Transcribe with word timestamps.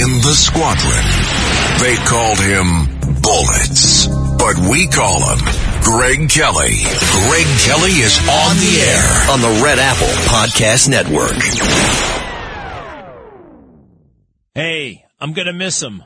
in 0.00 0.12
the 0.22 0.32
squadron. 0.32 1.04
They 1.78 1.94
called 2.08 2.40
him 2.40 3.20
Bullets, 3.20 4.06
but 4.38 4.56
we 4.70 4.86
call 4.88 5.20
him 5.28 5.38
Greg 5.82 6.30
Kelly. 6.30 6.72
Greg 7.28 7.46
Kelly 7.60 8.00
is 8.00 8.18
on 8.18 8.56
the 8.56 8.80
air 8.80 9.30
on 9.30 9.40
the 9.42 9.62
Red 9.62 9.78
Apple 9.78 10.06
Podcast 10.32 10.88
Network. 10.88 11.36
Hey, 14.54 15.04
I'm 15.20 15.34
going 15.34 15.46
to 15.46 15.52
miss 15.52 15.82
him. 15.82 16.02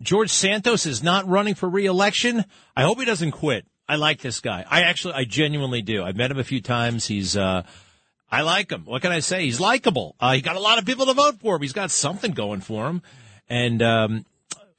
George 0.00 0.30
Santos 0.30 0.86
is 0.86 1.02
not 1.02 1.28
running 1.28 1.54
for 1.54 1.68
reelection. 1.68 2.44
I 2.76 2.82
hope 2.82 3.00
he 3.00 3.04
doesn't 3.04 3.32
quit. 3.32 3.66
I 3.88 3.96
like 3.96 4.20
this 4.20 4.40
guy. 4.40 4.64
I 4.70 4.82
actually, 4.82 5.14
I 5.14 5.24
genuinely 5.24 5.82
do. 5.82 6.04
I've 6.04 6.16
met 6.16 6.30
him 6.30 6.38
a 6.38 6.44
few 6.44 6.62
times. 6.62 7.06
He's, 7.06 7.36
uh, 7.36 7.64
I 8.30 8.42
like 8.42 8.70
him. 8.70 8.84
What 8.84 9.02
can 9.02 9.12
I 9.12 9.20
say? 9.20 9.44
He's 9.44 9.60
likable. 9.60 10.14
Uh, 10.20 10.34
he 10.34 10.40
got 10.40 10.56
a 10.56 10.60
lot 10.60 10.78
of 10.78 10.86
people 10.86 11.06
to 11.06 11.14
vote 11.14 11.40
for 11.40 11.56
him. 11.56 11.62
He's 11.62 11.72
got 11.72 11.90
something 11.90 12.32
going 12.32 12.60
for 12.60 12.86
him. 12.86 13.02
And, 13.48 13.82
um, 13.82 14.24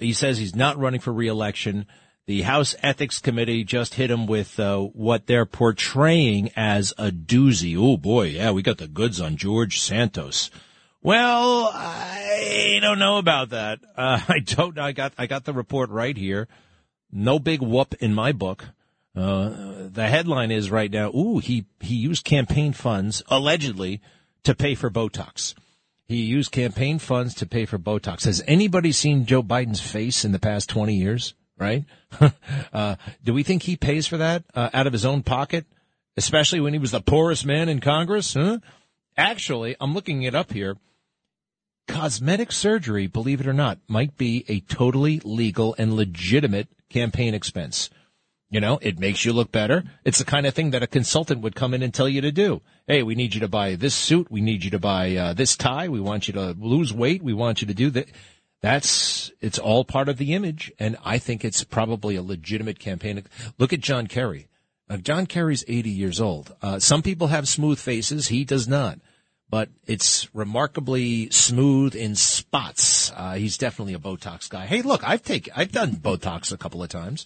he 0.02 0.14
says 0.14 0.38
he's 0.38 0.56
not 0.56 0.78
running 0.78 1.00
for 1.00 1.14
reelection. 1.14 1.86
The 2.26 2.42
House 2.44 2.76
Ethics 2.82 3.20
Committee 3.20 3.64
just 3.64 3.96
hit 3.96 4.12
him 4.12 4.26
with 4.26 4.60
uh, 4.60 4.80
what 4.80 5.28
they're 5.28 5.46
portraying 5.46 6.52
as 6.56 6.94
a 6.98 7.12
doozy. 7.12 7.76
Oh 7.78 7.98
boy, 7.98 8.28
yeah, 8.28 8.52
we 8.52 8.62
got 8.62 8.78
the 8.78 8.88
goods 8.88 9.20
on 9.22 9.38
George 9.38 9.80
Santos. 9.80 10.50
Well, 11.02 11.72
I 11.74 12.80
don't 12.82 13.00
know 13.00 13.18
about 13.18 13.50
that. 13.50 13.80
Uh, 13.96 14.22
I 14.28 14.40
don't. 14.40 14.78
I 14.78 14.92
got 14.92 15.14
I 15.18 15.26
got 15.28 15.46
the 15.46 15.54
report 15.54 15.90
right 15.90 16.16
here. 16.16 16.48
No 17.12 17.40
big 17.40 17.62
whoop 17.62 17.96
in 17.96 18.14
my 18.14 18.32
book. 18.32 18.66
Uh, 19.16 19.90
the 19.92 20.08
headline 20.08 20.52
is 20.52 20.72
right 20.72 20.92
now, 20.92 21.10
ooh, 21.10 21.40
he, 21.40 21.66
he 21.82 21.96
used 21.96 22.24
campaign 22.24 22.74
funds, 22.74 23.22
allegedly, 23.28 24.02
to 24.44 24.56
pay 24.56 24.76
for 24.76 24.90
Botox. 24.90 25.54
He 26.06 26.24
used 26.24 26.52
campaign 26.52 27.00
funds 27.00 27.34
to 27.36 27.46
pay 27.46 27.66
for 27.66 27.78
Botox. 27.78 28.26
Has 28.26 28.44
anybody 28.48 28.92
seen 28.92 29.26
Joe 29.26 29.44
Biden's 29.44 29.82
face 29.82 30.26
in 30.26 30.32
the 30.32 30.40
past 30.40 30.70
20 30.70 30.94
years? 30.96 31.34
Right? 31.58 31.86
uh, 32.74 32.96
do 33.24 33.34
we 33.34 33.44
think 33.44 33.64
he 33.64 33.76
pays 33.76 34.08
for 34.08 34.18
that 34.18 34.44
uh, 34.56 34.70
out 34.74 34.88
of 34.88 34.94
his 34.94 35.06
own 35.06 35.24
pocket? 35.24 35.66
Especially 36.18 36.60
when 36.60 36.74
he 36.74 36.80
was 36.80 36.92
the 36.92 37.02
poorest 37.02 37.46
man 37.46 37.70
in 37.70 37.80
Congress? 37.80 38.34
Huh? 38.34 38.60
Actually, 39.16 39.76
I'm 39.80 39.94
looking 39.94 40.24
it 40.24 40.36
up 40.36 40.52
here. 40.52 40.78
Cosmetic 41.88 42.52
surgery, 42.52 43.08
believe 43.08 43.42
it 43.42 43.48
or 43.48 43.54
not, 43.54 43.80
might 43.88 44.18
be 44.18 44.46
a 44.48 44.62
totally 44.62 45.22
legal 45.24 45.76
and 45.78 45.94
legitimate 45.94 46.68
campaign 46.90 47.34
expense. 47.34 47.90
You 48.52 48.60
know, 48.60 48.80
it 48.82 49.00
makes 49.00 49.24
you 49.24 49.32
look 49.32 49.50
better. 49.54 49.86
It's 50.04 50.20
the 50.20 50.26
kind 50.26 50.46
of 50.46 50.54
thing 50.54 50.72
that 50.72 50.84
a 50.84 50.88
consultant 50.88 51.40
would 51.40 51.56
come 51.56 51.74
in 51.74 51.82
and 51.82 51.94
tell 51.94 52.10
you 52.10 52.20
to 52.20 52.34
do. 52.34 52.62
Hey, 52.86 53.02
we 53.02 53.16
need 53.16 53.34
you 53.34 53.40
to 53.40 53.48
buy 53.48 53.76
this 53.76 53.96
suit. 53.96 54.30
We 54.30 54.42
need 54.42 54.66
you 54.66 54.72
to 54.72 54.80
buy 54.80 55.16
uh, 55.16 55.34
this 55.34 55.56
tie. 55.56 55.88
We 55.88 56.02
want 56.02 56.28
you 56.28 56.34
to 56.34 56.54
lose 56.60 56.94
weight. 56.94 57.24
We 57.24 57.34
want 57.34 57.62
you 57.62 57.68
to 57.68 57.74
do 57.74 57.90
that. 57.92 58.10
That's, 58.62 59.32
it's 59.40 59.58
all 59.58 59.86
part 59.86 60.10
of 60.10 60.18
the 60.18 60.34
image. 60.34 60.70
And 60.80 60.98
I 61.06 61.18
think 61.18 61.46
it's 61.46 61.64
probably 61.64 62.18
a 62.18 62.22
legitimate 62.22 62.78
campaign. 62.78 63.24
Look 63.58 63.72
at 63.72 63.80
John 63.80 64.08
Kerry. 64.08 64.50
Uh, 64.90 64.98
John 64.98 65.28
Kerry's 65.28 65.64
80 65.70 65.90
years 65.90 66.20
old. 66.20 66.54
Uh, 66.62 66.78
some 66.78 67.02
people 67.02 67.28
have 67.28 67.48
smooth 67.48 67.80
faces. 67.80 68.28
He 68.28 68.44
does 68.44 68.68
not. 68.68 69.00
But 69.50 69.70
it's 69.88 70.34
remarkably 70.36 71.30
smooth 71.30 71.96
in 71.96 72.16
spots. 72.16 73.14
Uh, 73.16 73.36
he's 73.36 73.58
definitely 73.58 73.94
a 73.94 74.00
Botox 74.00 74.50
guy. 74.50 74.66
Hey, 74.66 74.82
look, 74.82 75.08
I've 75.08 75.24
taken, 75.24 75.54
I've 75.56 75.72
done 75.72 75.94
Botox 75.94 76.52
a 76.52 76.58
couple 76.58 76.84
of 76.84 76.90
times. 76.90 77.26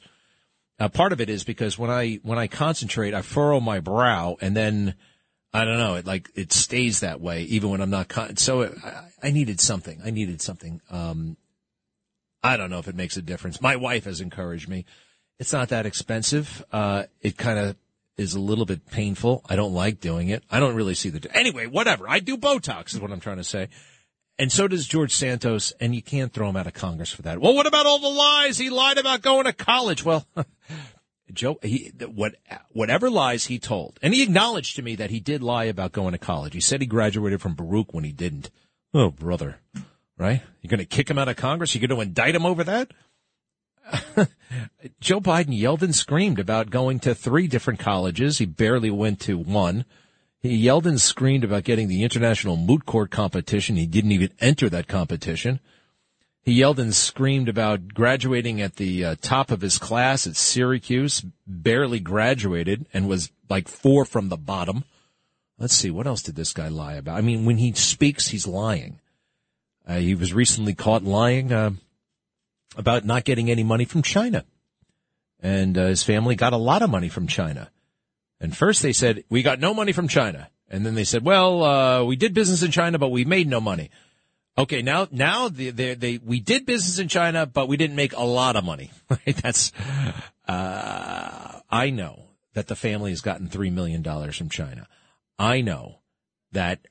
Uh, 0.78 0.90
part 0.90 1.14
of 1.14 1.22
it 1.22 1.30
is 1.30 1.44
because 1.44 1.78
when 1.78 1.90
I 1.90 2.20
when 2.24 2.38
I 2.38 2.48
concentrate, 2.48 3.14
I 3.14 3.22
furrow 3.22 3.60
my 3.60 3.80
brow, 3.80 4.38
and 4.42 4.56
then 4.56 4.96
I 5.54 5.64
don't 5.64 5.78
know, 5.78 5.96
it 5.96 6.06
like 6.06 6.30
it 6.36 6.52
stays 6.52 7.00
that 7.00 7.22
way 7.22 7.44
even 7.44 7.70
when 7.70 7.80
I'm 7.80 7.90
not. 7.90 8.10
Con- 8.10 8.36
so 8.36 8.62
it, 8.62 8.74
I, 8.84 9.08
I, 9.24 9.32
needed 9.32 9.62
something. 9.62 10.02
I 10.04 10.12
needed 10.12 10.42
something. 10.42 10.82
Um, 10.90 11.38
I 12.44 12.58
don't 12.58 12.70
know 12.70 12.80
if 12.80 12.90
it 12.90 12.96
makes 12.96 13.16
a 13.16 13.22
difference. 13.22 13.62
My 13.62 13.78
wife 13.78 14.04
has 14.04 14.20
encouraged 14.20 14.68
me. 14.68 14.84
It's 15.40 15.54
not 15.54 15.70
that 15.70 15.86
expensive. 15.86 16.64
Uh, 16.74 17.04
it 17.22 17.38
kind 17.38 17.58
of 17.58 17.78
is 18.18 18.36
a 18.36 18.40
little 18.40 18.66
bit 18.66 18.86
painful. 18.92 19.44
I 19.48 19.56
don't 19.56 19.74
like 19.74 20.02
doing 20.02 20.28
it. 20.28 20.44
I 20.52 20.60
don't 20.60 20.76
really 20.76 20.94
see 20.94 21.10
the. 21.10 21.26
Anyway, 21.36 21.68
whatever. 21.68 22.10
I 22.10 22.20
do 22.20 22.38
Botox 22.38 22.94
is 22.94 23.00
what 23.00 23.12
I'm 23.12 23.22
trying 23.22 23.38
to 23.38 23.44
say. 23.46 23.70
And 24.38 24.52
so 24.52 24.68
does 24.68 24.88
George 24.88 25.14
Santos, 25.14 25.72
and 25.80 25.96
you 25.96 26.02
can't 26.02 26.34
throw 26.34 26.50
him 26.50 26.58
out 26.58 26.68
of 26.68 26.74
Congress 26.74 27.12
for 27.12 27.22
that. 27.22 27.40
Well, 27.40 27.56
what 27.56 27.68
about 27.68 27.86
all 27.86 28.00
the 28.00 28.10
lies 28.10 28.58
he 28.58 28.70
lied 28.70 28.98
about 28.98 29.22
going 29.22 29.46
to 29.46 29.54
college? 29.54 30.04
Well, 30.04 30.26
Joe, 31.34 31.58
he, 31.62 31.92
what, 32.06 32.36
whatever 32.70 33.10
lies 33.10 33.46
he 33.46 33.60
told, 33.60 33.98
and 34.02 34.14
he 34.14 34.24
acknowledged 34.24 34.76
to 34.76 34.82
me 34.82 34.96
that 34.96 35.10
he 35.10 35.20
did 35.20 35.42
lie 35.42 35.66
about 35.66 35.94
going 35.94 36.12
to 36.12 36.18
college. 36.18 36.54
He 36.54 36.60
said 36.60 36.82
he 36.82 36.88
graduated 36.88 37.42
from 37.42 37.56
Baruch 37.56 37.94
when 37.94 38.04
he 38.04 38.12
didn't. 38.12 38.52
Oh, 38.94 39.10
brother, 39.10 39.58
right? 40.18 40.42
You're 40.62 40.70
going 40.70 40.80
to 40.80 40.86
kick 40.86 41.10
him 41.10 41.18
out 41.18 41.30
of 41.30 41.38
Congress? 41.38 41.74
You're 41.74 41.88
going 41.88 41.98
to 41.98 42.06
indict 42.06 42.36
him 42.36 42.46
over 42.46 42.64
that? 42.66 42.92
Joe 45.00 45.22
Biden 45.22 45.58
yelled 45.58 45.84
and 45.84 45.96
screamed 45.96 46.40
about 46.40 46.70
going 46.70 47.00
to 47.02 47.16
three 47.16 47.48
different 47.48 47.80
colleges. 47.80 48.38
He 48.38 48.46
barely 48.46 48.90
went 48.90 49.20
to 49.22 49.38
one. 49.38 49.86
He 50.46 50.58
yelled 50.58 50.86
and 50.86 51.02
screamed 51.02 51.44
about 51.44 51.64
getting 51.64 51.88
the 51.88 52.04
international 52.04 52.56
moot 52.56 52.86
court 52.86 53.10
competition. 53.10 53.78
He 53.78 53.88
didn't 53.88 54.12
even 54.12 54.30
enter 54.40 54.70
that 54.70 54.88
competition. 54.88 55.60
He 56.44 56.54
yelled 56.54 56.80
and 56.80 56.94
screamed 56.94 57.50
about 57.50 57.96
graduating 57.96 58.62
at 58.62 58.76
the 58.76 59.04
uh, 59.04 59.16
top 59.20 59.50
of 59.50 59.62
his 59.62 59.80
class 59.80 60.28
at 60.28 60.36
Syracuse, 60.36 61.26
barely 61.48 62.00
graduated 62.00 62.86
and 62.94 63.10
was 63.10 63.32
like 63.50 63.68
four 63.68 64.06
from 64.06 64.30
the 64.30 64.38
bottom. 64.38 64.84
Let's 65.58 65.74
see, 65.74 65.90
what 65.90 66.06
else 66.06 66.22
did 66.22 66.36
this 66.36 66.54
guy 66.54 66.68
lie 66.68 66.94
about? 66.94 67.18
I 67.18 67.22
mean, 67.22 67.46
when 67.46 67.58
he 67.58 67.74
speaks, 67.74 68.28
he's 68.28 68.46
lying. 68.46 69.00
Uh, 69.88 69.98
he 69.98 70.14
was 70.14 70.32
recently 70.32 70.76
caught 70.76 71.04
lying 71.04 71.52
uh, 71.52 71.72
about 72.78 73.04
not 73.04 73.24
getting 73.24 73.50
any 73.50 73.64
money 73.64 73.86
from 73.86 74.04
China. 74.04 74.46
And 75.42 75.76
uh, 75.76 75.88
his 75.88 76.04
family 76.04 76.36
got 76.36 76.54
a 76.54 76.58
lot 76.58 76.84
of 76.84 76.92
money 76.92 77.10
from 77.10 77.26
China. 77.26 77.72
And 78.46 78.56
first 78.56 78.84
they 78.84 78.94
said, 78.94 79.24
we 79.28 79.42
got 79.42 79.60
no 79.60 79.74
money 79.74 79.92
from 79.92 80.08
China. 80.08 80.50
And 80.70 80.86
then 80.86 80.94
they 80.94 81.04
said, 81.04 81.26
well, 81.26 81.64
uh, 81.64 82.04
we 82.04 82.16
did 82.16 82.36
business 82.36 82.62
in 82.62 82.70
China, 82.70 83.00
but 83.00 83.10
we 83.10 83.26
made 83.26 83.48
no 83.48 83.60
money. 83.60 83.90
Okay, 84.56 84.84
now, 84.84 85.08
now 85.12 85.50
they, 85.50 85.72
they, 85.72 85.96
they, 85.96 86.20
we 86.20 86.40
did 86.40 86.68
business 86.68 87.00
in 87.00 87.08
China, 87.08 87.48
but 87.48 87.68
we 87.68 87.76
didn't 87.76 87.96
make 87.96 88.14
a 88.14 88.24
lot 88.24 88.56
of 88.56 88.64
money. 88.64 88.92
Right? 89.10 89.36
That's, 89.36 89.72
uh, 90.48 91.60
I 91.72 91.90
know 91.90 92.26
that 92.54 92.68
the 92.68 92.76
family 92.76 93.10
has 93.10 93.22
gotten 93.22 93.48
$3 93.48 93.74
million 93.74 94.04
from 94.32 94.50
China. 94.50 94.88
I 95.40 95.62
know 95.62 96.02
that 96.52 96.82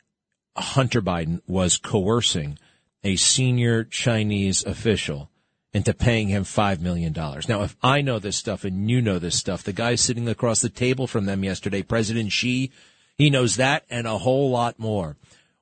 Hunter 0.57 1.03
Biden 1.03 1.41
was 1.47 1.77
coercing 1.77 2.59
a 3.05 3.15
senior 3.15 3.85
Chinese 3.85 4.65
official 4.65 5.31
into 5.75 5.93
paying 5.93 6.29
him 6.29 6.45
$5 6.45 6.81
million. 6.81 7.13
Now, 7.13 7.63
if 7.63 7.77
I 7.83 8.01
know 8.01 8.21
this 8.21 8.37
stuff 8.37 8.65
and 8.65 8.89
you 8.89 9.03
know 9.03 9.19
this 9.19 9.37
stuff, 9.37 9.65
the 9.65 9.73
guy 9.73 9.97
sitting 9.97 10.29
across 10.29 10.61
the 10.63 10.71
table 10.71 11.09
from 11.09 11.27
them 11.27 11.43
yesterday, 11.43 11.83
President 11.83 12.31
Xi, 12.31 12.71
he 13.19 13.29
knows 13.29 13.57
that 13.57 13.85
and 13.91 14.07
a 14.07 14.19
whole 14.19 14.51
lot 14.51 14.79
more. 14.79 15.17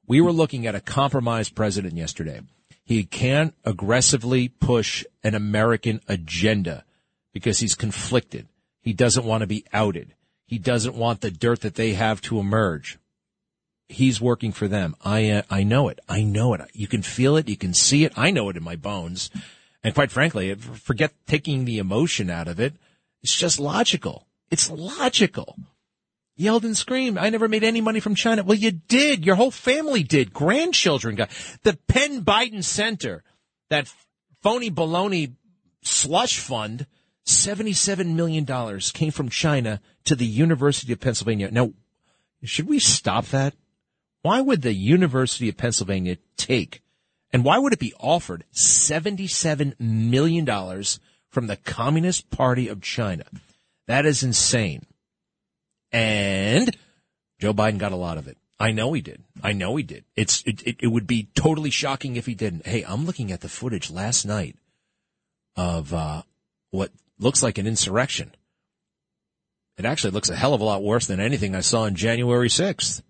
We 0.06 0.20
were 0.20 0.32
looking 0.32 0.66
at 0.66 0.74
a 0.74 0.80
compromised 0.80 1.54
president 1.54 1.94
yesterday. 1.94 2.42
He 2.84 3.04
can't 3.04 3.54
aggressively 3.64 4.48
push 4.48 5.04
an 5.24 5.34
American 5.34 6.02
agenda 6.06 6.84
because 7.32 7.60
he's 7.60 7.74
conflicted. 7.74 8.48
He 8.82 8.92
doesn't 8.92 9.24
want 9.24 9.40
to 9.40 9.46
be 9.46 9.64
outed. 9.72 10.14
He 10.44 10.58
doesn't 10.58 10.94
want 10.94 11.22
the 11.22 11.30
dirt 11.30 11.62
that 11.62 11.76
they 11.76 11.94
have 11.94 12.20
to 12.22 12.38
emerge. 12.38 12.98
He's 13.88 14.20
working 14.20 14.52
for 14.52 14.68
them. 14.68 14.94
I, 15.02 15.30
uh, 15.30 15.42
I 15.48 15.62
know 15.62 15.88
it. 15.88 16.00
I 16.08 16.22
know 16.22 16.52
it. 16.52 16.60
You 16.74 16.86
can 16.86 17.00
feel 17.02 17.36
it. 17.36 17.48
You 17.48 17.56
can 17.56 17.72
see 17.72 18.04
it. 18.04 18.12
I 18.16 18.30
know 18.30 18.50
it 18.50 18.56
in 18.56 18.62
my 18.62 18.76
bones. 18.76 19.30
And 19.84 19.94
quite 19.94 20.10
frankly, 20.10 20.54
forget 20.54 21.12
taking 21.26 21.64
the 21.64 21.78
emotion 21.78 22.30
out 22.30 22.48
of 22.48 22.60
it. 22.60 22.74
It's 23.22 23.36
just 23.36 23.58
logical. 23.58 24.26
It's 24.50 24.70
logical. 24.70 25.56
Yelled 26.36 26.64
and 26.64 26.76
screamed. 26.76 27.18
I 27.18 27.30
never 27.30 27.48
made 27.48 27.64
any 27.64 27.80
money 27.80 28.00
from 28.00 28.14
China. 28.14 28.42
Well, 28.42 28.56
you 28.56 28.70
did. 28.70 29.26
Your 29.26 29.36
whole 29.36 29.50
family 29.50 30.02
did. 30.02 30.32
Grandchildren 30.32 31.14
got 31.16 31.30
the 31.62 31.78
Penn 31.88 32.24
Biden 32.24 32.64
Center, 32.64 33.22
that 33.70 33.92
phony 34.42 34.70
baloney 34.70 35.32
slush 35.82 36.38
fund, 36.38 36.86
$77 37.26 38.14
million 38.14 38.80
came 38.92 39.12
from 39.12 39.28
China 39.28 39.80
to 40.04 40.14
the 40.14 40.26
University 40.26 40.92
of 40.92 41.00
Pennsylvania. 41.00 41.50
Now, 41.50 41.72
should 42.42 42.68
we 42.68 42.78
stop 42.78 43.26
that? 43.26 43.54
Why 44.22 44.40
would 44.40 44.62
the 44.62 44.74
University 44.74 45.48
of 45.48 45.56
Pennsylvania 45.56 46.16
take 46.36 46.81
and 47.32 47.44
why 47.44 47.58
would 47.58 47.72
it 47.72 47.78
be 47.78 47.94
offered 47.98 48.44
$77 48.54 49.78
million 49.80 50.46
from 51.30 51.46
the 51.46 51.56
Communist 51.56 52.30
Party 52.30 52.68
of 52.68 52.82
China? 52.82 53.24
That 53.86 54.06
is 54.06 54.22
insane. 54.22 54.84
And 55.90 56.76
Joe 57.40 57.54
Biden 57.54 57.78
got 57.78 57.92
a 57.92 57.96
lot 57.96 58.18
of 58.18 58.28
it. 58.28 58.36
I 58.60 58.70
know 58.70 58.92
he 58.92 59.00
did. 59.00 59.22
I 59.42 59.52
know 59.52 59.74
he 59.76 59.82
did. 59.82 60.04
It's 60.14 60.42
it, 60.46 60.62
it, 60.64 60.76
it, 60.80 60.86
would 60.86 61.06
be 61.06 61.28
totally 61.34 61.70
shocking 61.70 62.14
if 62.14 62.26
he 62.26 62.34
didn't. 62.34 62.66
Hey, 62.66 62.84
I'm 62.84 63.06
looking 63.06 63.32
at 63.32 63.40
the 63.40 63.48
footage 63.48 63.90
last 63.90 64.24
night 64.24 64.56
of 65.56 65.92
uh, 65.92 66.22
what 66.70 66.92
looks 67.18 67.42
like 67.42 67.58
an 67.58 67.66
insurrection. 67.66 68.32
It 69.78 69.84
actually 69.84 70.12
looks 70.12 70.30
a 70.30 70.36
hell 70.36 70.54
of 70.54 70.60
a 70.60 70.64
lot 70.64 70.82
worse 70.82 71.06
than 71.06 71.18
anything 71.18 71.56
I 71.56 71.60
saw 71.60 71.82
on 71.82 71.94
January 71.96 72.48
6th. 72.48 73.02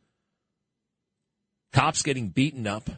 Cops 1.73 2.03
getting 2.03 2.29
beaten 2.29 2.67
up, 2.67 2.89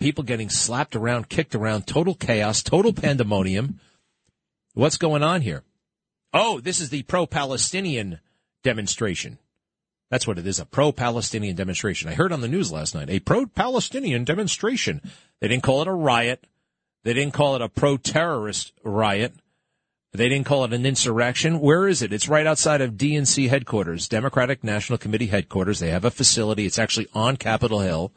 people 0.00 0.24
getting 0.24 0.50
slapped 0.50 0.96
around, 0.96 1.28
kicked 1.28 1.54
around, 1.54 1.86
total 1.86 2.14
chaos, 2.14 2.62
total 2.62 2.92
pandemonium. 2.92 3.80
What's 4.74 4.96
going 4.96 5.22
on 5.22 5.42
here? 5.42 5.62
Oh, 6.32 6.60
this 6.60 6.80
is 6.80 6.90
the 6.90 7.02
pro-Palestinian 7.02 8.20
demonstration. 8.62 9.38
That's 10.10 10.26
what 10.26 10.38
it 10.38 10.46
is, 10.46 10.58
a 10.58 10.66
pro-Palestinian 10.66 11.56
demonstration. 11.56 12.08
I 12.08 12.14
heard 12.14 12.32
on 12.32 12.40
the 12.40 12.48
news 12.48 12.70
last 12.70 12.94
night, 12.94 13.10
a 13.10 13.20
pro-Palestinian 13.20 14.24
demonstration. 14.24 15.00
They 15.40 15.48
didn't 15.48 15.62
call 15.62 15.82
it 15.82 15.88
a 15.88 15.92
riot. 15.92 16.46
They 17.04 17.14
didn't 17.14 17.34
call 17.34 17.54
it 17.56 17.62
a 17.62 17.68
pro-terrorist 17.68 18.72
riot. 18.82 19.34
They 20.12 20.28
didn't 20.28 20.46
call 20.46 20.64
it 20.64 20.72
an 20.72 20.86
insurrection. 20.86 21.60
Where 21.60 21.88
is 21.88 22.00
it? 22.00 22.12
It's 22.12 22.28
right 22.28 22.46
outside 22.46 22.80
of 22.80 22.92
DNC 22.92 23.48
headquarters, 23.48 24.06
Democratic 24.06 24.62
National 24.62 24.98
Committee 24.98 25.26
headquarters. 25.26 25.80
They 25.80 25.90
have 25.90 26.04
a 26.04 26.10
facility. 26.10 26.66
It's 26.66 26.78
actually 26.78 27.08
on 27.14 27.36
Capitol 27.36 27.80
Hill. 27.80 28.12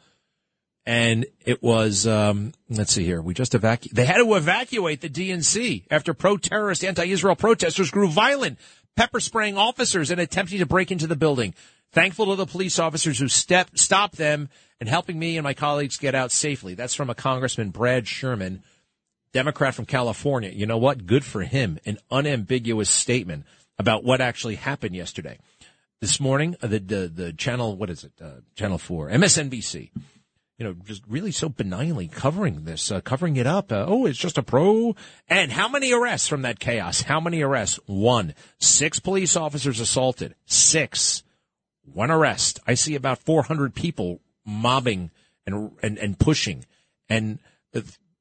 And 0.88 1.26
it 1.44 1.62
was, 1.62 2.06
um, 2.06 2.54
let's 2.70 2.94
see 2.94 3.04
here. 3.04 3.20
We 3.20 3.34
just 3.34 3.54
evacuated. 3.54 3.94
They 3.94 4.06
had 4.06 4.24
to 4.24 4.34
evacuate 4.36 5.02
the 5.02 5.10
DNC 5.10 5.84
after 5.90 6.14
pro-terrorist 6.14 6.82
anti-Israel 6.82 7.36
protesters 7.36 7.90
grew 7.90 8.08
violent, 8.08 8.58
pepper 8.96 9.20
spraying 9.20 9.58
officers 9.58 10.10
and 10.10 10.18
attempting 10.18 10.60
to 10.60 10.66
break 10.66 10.90
into 10.90 11.06
the 11.06 11.14
building. 11.14 11.52
Thankful 11.92 12.24
to 12.28 12.36
the 12.36 12.46
police 12.46 12.78
officers 12.78 13.18
who 13.18 13.28
step, 13.28 13.68
stopped 13.74 14.16
them 14.16 14.48
and 14.80 14.88
helping 14.88 15.18
me 15.18 15.36
and 15.36 15.44
my 15.44 15.52
colleagues 15.52 15.98
get 15.98 16.14
out 16.14 16.32
safely. 16.32 16.72
That's 16.72 16.94
from 16.94 17.10
a 17.10 17.14
Congressman 17.14 17.68
Brad 17.68 18.08
Sherman 18.08 18.62
Democrat 19.34 19.74
from 19.74 19.84
California. 19.84 20.48
You 20.48 20.64
know 20.64 20.78
what? 20.78 21.04
Good 21.04 21.22
for 21.22 21.42
him. 21.42 21.78
An 21.84 21.98
unambiguous 22.10 22.88
statement 22.88 23.44
about 23.78 24.04
what 24.04 24.22
actually 24.22 24.54
happened 24.54 24.96
yesterday. 24.96 25.38
This 26.00 26.18
morning, 26.18 26.56
uh, 26.62 26.66
the, 26.66 26.78
the, 26.78 27.12
the 27.14 27.32
channel, 27.34 27.76
what 27.76 27.90
is 27.90 28.04
it? 28.04 28.12
Uh, 28.18 28.40
channel 28.54 28.78
four, 28.78 29.10
MSNBC. 29.10 29.90
You 30.58 30.66
know, 30.66 30.74
just 30.84 31.04
really 31.08 31.30
so 31.30 31.48
benignly 31.48 32.08
covering 32.08 32.64
this, 32.64 32.90
uh, 32.90 33.00
covering 33.00 33.36
it 33.36 33.46
up. 33.46 33.70
Uh, 33.70 33.84
oh, 33.86 34.06
it's 34.06 34.18
just 34.18 34.38
a 34.38 34.42
pro. 34.42 34.96
And 35.28 35.52
how 35.52 35.68
many 35.68 35.92
arrests 35.92 36.26
from 36.26 36.42
that 36.42 36.58
chaos? 36.58 37.02
How 37.02 37.20
many 37.20 37.42
arrests? 37.42 37.78
One. 37.86 38.34
Six 38.58 38.98
police 38.98 39.36
officers 39.36 39.78
assaulted. 39.78 40.34
Six. 40.46 41.22
One 41.84 42.10
arrest. 42.10 42.58
I 42.66 42.74
see 42.74 42.96
about 42.96 43.18
400 43.18 43.72
people 43.72 44.20
mobbing 44.44 45.12
and, 45.46 45.70
and, 45.80 45.96
and 45.96 46.18
pushing. 46.18 46.64
And 47.08 47.38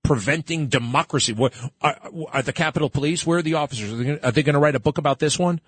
preventing 0.07 0.67
democracy. 0.67 1.33
What, 1.33 1.53
are, 1.81 1.99
are, 2.31 2.41
the 2.41 2.53
Capitol 2.53 2.89
Police? 2.89 3.25
Where 3.25 3.39
are 3.39 3.43
the 3.43 3.55
officers? 3.55 4.19
Are 4.23 4.31
they 4.31 4.43
going 4.43 4.53
to 4.53 4.59
write 4.59 4.75
a 4.75 4.79
book 4.79 4.97
about 4.97 5.19
this 5.19 5.37
one? 5.37 5.59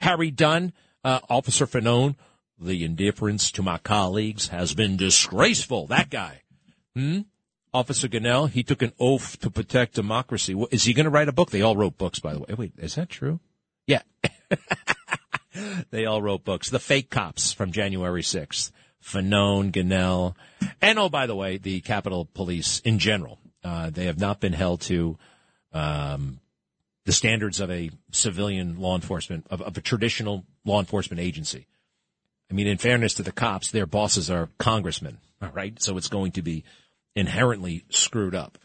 Harry 0.00 0.30
Dunn, 0.30 0.72
uh, 1.04 1.20
Officer 1.30 1.66
Fanone, 1.66 2.14
the 2.60 2.84
indifference 2.84 3.50
to 3.52 3.62
my 3.62 3.78
colleagues 3.78 4.48
has 4.48 4.74
been 4.74 4.96
disgraceful. 4.96 5.86
That 5.86 6.10
guy. 6.10 6.42
Hmm? 6.94 7.20
Officer 7.72 8.08
Gonell, 8.08 8.48
he 8.48 8.62
took 8.62 8.82
an 8.82 8.92
oath 8.98 9.38
to 9.40 9.50
protect 9.50 9.94
democracy. 9.94 10.60
Is 10.70 10.84
he 10.84 10.94
going 10.94 11.04
to 11.04 11.10
write 11.10 11.28
a 11.28 11.32
book? 11.32 11.50
They 11.50 11.62
all 11.62 11.76
wrote 11.76 11.98
books, 11.98 12.18
by 12.18 12.32
the 12.32 12.40
way. 12.40 12.54
Wait, 12.56 12.72
is 12.78 12.94
that 12.94 13.10
true? 13.10 13.40
Yeah. 13.86 14.02
they 15.90 16.06
all 16.06 16.22
wrote 16.22 16.44
books. 16.44 16.70
The 16.70 16.78
fake 16.78 17.10
cops 17.10 17.52
from 17.52 17.72
January 17.72 18.22
6th. 18.22 18.72
Fanone, 19.02 19.70
Gonell, 19.72 20.34
and 20.82 20.98
oh, 20.98 21.08
by 21.08 21.26
the 21.26 21.36
way, 21.36 21.56
the 21.56 21.80
Capitol 21.80 22.28
Police 22.34 22.80
in 22.80 22.98
general. 22.98 23.38
Uh, 23.64 23.90
they 23.90 24.06
have 24.06 24.18
not 24.18 24.40
been 24.40 24.52
held 24.52 24.80
to 24.82 25.18
um, 25.72 26.40
the 27.04 27.12
standards 27.12 27.60
of 27.60 27.70
a 27.70 27.90
civilian 28.12 28.80
law 28.80 28.94
enforcement, 28.94 29.46
of, 29.50 29.62
of, 29.62 29.76
a 29.76 29.80
traditional 29.80 30.44
law 30.64 30.78
enforcement 30.78 31.20
agency. 31.20 31.66
I 32.50 32.54
mean, 32.54 32.66
in 32.66 32.78
fairness 32.78 33.14
to 33.14 33.22
the 33.22 33.32
cops, 33.32 33.70
their 33.70 33.86
bosses 33.86 34.30
are 34.30 34.48
congressmen, 34.58 35.18
all 35.42 35.50
right? 35.50 35.80
So 35.82 35.96
it's 35.96 36.08
going 36.08 36.32
to 36.32 36.42
be 36.42 36.64
inherently 37.14 37.84
screwed 37.90 38.34
up. 38.34 38.58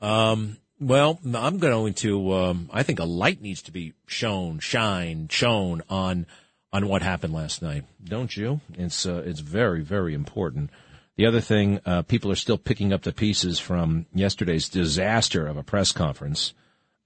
Um, 0.00 0.58
well, 0.78 1.18
I'm 1.34 1.58
going 1.58 1.94
to, 1.94 2.34
um, 2.34 2.70
I 2.72 2.82
think 2.82 2.98
a 2.98 3.04
light 3.04 3.40
needs 3.40 3.62
to 3.62 3.72
be 3.72 3.94
shown, 4.06 4.58
shine, 4.58 5.28
shown 5.28 5.82
on, 5.88 6.26
on 6.72 6.88
what 6.88 7.02
happened 7.02 7.34
last 7.34 7.62
night. 7.62 7.84
Don't 8.02 8.34
you? 8.34 8.60
It's, 8.74 9.06
uh, 9.06 9.22
it's 9.24 9.40
very, 9.40 9.82
very 9.82 10.14
important. 10.14 10.70
The 11.16 11.26
other 11.26 11.40
thing, 11.40 11.80
uh, 11.84 12.02
people 12.02 12.32
are 12.32 12.36
still 12.36 12.56
picking 12.56 12.92
up 12.92 13.02
the 13.02 13.12
pieces 13.12 13.58
from 13.58 14.06
yesterday's 14.14 14.70
disaster 14.70 15.46
of 15.46 15.58
a 15.58 15.62
press 15.62 15.92
conference. 15.92 16.54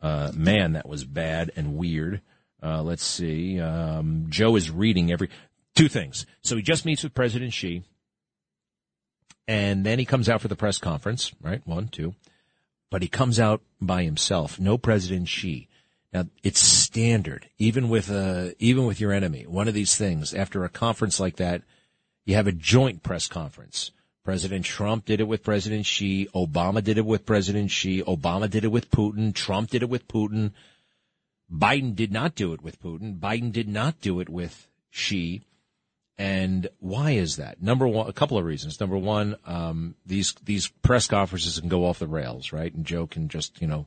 Uh, 0.00 0.30
man, 0.34 0.74
that 0.74 0.88
was 0.88 1.04
bad 1.04 1.50
and 1.56 1.76
weird. 1.76 2.20
Uh, 2.62 2.82
let's 2.82 3.04
see. 3.04 3.60
Um, 3.60 4.26
Joe 4.28 4.54
is 4.54 4.70
reading 4.70 5.10
every 5.10 5.30
two 5.74 5.88
things. 5.88 6.26
So 6.42 6.56
he 6.56 6.62
just 6.62 6.84
meets 6.84 7.02
with 7.02 7.14
President 7.14 7.52
Xi, 7.52 7.82
and 9.46 9.84
then 9.84 9.98
he 9.98 10.04
comes 10.04 10.28
out 10.28 10.40
for 10.40 10.48
the 10.48 10.56
press 10.56 10.78
conference. 10.78 11.32
Right, 11.40 11.62
one, 11.66 11.88
two. 11.88 12.14
But 12.90 13.02
he 13.02 13.08
comes 13.08 13.40
out 13.40 13.60
by 13.80 14.04
himself. 14.04 14.60
No 14.60 14.78
President 14.78 15.28
Xi. 15.28 15.68
Now 16.12 16.26
it's 16.42 16.60
standard, 16.60 17.48
even 17.58 17.88
with 17.88 18.10
uh, 18.10 18.50
even 18.58 18.86
with 18.86 19.00
your 19.00 19.12
enemy. 19.12 19.46
One 19.46 19.68
of 19.68 19.74
these 19.74 19.96
things 19.96 20.32
after 20.32 20.64
a 20.64 20.68
conference 20.68 21.18
like 21.18 21.36
that, 21.36 21.62
you 22.24 22.36
have 22.36 22.46
a 22.46 22.52
joint 22.52 23.02
press 23.02 23.26
conference. 23.26 23.90
President 24.24 24.64
Trump 24.64 25.04
did 25.04 25.20
it 25.20 25.28
with 25.28 25.42
President 25.42 25.84
Xi. 25.84 26.28
Obama 26.34 26.82
did 26.82 26.96
it 26.96 27.04
with 27.04 27.26
President 27.26 27.70
Xi. 27.70 28.02
Obama 28.02 28.48
did 28.48 28.64
it 28.64 28.70
with 28.70 28.90
Putin. 28.90 29.34
Trump 29.34 29.70
did 29.70 29.82
it 29.82 29.90
with 29.90 30.08
Putin. 30.08 30.52
Biden 31.52 31.94
did 31.94 32.10
not 32.10 32.34
do 32.34 32.54
it 32.54 32.62
with 32.62 32.80
Putin. 32.80 33.18
Biden 33.18 33.52
did 33.52 33.68
not 33.68 34.00
do 34.00 34.20
it 34.20 34.30
with 34.30 34.66
Xi. 34.90 35.42
And 36.16 36.68
why 36.78 37.12
is 37.12 37.36
that? 37.36 37.60
Number 37.60 37.88
one, 37.88 38.08
a 38.08 38.12
couple 38.12 38.38
of 38.38 38.44
reasons. 38.44 38.78
Number 38.78 38.96
one, 38.96 39.36
um, 39.46 39.96
these 40.06 40.32
these 40.44 40.68
press 40.68 41.08
conferences 41.08 41.58
can 41.58 41.68
go 41.68 41.86
off 41.86 41.98
the 41.98 42.06
rails, 42.06 42.52
right? 42.52 42.72
And 42.72 42.86
Joe 42.86 43.06
can 43.06 43.28
just 43.28 43.60
you 43.60 43.66
know 43.66 43.86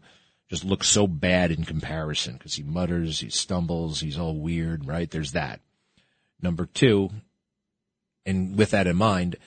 just 0.49 0.65
look 0.65 0.83
so 0.83 1.07
bad 1.07 1.51
in 1.51 1.63
comparison 1.63 2.33
because 2.33 2.55
he 2.55 2.63
mutters, 2.63 3.19
he 3.19 3.29
stumbles, 3.29 4.01
he's 4.01 4.17
all 4.17 4.35
weird, 4.35 4.85
right? 4.85 5.09
There's 5.09 5.33
that. 5.33 5.61
Number 6.41 6.65
two, 6.65 7.09
and 8.25 8.57
with 8.57 8.71
that 8.71 8.87
in 8.87 8.97
mind, 8.97 9.37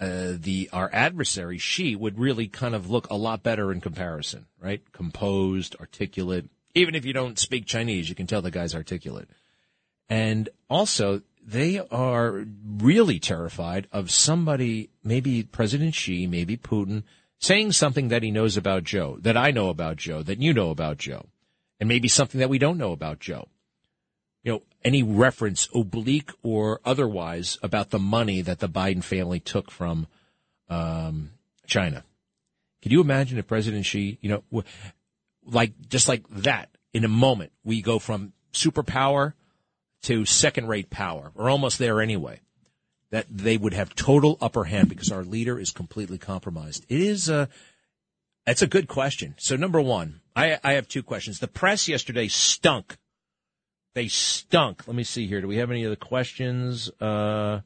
uh, 0.00 0.32
the 0.36 0.68
our 0.72 0.90
adversary, 0.92 1.58
Xi 1.58 1.94
would 1.94 2.18
really 2.18 2.48
kind 2.48 2.74
of 2.74 2.90
look 2.90 3.08
a 3.10 3.16
lot 3.16 3.42
better 3.42 3.70
in 3.70 3.80
comparison, 3.80 4.46
right? 4.60 4.80
Composed, 4.92 5.76
articulate. 5.78 6.48
Even 6.74 6.94
if 6.94 7.04
you 7.04 7.12
don't 7.12 7.38
speak 7.38 7.66
Chinese, 7.66 8.08
you 8.08 8.14
can 8.14 8.26
tell 8.26 8.42
the 8.42 8.50
guy's 8.50 8.74
articulate. 8.74 9.28
And 10.08 10.48
also, 10.68 11.22
they 11.44 11.78
are 11.78 12.44
really 12.64 13.18
terrified 13.18 13.88
of 13.92 14.10
somebody, 14.10 14.90
maybe 15.02 15.42
President 15.42 15.94
Xi, 15.94 16.26
maybe 16.26 16.56
Putin, 16.56 17.02
saying 17.38 17.72
something 17.72 18.08
that 18.08 18.22
he 18.22 18.30
knows 18.30 18.56
about 18.56 18.84
Joe, 18.84 19.18
that 19.20 19.36
I 19.36 19.50
know 19.50 19.68
about 19.68 19.96
Joe, 19.96 20.22
that 20.22 20.40
you 20.40 20.54
know 20.54 20.70
about 20.70 20.98
Joe, 20.98 21.26
and 21.80 21.88
maybe 21.88 22.08
something 22.08 22.38
that 22.38 22.50
we 22.50 22.58
don't 22.58 22.78
know 22.78 22.92
about 22.92 23.18
Joe 23.18 23.48
you 24.42 24.52
know, 24.52 24.62
any 24.84 25.02
reference, 25.02 25.68
oblique 25.74 26.30
or 26.42 26.80
otherwise, 26.84 27.58
about 27.62 27.90
the 27.90 27.98
money 27.98 28.40
that 28.42 28.58
the 28.58 28.68
Biden 28.68 29.02
family 29.02 29.40
took 29.40 29.70
from 29.70 30.06
um, 30.68 31.30
China. 31.66 32.04
Can 32.82 32.90
you 32.90 33.00
imagine 33.00 33.38
if 33.38 33.46
President 33.46 33.86
Xi, 33.86 34.18
you 34.20 34.28
know, 34.28 34.64
like 35.44 35.72
just 35.88 36.08
like 36.08 36.28
that, 36.28 36.68
in 36.92 37.04
a 37.04 37.08
moment, 37.08 37.52
we 37.64 37.80
go 37.80 37.98
from 37.98 38.32
superpower 38.52 39.34
to 40.02 40.24
second-rate 40.24 40.90
power, 40.90 41.32
or 41.34 41.48
almost 41.48 41.78
there 41.78 42.00
anyway. 42.00 42.40
That 43.10 43.26
they 43.30 43.58
would 43.58 43.74
have 43.74 43.94
total 43.94 44.38
upper 44.40 44.64
hand 44.64 44.88
because 44.88 45.12
our 45.12 45.22
leader 45.22 45.58
is 45.58 45.70
completely 45.70 46.16
compromised. 46.16 46.86
It 46.88 47.00
is 47.00 47.28
a, 47.28 47.50
that's 48.46 48.62
a 48.62 48.66
good 48.66 48.88
question. 48.88 49.34
So 49.38 49.54
number 49.54 49.82
one, 49.82 50.22
I, 50.34 50.58
I 50.64 50.72
have 50.72 50.88
two 50.88 51.02
questions. 51.02 51.38
The 51.38 51.46
press 51.46 51.88
yesterday 51.88 52.28
stunk 52.28 52.96
they 53.94 54.08
stunk. 54.08 54.86
Let 54.86 54.96
me 54.96 55.04
see 55.04 55.26
here. 55.26 55.40
Do 55.40 55.48
we 55.48 55.56
have 55.56 55.70
any 55.70 55.84
other 55.84 55.96
questions? 55.96 56.90
Uh, 57.00 57.60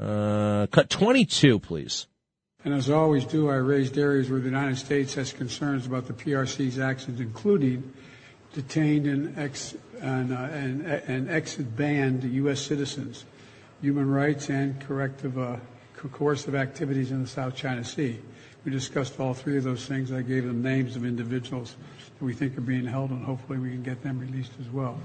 uh, 0.00 0.66
cut 0.68 0.88
22, 0.88 1.58
please. 1.58 2.06
And 2.64 2.72
as 2.72 2.88
I 2.88 2.94
always 2.94 3.24
do, 3.24 3.50
I 3.50 3.56
raised 3.56 3.98
areas 3.98 4.30
where 4.30 4.38
the 4.38 4.46
United 4.46 4.78
States 4.78 5.14
has 5.14 5.32
concerns 5.32 5.84
about 5.84 6.06
the 6.06 6.12
PRC's 6.12 6.78
actions, 6.78 7.20
including 7.20 7.92
detained 8.52 9.06
and, 9.06 9.38
ex, 9.38 9.74
and, 10.00 10.32
uh, 10.32 10.36
and, 10.36 10.86
and 10.86 11.30
exit 11.30 11.76
banned 11.76 12.24
U.S. 12.24 12.60
citizens, 12.60 13.24
human 13.80 14.10
rights, 14.10 14.48
and 14.48 14.80
corrective, 14.80 15.38
uh, 15.38 15.56
coercive 15.94 16.54
activities 16.54 17.10
in 17.10 17.22
the 17.22 17.28
South 17.28 17.54
China 17.54 17.84
Sea. 17.84 18.18
We 18.64 18.70
discussed 18.70 19.18
all 19.18 19.34
three 19.34 19.56
of 19.56 19.64
those 19.64 19.86
things. 19.86 20.12
I 20.12 20.22
gave 20.22 20.44
them 20.44 20.62
names 20.62 20.94
of 20.96 21.04
individuals 21.04 21.76
that 22.18 22.24
we 22.24 22.32
think 22.32 22.56
are 22.56 22.62
being 22.62 22.86
held, 22.86 23.10
and 23.10 23.24
hopefully 23.24 23.58
we 23.58 23.70
can 23.70 23.82
get 23.82 24.02
them 24.02 24.18
released 24.18 24.52
as 24.60 24.68
well. 24.68 24.98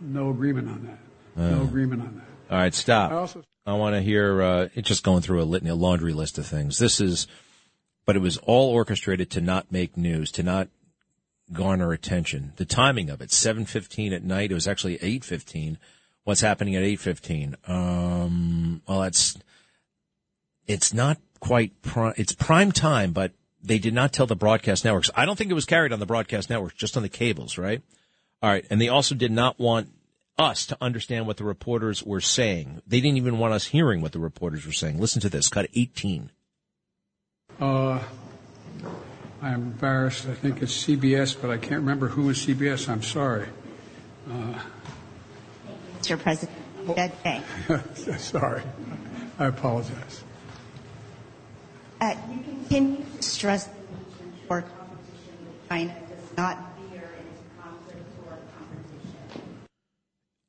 No 0.00 0.30
agreement 0.30 0.68
on 0.68 0.86
that. 0.86 1.42
Uh, 1.42 1.50
no 1.56 1.62
agreement 1.62 2.02
on 2.02 2.16
that. 2.16 2.54
All 2.54 2.60
right, 2.60 2.74
stop. 2.74 3.12
I, 3.12 3.14
also, 3.14 3.42
I 3.66 3.72
want 3.74 3.94
to 3.94 4.02
hear 4.02 4.42
uh, 4.42 4.68
it's 4.74 4.88
just 4.88 5.02
going 5.02 5.22
through 5.22 5.42
a 5.42 5.44
litany, 5.44 5.70
a 5.70 5.74
laundry 5.74 6.12
list 6.12 6.38
of 6.38 6.46
things. 6.46 6.78
This 6.78 7.00
is, 7.00 7.26
but 8.04 8.16
it 8.16 8.20
was 8.20 8.36
all 8.38 8.70
orchestrated 8.70 9.30
to 9.32 9.40
not 9.40 9.70
make 9.72 9.96
news, 9.96 10.30
to 10.32 10.42
not 10.42 10.68
garner 11.52 11.92
attention. 11.92 12.52
The 12.56 12.64
timing 12.64 13.10
of 13.10 13.20
it, 13.20 13.32
seven 13.32 13.64
fifteen 13.64 14.12
at 14.12 14.24
night. 14.24 14.50
It 14.50 14.54
was 14.54 14.68
actually 14.68 14.98
eight 15.02 15.24
fifteen. 15.24 15.78
What's 16.24 16.40
happening 16.40 16.76
at 16.76 16.82
eight 16.82 17.00
fifteen? 17.00 17.56
Um, 17.66 18.82
well, 18.86 19.00
that's 19.00 19.38
it's 20.66 20.92
not 20.92 21.18
quite 21.40 21.80
pri- 21.82 22.14
it's 22.16 22.32
prime 22.32 22.72
time, 22.72 23.12
but 23.12 23.32
they 23.62 23.78
did 23.78 23.94
not 23.94 24.12
tell 24.12 24.26
the 24.26 24.36
broadcast 24.36 24.84
networks. 24.84 25.10
I 25.14 25.24
don't 25.24 25.36
think 25.36 25.50
it 25.50 25.54
was 25.54 25.64
carried 25.64 25.92
on 25.92 26.00
the 26.00 26.06
broadcast 26.06 26.50
networks, 26.50 26.74
just 26.74 26.96
on 26.96 27.02
the 27.02 27.08
cables, 27.08 27.58
right? 27.58 27.82
All 28.42 28.50
right, 28.50 28.64
and 28.70 28.80
they 28.80 28.88
also 28.88 29.14
did 29.14 29.32
not 29.32 29.58
want 29.58 29.88
us 30.38 30.66
to 30.66 30.78
understand 30.80 31.26
what 31.26 31.36
the 31.36 31.44
reporters 31.44 32.04
were 32.04 32.20
saying. 32.20 32.80
They 32.86 33.00
didn't 33.00 33.16
even 33.16 33.38
want 33.38 33.54
us 33.54 33.66
hearing 33.66 34.00
what 34.00 34.12
the 34.12 34.20
reporters 34.20 34.64
were 34.64 34.72
saying. 34.72 35.00
Listen 35.00 35.20
to 35.22 35.28
this, 35.28 35.48
cut 35.48 35.68
18. 35.74 36.30
Uh, 37.60 38.00
I'm 39.40 39.62
embarrassed. 39.62 40.26
I 40.26 40.34
think 40.34 40.62
it's 40.62 40.84
CBS, 40.84 41.40
but 41.40 41.50
I 41.50 41.58
can't 41.58 41.80
remember 41.80 42.08
who 42.08 42.28
is 42.30 42.38
CBS. 42.38 42.88
I'm 42.88 43.02
sorry. 43.02 43.46
Uh, 44.28 44.58
Mr. 46.00 46.18
President, 46.18 46.56
that 46.96 47.22
day. 47.22 47.42
sorry. 48.18 48.62
I 49.38 49.46
apologize. 49.46 50.24
Uh, 52.00 52.14
you 52.30 52.42
continue 52.42 53.04
to 53.16 53.22
stress 53.22 53.66
the 53.66 53.72
need 53.72 54.34
for 54.46 54.62
competition 54.62 54.78
China 55.68 55.94
does 56.08 56.36
not 56.36 56.58
veer 56.90 57.10
into 57.18 57.62
conflict 57.62 58.06
or 58.26 58.38
competition. 58.58 59.38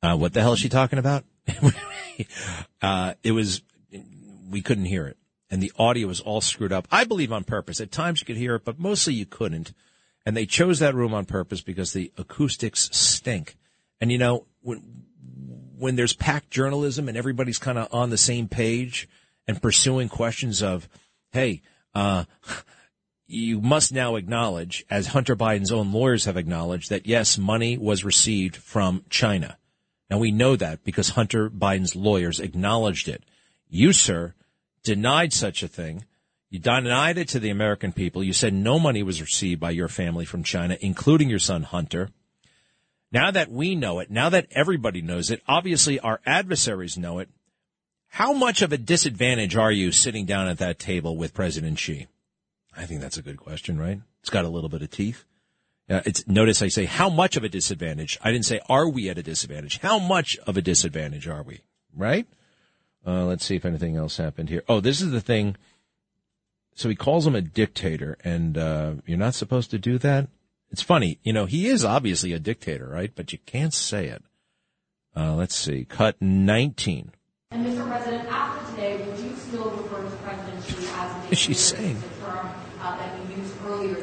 Uh, 0.02 0.16
what 0.16 0.32
the 0.32 0.40
hell 0.40 0.54
is 0.54 0.58
she 0.58 0.68
talking 0.68 0.98
about? 0.98 1.24
uh, 2.82 3.14
it 3.22 3.32
was, 3.32 3.62
we 4.50 4.62
couldn't 4.62 4.86
hear 4.86 5.06
it. 5.06 5.16
And 5.50 5.62
the 5.62 5.72
audio 5.76 6.06
was 6.06 6.20
all 6.20 6.40
screwed 6.40 6.72
up. 6.72 6.86
I 6.90 7.04
believe 7.04 7.32
on 7.32 7.44
purpose. 7.44 7.80
At 7.80 7.90
times 7.90 8.20
you 8.20 8.26
could 8.26 8.36
hear 8.36 8.54
it, 8.54 8.64
but 8.64 8.78
mostly 8.78 9.14
you 9.14 9.26
couldn't. 9.26 9.72
And 10.24 10.36
they 10.36 10.46
chose 10.46 10.78
that 10.78 10.94
room 10.94 11.12
on 11.12 11.24
purpose 11.24 11.60
because 11.60 11.92
the 11.92 12.12
acoustics 12.16 12.88
stink. 12.92 13.56
And 14.00 14.12
you 14.12 14.18
know, 14.18 14.46
when, 14.62 15.04
when 15.76 15.96
there's 15.96 16.12
packed 16.12 16.50
journalism 16.50 17.08
and 17.08 17.16
everybody's 17.16 17.58
kind 17.58 17.78
of 17.78 17.92
on 17.92 18.10
the 18.10 18.18
same 18.18 18.46
page 18.46 19.08
and 19.48 19.60
pursuing 19.60 20.08
questions 20.08 20.62
of, 20.62 20.88
hey, 21.32 21.62
uh, 21.94 22.24
you 23.26 23.60
must 23.60 23.92
now 23.92 24.16
acknowledge, 24.16 24.84
as 24.90 25.08
Hunter 25.08 25.36
Biden's 25.36 25.72
own 25.72 25.92
lawyers 25.92 26.24
have 26.26 26.36
acknowledged, 26.36 26.90
that 26.90 27.06
yes, 27.06 27.38
money 27.38 27.78
was 27.78 28.04
received 28.04 28.56
from 28.56 29.04
China. 29.08 29.56
Now 30.10 30.18
we 30.18 30.32
know 30.32 30.56
that 30.56 30.84
because 30.84 31.10
Hunter 31.10 31.48
Biden's 31.48 31.94
lawyers 31.94 32.40
acknowledged 32.40 33.08
it. 33.08 33.24
You, 33.68 33.92
sir, 33.92 34.34
denied 34.82 35.32
such 35.32 35.62
a 35.62 35.68
thing. 35.68 36.04
You 36.50 36.58
denied 36.58 37.16
it 37.16 37.28
to 37.28 37.38
the 37.38 37.50
American 37.50 37.92
people. 37.92 38.24
You 38.24 38.32
said 38.32 38.52
no 38.52 38.78
money 38.78 39.02
was 39.02 39.20
received 39.20 39.60
by 39.60 39.70
your 39.70 39.88
family 39.88 40.24
from 40.24 40.42
China, 40.42 40.76
including 40.80 41.30
your 41.30 41.38
son 41.38 41.62
Hunter. 41.62 42.10
Now 43.12 43.30
that 43.30 43.50
we 43.50 43.74
know 43.74 44.00
it, 44.00 44.10
now 44.10 44.28
that 44.28 44.48
everybody 44.50 45.02
knows 45.02 45.30
it, 45.30 45.42
obviously 45.46 46.00
our 46.00 46.20
adversaries 46.26 46.98
know 46.98 47.18
it. 47.18 47.28
How 48.08 48.32
much 48.32 48.62
of 48.62 48.72
a 48.72 48.78
disadvantage 48.78 49.54
are 49.54 49.70
you 49.70 49.92
sitting 49.92 50.26
down 50.26 50.48
at 50.48 50.58
that 50.58 50.80
table 50.80 51.16
with 51.16 51.34
President 51.34 51.78
Xi? 51.78 52.08
I 52.76 52.86
think 52.86 53.00
that's 53.00 53.16
a 53.16 53.22
good 53.22 53.36
question, 53.36 53.78
right? 53.78 54.00
It's 54.20 54.30
got 54.30 54.44
a 54.44 54.48
little 54.48 54.68
bit 54.68 54.82
of 54.82 54.90
teeth. 54.90 55.24
Uh, 55.88 56.02
it's 56.04 56.26
notice 56.26 56.62
I 56.62 56.68
say 56.68 56.84
how 56.84 57.08
much 57.08 57.36
of 57.36 57.44
a 57.44 57.48
disadvantage. 57.48 58.18
I 58.22 58.30
didn't 58.30 58.46
say 58.46 58.60
are 58.68 58.88
we 58.88 59.08
at 59.08 59.18
a 59.18 59.22
disadvantage. 59.22 59.78
How 59.78 59.98
much 59.98 60.36
of 60.46 60.56
a 60.56 60.62
disadvantage 60.62 61.26
are 61.26 61.42
we? 61.42 61.60
Right? 61.96 62.26
Uh, 63.06 63.24
let's 63.24 63.44
see 63.44 63.56
if 63.56 63.64
anything 63.64 63.96
else 63.96 64.16
happened 64.18 64.48
here. 64.50 64.62
Oh, 64.68 64.80
this 64.80 65.00
is 65.00 65.10
the 65.10 65.20
thing. 65.20 65.56
So 66.74 66.88
he 66.88 66.94
calls 66.94 67.26
him 67.26 67.34
a 67.34 67.40
dictator, 67.40 68.16
and 68.24 68.56
uh, 68.56 68.92
you're 69.06 69.18
not 69.18 69.34
supposed 69.34 69.70
to 69.70 69.78
do 69.78 69.98
that. 69.98 70.28
It's 70.70 70.82
funny, 70.82 71.18
you 71.22 71.32
know. 71.32 71.46
He 71.46 71.66
is 71.66 71.84
obviously 71.84 72.32
a 72.32 72.38
dictator, 72.38 72.88
right? 72.88 73.10
But 73.14 73.32
you 73.32 73.38
can't 73.44 73.74
say 73.74 74.06
it. 74.06 74.22
Uh, 75.16 75.34
let's 75.34 75.56
see. 75.56 75.84
Cut 75.84 76.16
19. 76.20 77.10
And 77.50 77.66
Mr. 77.66 77.86
President, 77.88 78.28
after 78.30 78.70
today, 78.70 79.04
would 79.04 79.18
you 79.18 79.34
still 79.34 79.70
refer 79.70 80.02
to 80.02 80.16
President 80.18 80.64
Xi 80.64 80.76
as 80.94 81.26
a 81.26 81.32
Is 81.32 81.38
she 81.38 81.54
saying? 81.54 81.96
the 82.00 82.24
term 82.24 82.50
uh, 82.80 82.96
that 82.96 83.18
you 83.28 83.36
used 83.36 83.54
earlier? 83.66 83.96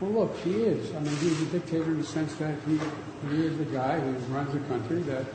Well, 0.00 0.12
look, 0.12 0.36
he 0.38 0.62
is. 0.62 0.94
I 0.94 1.00
mean, 1.00 1.14
he's 1.16 1.42
a 1.42 1.44
dictator 1.46 1.84
in 1.84 1.98
the 1.98 2.06
sense 2.06 2.34
that 2.36 2.54
he, 2.66 2.80
he 3.28 3.44
is 3.44 3.58
the 3.58 3.66
guy 3.66 4.00
who 4.00 4.12
runs 4.34 4.54
a 4.54 4.60
country 4.60 5.02
that 5.02 5.26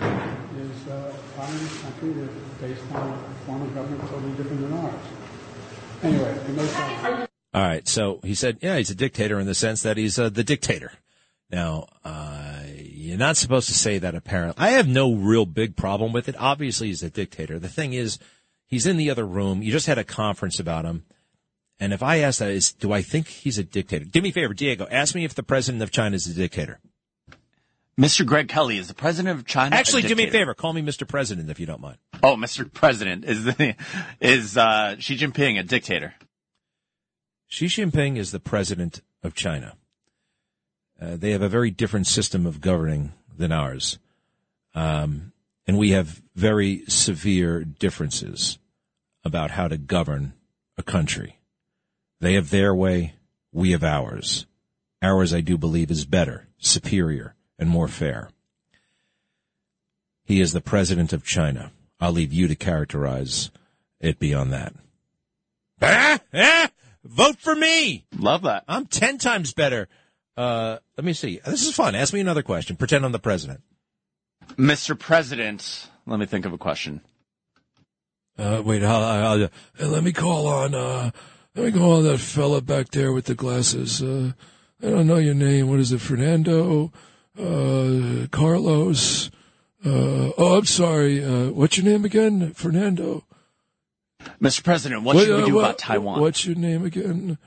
is 0.57 0.87
uh, 0.87 1.13
a 1.13 1.39
communist 1.39 1.81
country 1.83 2.13
that's 2.13 2.33
based 2.59 2.81
on 2.93 3.11
a 3.11 3.45
form 3.45 3.61
of 3.61 3.75
government 3.75 4.01
totally 4.09 4.31
different 4.33 4.61
than 4.61 4.73
ours. 4.73 5.01
Anyway. 6.01 7.27
All 7.53 7.61
right. 7.61 7.87
So 7.87 8.19
he 8.23 8.33
said, 8.33 8.57
yeah, 8.61 8.77
he's 8.77 8.89
a 8.89 8.95
dictator 8.95 9.39
in 9.39 9.45
the 9.45 9.53
sense 9.53 9.83
that 9.83 9.97
he's 9.97 10.17
uh, 10.17 10.29
the 10.29 10.43
dictator. 10.43 10.93
Now, 11.51 11.87
uh, 12.03 12.63
you're 12.75 13.19
not 13.19 13.37
supposed 13.37 13.67
to 13.67 13.75
say 13.75 13.99
that 13.99 14.15
apparently. 14.15 14.63
I 14.63 14.71
have 14.71 14.87
no 14.87 15.13
real 15.13 15.45
big 15.45 15.75
problem 15.75 16.11
with 16.11 16.27
it. 16.27 16.35
Obviously, 16.39 16.87
he's 16.87 17.03
a 17.03 17.11
dictator. 17.11 17.59
The 17.59 17.69
thing 17.69 17.93
is, 17.93 18.17
he's 18.65 18.87
in 18.87 18.97
the 18.97 19.11
other 19.11 19.27
room. 19.27 19.61
You 19.61 19.71
just 19.71 19.85
had 19.85 19.99
a 19.99 20.03
conference 20.03 20.59
about 20.59 20.85
him. 20.85 21.05
And 21.79 21.91
if 21.91 22.01
I 22.01 22.19
ask 22.19 22.39
that, 22.39 22.51
is 22.51 22.71
do 22.71 22.93
I 22.93 23.01
think 23.01 23.27
he's 23.27 23.57
a 23.57 23.63
dictator? 23.63 24.05
Do 24.05 24.21
me 24.21 24.29
a 24.29 24.33
favor, 24.33 24.53
Diego. 24.53 24.87
Ask 24.89 25.13
me 25.13 25.25
if 25.25 25.35
the 25.35 25.43
president 25.43 25.83
of 25.83 25.91
China 25.91 26.15
is 26.15 26.27
a 26.27 26.33
dictator. 26.33 26.79
Mr. 27.99 28.25
Greg 28.25 28.49
Kelly 28.49 28.77
is 28.77 28.87
the 28.87 28.93
president 28.93 29.37
of 29.37 29.45
China. 29.45 29.75
Actually, 29.75 30.01
do 30.01 30.15
me 30.15 30.27
a 30.27 30.31
favor. 30.31 30.53
Call 30.53 30.73
me 30.73 30.81
Mr. 30.81 31.07
President 31.07 31.49
if 31.49 31.59
you 31.59 31.65
don't 31.65 31.79
mind. 31.79 31.97
Oh, 32.21 32.35
Mr. 32.35 32.71
President 32.71 33.23
is 33.23 33.45
the 33.45 33.75
is 34.19 34.57
uh, 34.57 34.95
Xi 34.99 35.17
Jinping 35.17 35.57
a 35.57 35.63
dictator? 35.63 36.13
Xi 37.47 37.67
Jinping 37.67 38.17
is 38.17 38.31
the 38.31 38.39
president 38.39 39.01
of 39.23 39.33
China. 39.33 39.75
Uh, 41.01 41.15
they 41.15 41.31
have 41.31 41.41
a 41.41 41.49
very 41.49 41.71
different 41.71 42.07
system 42.07 42.45
of 42.45 42.61
governing 42.61 43.13
than 43.37 43.51
ours. 43.51 43.97
Um, 44.73 45.31
and 45.67 45.77
we 45.77 45.91
have 45.91 46.21
very 46.35 46.83
severe 46.87 47.63
differences 47.63 48.59
about 49.23 49.51
how 49.51 49.67
to 49.67 49.77
govern 49.77 50.33
a 50.77 50.83
country. 50.83 51.39
They 52.19 52.33
have 52.33 52.49
their 52.49 52.73
way, 52.73 53.15
we 53.51 53.71
have 53.71 53.83
ours. 53.83 54.45
Ours, 55.01 55.33
I 55.33 55.41
do 55.41 55.57
believe, 55.57 55.91
is 55.91 56.05
better, 56.05 56.47
superior, 56.57 57.35
and 57.59 57.69
more 57.69 57.87
fair. 57.87 58.29
He 60.23 60.41
is 60.41 60.53
the 60.53 60.61
president 60.61 61.13
of 61.13 61.23
China. 61.23 61.71
I'll 61.99 62.11
leave 62.11 62.33
you 62.33 62.47
to 62.47 62.55
characterize 62.55 63.51
it 63.99 64.19
beyond 64.19 64.51
that. 64.53 64.73
Ah, 65.81 66.19
ah, 66.33 66.69
vote 67.03 67.39
for 67.39 67.55
me! 67.55 68.05
Love 68.17 68.43
that. 68.43 68.63
I'm 68.67 68.85
ten 68.87 69.17
times 69.17 69.53
better. 69.53 69.87
Uh, 70.35 70.77
let 70.97 71.05
me 71.05 71.13
see. 71.13 71.39
This 71.45 71.65
is 71.65 71.75
fun. 71.75 71.95
Ask 71.95 72.13
me 72.13 72.19
another 72.19 72.43
question. 72.43 72.75
Pretend 72.75 73.05
I'm 73.05 73.11
the 73.11 73.19
president. 73.19 73.61
Mr. 74.57 74.97
President, 74.97 75.89
let 76.05 76.19
me 76.19 76.25
think 76.25 76.45
of 76.45 76.53
a 76.53 76.57
question. 76.57 77.01
Uh, 78.37 78.61
wait, 78.65 78.83
I'll, 78.83 79.03
I'll, 79.03 79.43
uh, 79.43 79.47
let 79.79 80.03
me 80.03 80.11
call 80.11 80.47
on, 80.47 80.75
uh, 80.75 81.11
let 81.55 81.65
me 81.73 81.79
call 81.79 81.97
on 81.97 82.03
that 82.03 82.19
fella 82.19 82.61
back 82.61 82.89
there 82.91 83.11
with 83.13 83.25
the 83.25 83.35
glasses. 83.35 84.01
Uh, 84.01 84.33
I 84.83 84.89
don't 84.89 85.07
know 85.07 85.17
your 85.17 85.33
name. 85.35 85.69
What 85.69 85.79
is 85.79 85.91
it? 85.91 86.01
Fernando? 86.01 86.91
Uh, 87.39 88.27
Carlos? 88.31 89.29
Uh, 89.85 90.31
oh, 90.37 90.57
I'm 90.57 90.65
sorry. 90.65 91.23
Uh, 91.23 91.49
what's 91.51 91.77
your 91.77 91.85
name 91.85 92.05
again? 92.05 92.53
Fernando? 92.53 93.23
Mr. 94.41 94.63
President, 94.63 95.03
what 95.03 95.15
What, 95.15 95.25
should 95.25 95.37
we 95.37 95.43
uh, 95.43 95.45
do 95.45 95.55
what- 95.55 95.63
about 95.65 95.77
Taiwan? 95.77 96.19
What's 96.21 96.45
your 96.45 96.55
name 96.55 96.83
again? 96.83 97.37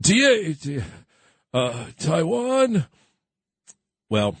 DA. 0.00 0.52
D- 0.54 0.82
Uh, 1.54 1.86
Taiwan. 1.98 2.86
Well, 4.08 4.36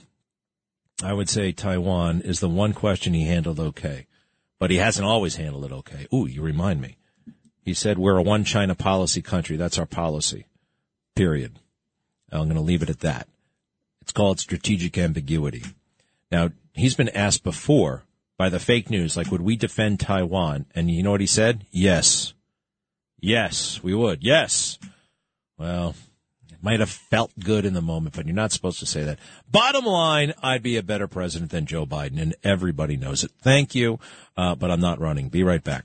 I 1.02 1.12
would 1.12 1.28
say 1.28 1.52
Taiwan 1.52 2.22
is 2.22 2.40
the 2.40 2.48
one 2.48 2.72
question 2.72 3.12
he 3.12 3.24
handled 3.26 3.60
okay, 3.60 4.06
but 4.58 4.70
he 4.70 4.78
hasn't 4.78 5.06
always 5.06 5.36
handled 5.36 5.64
it 5.66 5.72
okay. 5.72 6.06
Ooh, 6.14 6.26
you 6.26 6.40
remind 6.40 6.80
me. 6.80 6.96
He 7.62 7.74
said 7.74 7.98
we're 7.98 8.18
a 8.18 8.22
one 8.22 8.44
China 8.44 8.74
policy 8.74 9.22
country. 9.22 9.56
That's 9.56 9.78
our 9.78 9.86
policy. 9.86 10.46
Period. 11.14 11.58
I'm 12.30 12.44
going 12.44 12.56
to 12.56 12.60
leave 12.60 12.82
it 12.82 12.90
at 12.90 13.00
that. 13.00 13.28
It's 14.00 14.12
called 14.12 14.40
strategic 14.40 14.98
ambiguity. 14.98 15.62
Now, 16.30 16.50
he's 16.72 16.94
been 16.94 17.10
asked 17.10 17.44
before 17.44 18.04
by 18.36 18.48
the 18.48 18.58
fake 18.58 18.90
news, 18.90 19.16
like, 19.16 19.30
would 19.30 19.42
we 19.42 19.54
defend 19.54 20.00
Taiwan? 20.00 20.66
And 20.74 20.90
you 20.90 21.02
know 21.02 21.12
what 21.12 21.20
he 21.20 21.26
said? 21.26 21.66
Yes. 21.70 22.34
Yes, 23.20 23.80
we 23.82 23.94
would. 23.94 24.24
Yes. 24.24 24.78
Well, 25.56 25.94
it 26.50 26.58
might 26.60 26.80
have 26.80 26.90
felt 26.90 27.30
good 27.38 27.64
in 27.64 27.74
the 27.74 27.80
moment, 27.82 28.16
but 28.16 28.26
you're 28.26 28.34
not 28.34 28.50
supposed 28.50 28.80
to 28.80 28.86
say 28.86 29.04
that. 29.04 29.20
Bottom 29.48 29.84
line, 29.84 30.32
I'd 30.42 30.62
be 30.62 30.76
a 30.76 30.82
better 30.82 31.06
president 31.06 31.52
than 31.52 31.66
Joe 31.66 31.86
Biden, 31.86 32.20
and 32.20 32.34
everybody 32.42 32.96
knows 32.96 33.22
it. 33.22 33.30
Thank 33.40 33.76
you, 33.76 34.00
uh, 34.36 34.56
but 34.56 34.72
I'm 34.72 34.80
not 34.80 34.98
running. 34.98 35.28
Be 35.28 35.44
right 35.44 35.62
back. 35.62 35.84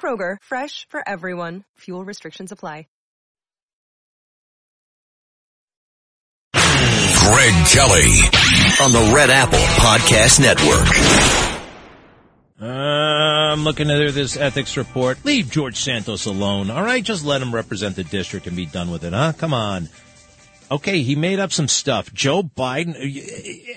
Kroger, 0.00 0.38
fresh 0.42 0.86
for 0.88 1.06
everyone. 1.06 1.64
Fuel 1.80 2.06
restrictions 2.06 2.52
apply. 2.52 2.86
Greg 7.30 7.54
Kelly 7.68 8.10
On 8.82 8.90
the 8.90 9.12
Red 9.14 9.30
Apple 9.30 9.58
Podcast 9.58 10.40
Network. 10.40 10.88
Uh, 12.60 12.66
I'm 13.52 13.62
looking 13.62 13.90
at 13.90 14.14
this 14.14 14.36
ethics 14.36 14.76
report. 14.76 15.24
Leave 15.24 15.50
George 15.50 15.76
Santos 15.76 16.26
alone, 16.26 16.70
all 16.70 16.82
right? 16.82 17.04
Just 17.04 17.24
let 17.24 17.40
him 17.40 17.54
represent 17.54 17.94
the 17.94 18.04
district 18.04 18.46
and 18.46 18.56
be 18.56 18.66
done 18.66 18.90
with 18.90 19.04
it, 19.04 19.12
huh? 19.12 19.32
Come 19.38 19.54
on. 19.54 19.88
Okay, 20.70 21.02
he 21.02 21.14
made 21.14 21.38
up 21.38 21.52
some 21.52 21.68
stuff. 21.68 22.12
Joe 22.12 22.42
Biden, 22.42 22.94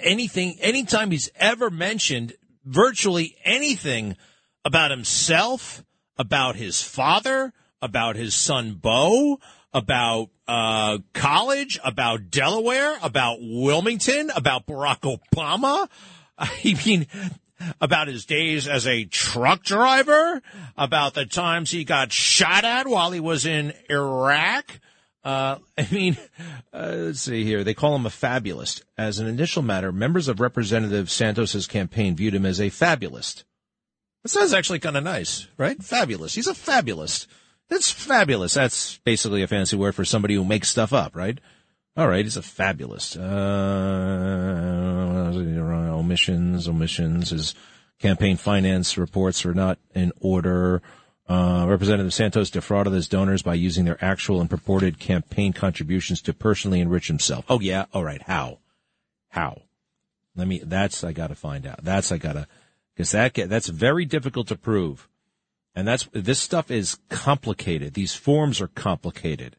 anything, 0.01 0.57
anytime 0.59 1.11
he's 1.11 1.29
ever 1.35 1.69
mentioned 1.69 2.33
virtually 2.65 3.35
anything 3.43 4.17
about 4.65 4.89
himself, 4.89 5.83
about 6.17 6.55
his 6.55 6.81
father, 6.81 7.53
about 7.81 8.15
his 8.15 8.35
son 8.35 8.75
Beau, 8.75 9.39
about 9.73 10.29
uh, 10.47 10.99
college, 11.13 11.79
about 11.83 12.29
Delaware, 12.29 12.97
about 13.01 13.39
Wilmington, 13.41 14.29
about 14.35 14.67
Barack 14.67 15.01
Obama. 15.01 15.89
I 16.37 16.79
mean, 16.85 17.07
about 17.79 18.07
his 18.07 18.25
days 18.25 18.67
as 18.67 18.87
a 18.87 19.05
truck 19.05 19.63
driver, 19.63 20.41
about 20.77 21.13
the 21.13 21.25
times 21.25 21.71
he 21.71 21.83
got 21.83 22.11
shot 22.11 22.63
at 22.63 22.87
while 22.87 23.11
he 23.11 23.19
was 23.19 23.45
in 23.45 23.73
Iraq. 23.89 24.79
Uh, 25.23 25.57
I 25.77 25.87
mean, 25.91 26.17
uh, 26.73 26.93
let's 26.95 27.21
see 27.21 27.43
here. 27.43 27.63
They 27.63 27.73
call 27.73 27.95
him 27.95 28.05
a 28.05 28.11
fabulist. 28.11 28.83
As 28.97 29.19
an 29.19 29.27
initial 29.27 29.61
matter, 29.61 29.91
members 29.91 30.27
of 30.27 30.39
Representative 30.39 31.09
Santos's 31.09 31.67
campaign 31.67 32.15
viewed 32.15 32.35
him 32.35 32.45
as 32.45 32.59
a 32.59 32.69
fabulist. 32.69 33.45
That 34.23 34.29
sounds 34.29 34.53
actually 34.53 34.79
kind 34.79 34.97
of 34.97 35.03
nice, 35.03 35.47
right? 35.57 35.81
Fabulous. 35.83 36.33
He's 36.33 36.47
a 36.47 36.55
fabulist. 36.55 37.27
That's 37.69 37.91
fabulous. 37.91 38.53
That's 38.53 38.97
basically 38.99 39.43
a 39.43 39.47
fancy 39.47 39.75
word 39.75 39.95
for 39.95 40.05
somebody 40.05 40.35
who 40.35 40.45
makes 40.45 40.69
stuff 40.69 40.93
up, 40.93 41.15
right? 41.15 41.39
All 41.95 42.07
right, 42.07 42.25
he's 42.25 42.37
a 42.37 42.41
fabulist. 42.41 43.17
Uh, 43.17 43.21
omissions, 46.13 46.67
omissions. 46.67 47.29
His 47.31 47.53
campaign 47.99 48.37
finance 48.37 48.97
reports 48.97 49.45
are 49.45 49.53
not 49.53 49.77
in 49.93 50.11
order. 50.19 50.81
Uh, 51.27 51.65
Representative 51.67 52.13
Santos 52.13 52.49
defrauded 52.49 52.93
his 52.93 53.07
donors 53.07 53.41
by 53.41 53.53
using 53.53 53.85
their 53.85 54.03
actual 54.03 54.41
and 54.41 54.49
purported 54.49 54.99
campaign 54.99 55.53
contributions 55.53 56.21
to 56.23 56.33
personally 56.33 56.79
enrich 56.79 57.07
himself. 57.07 57.45
Oh 57.49 57.59
yeah, 57.59 57.85
all 57.93 58.03
right. 58.03 58.21
How? 58.21 58.59
How? 59.29 59.61
Let 60.35 60.47
me. 60.47 60.61
That's 60.63 61.03
I 61.03 61.13
got 61.13 61.27
to 61.27 61.35
find 61.35 61.65
out. 61.65 61.83
That's 61.83 62.11
I 62.11 62.17
got 62.17 62.33
to 62.33 62.47
because 62.93 63.11
that 63.11 63.33
that's 63.33 63.67
very 63.67 64.05
difficult 64.05 64.47
to 64.47 64.55
prove, 64.55 65.07
and 65.75 65.87
that's 65.87 66.07
this 66.11 66.39
stuff 66.39 66.69
is 66.71 66.97
complicated. 67.09 67.93
These 67.93 68.13
forms 68.13 68.61
are 68.61 68.67
complicated, 68.67 69.55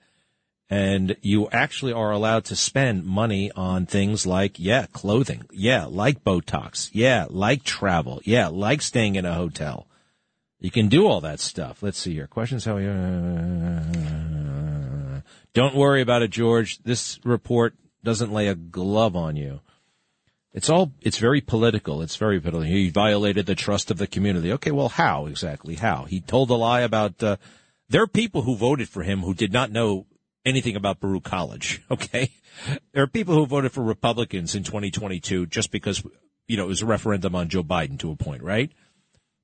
and 0.70 1.16
you 1.20 1.48
actually 1.50 1.92
are 1.92 2.10
allowed 2.10 2.44
to 2.46 2.56
spend 2.56 3.04
money 3.04 3.50
on 3.52 3.86
things 3.86 4.26
like 4.26 4.58
yeah, 4.58 4.86
clothing, 4.92 5.44
yeah, 5.52 5.84
like 5.86 6.24
Botox, 6.24 6.90
yeah, 6.92 7.26
like 7.28 7.64
travel, 7.64 8.20
yeah, 8.24 8.48
like 8.48 8.82
staying 8.82 9.16
in 9.16 9.24
a 9.24 9.34
hotel. 9.34 9.86
You 10.60 10.70
can 10.70 10.88
do 10.88 11.06
all 11.06 11.20
that 11.20 11.40
stuff. 11.40 11.82
Let's 11.82 11.98
see 11.98 12.14
here. 12.14 12.26
Questions 12.26 12.64
how 12.64 12.78
uh, 12.78 13.82
Don't 15.52 15.74
worry 15.74 16.00
about 16.00 16.22
it, 16.22 16.30
George. 16.30 16.78
This 16.82 17.20
report 17.22 17.74
doesn't 18.02 18.32
lay 18.32 18.48
a 18.48 18.54
glove 18.54 19.14
on 19.14 19.36
you. 19.36 19.60
It's 20.54 20.70
all, 20.70 20.92
it's 21.00 21.18
very 21.18 21.40
political. 21.40 22.00
It's 22.00 22.14
very 22.14 22.40
political. 22.40 22.62
He 22.62 22.88
violated 22.88 23.44
the 23.44 23.56
trust 23.56 23.90
of 23.90 23.98
the 23.98 24.06
community. 24.06 24.52
Okay, 24.52 24.70
well, 24.70 24.88
how 24.88 25.26
exactly? 25.26 25.74
How? 25.74 26.04
He 26.04 26.20
told 26.20 26.48
a 26.48 26.54
lie 26.54 26.82
about, 26.82 27.20
uh, 27.22 27.36
there 27.88 28.02
are 28.02 28.06
people 28.06 28.42
who 28.42 28.54
voted 28.54 28.88
for 28.88 29.02
him 29.02 29.20
who 29.20 29.34
did 29.34 29.52
not 29.52 29.72
know 29.72 30.06
anything 30.44 30.76
about 30.76 31.00
Baruch 31.00 31.24
College. 31.24 31.82
Okay. 31.90 32.30
There 32.92 33.02
are 33.02 33.08
people 33.08 33.34
who 33.34 33.46
voted 33.46 33.72
for 33.72 33.82
Republicans 33.82 34.54
in 34.54 34.62
2022 34.62 35.46
just 35.46 35.72
because, 35.72 36.04
you 36.46 36.56
know, 36.56 36.66
it 36.66 36.68
was 36.68 36.82
a 36.82 36.86
referendum 36.86 37.34
on 37.34 37.48
Joe 37.48 37.64
Biden 37.64 37.98
to 37.98 38.12
a 38.12 38.16
point, 38.16 38.44
right? 38.44 38.70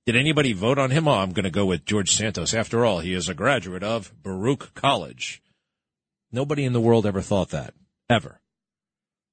Did 0.06 0.14
anybody 0.14 0.52
vote 0.52 0.78
on 0.78 0.92
him? 0.92 1.08
Oh, 1.08 1.18
I'm 1.18 1.32
going 1.32 1.44
to 1.44 1.50
go 1.50 1.66
with 1.66 1.84
George 1.84 2.12
Santos. 2.12 2.54
After 2.54 2.84
all, 2.84 3.00
he 3.00 3.12
is 3.12 3.28
a 3.28 3.34
graduate 3.34 3.82
of 3.82 4.12
Baruch 4.22 4.74
College. 4.74 5.42
Nobody 6.30 6.64
in 6.64 6.72
the 6.72 6.80
world 6.80 7.04
ever 7.04 7.20
thought 7.20 7.50
that. 7.50 7.74
Ever. 8.08 8.40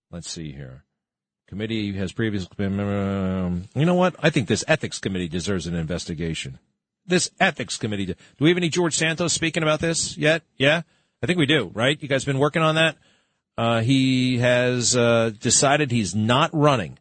Let's 0.09 0.31
see 0.31 0.51
here. 0.53 0.85
Committee 1.47 1.93
has 1.93 2.11
previously 2.11 2.51
been, 2.57 2.77
um, 2.79 3.63
you 3.73 3.85
know 3.85 3.95
what? 3.95 4.15
I 4.19 4.29
think 4.29 4.49
this 4.49 4.65
ethics 4.67 4.99
committee 4.99 5.29
deserves 5.29 5.65
an 5.65 5.75
investigation. 5.75 6.59
This 7.05 7.31
ethics 7.39 7.77
committee. 7.77 8.05
Do 8.05 8.15
we 8.39 8.49
have 8.49 8.57
any 8.57 8.67
George 8.67 8.95
Santos 8.95 9.31
speaking 9.31 9.63
about 9.63 9.79
this 9.79 10.17
yet? 10.17 10.43
Yeah? 10.57 10.81
I 11.23 11.25
think 11.25 11.39
we 11.39 11.45
do, 11.45 11.71
right? 11.73 12.01
You 12.01 12.09
guys 12.09 12.25
been 12.25 12.37
working 12.37 12.61
on 12.61 12.75
that? 12.75 12.97
Uh, 13.57 13.79
he 13.79 14.39
has, 14.39 14.95
uh, 14.95 15.31
decided 15.39 15.89
he's 15.89 16.13
not 16.13 16.49
running. 16.53 16.99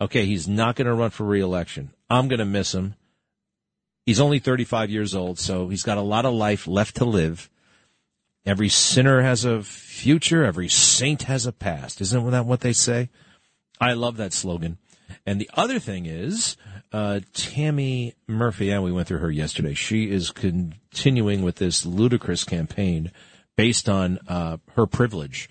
Okay, 0.00 0.24
he's 0.24 0.48
not 0.48 0.76
going 0.76 0.86
to 0.86 0.94
run 0.94 1.10
for 1.10 1.24
reelection. 1.24 1.90
I'm 2.08 2.26
going 2.28 2.38
to 2.38 2.46
miss 2.46 2.74
him. 2.74 2.94
He's 4.06 4.20
only 4.20 4.38
35 4.38 4.90
years 4.90 5.14
old, 5.14 5.38
so 5.38 5.68
he's 5.68 5.82
got 5.82 5.98
a 5.98 6.02
lot 6.02 6.24
of 6.24 6.32
life 6.32 6.66
left 6.66 6.96
to 6.96 7.04
live. 7.04 7.50
Every 8.46 8.68
sinner 8.68 9.22
has 9.22 9.44
a 9.44 9.62
future. 9.62 10.44
Every 10.44 10.68
saint 10.68 11.22
has 11.22 11.46
a 11.46 11.52
past. 11.52 12.00
Isn't 12.00 12.30
that 12.30 12.44
what 12.44 12.60
they 12.60 12.72
say? 12.72 13.08
I 13.80 13.92
love 13.94 14.16
that 14.18 14.32
slogan. 14.32 14.78
And 15.26 15.40
the 15.40 15.50
other 15.54 15.78
thing 15.78 16.06
is, 16.06 16.56
uh, 16.92 17.20
Tammy 17.32 18.14
Murphy, 18.26 18.70
and 18.70 18.82
we 18.82 18.92
went 18.92 19.08
through 19.08 19.18
her 19.18 19.30
yesterday. 19.30 19.74
She 19.74 20.10
is 20.10 20.30
continuing 20.30 21.42
with 21.42 21.56
this 21.56 21.84
ludicrous 21.84 22.44
campaign 22.44 23.10
based 23.56 23.88
on 23.88 24.18
uh, 24.28 24.58
her 24.76 24.86
privilege, 24.86 25.50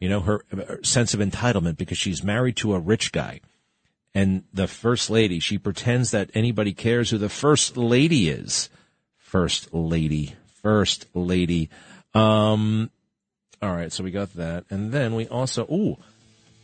you 0.00 0.08
know, 0.08 0.20
her, 0.20 0.44
her 0.50 0.80
sense 0.82 1.14
of 1.14 1.20
entitlement 1.20 1.76
because 1.76 1.98
she's 1.98 2.22
married 2.22 2.56
to 2.56 2.74
a 2.74 2.78
rich 2.78 3.12
guy. 3.12 3.40
And 4.14 4.44
the 4.52 4.66
first 4.66 5.10
lady, 5.10 5.38
she 5.38 5.58
pretends 5.58 6.10
that 6.10 6.30
anybody 6.34 6.72
cares 6.72 7.10
who 7.10 7.18
the 7.18 7.28
first 7.28 7.76
lady 7.76 8.28
is. 8.28 8.68
First 9.16 9.72
lady, 9.72 10.34
first 10.62 11.06
lady. 11.14 11.70
Um, 12.14 12.90
all 13.62 13.72
right, 13.72 13.92
so 13.92 14.02
we 14.02 14.10
got 14.10 14.34
that, 14.34 14.64
and 14.70 14.90
then 14.90 15.14
we 15.14 15.28
also, 15.28 15.64
ooh, 15.66 15.98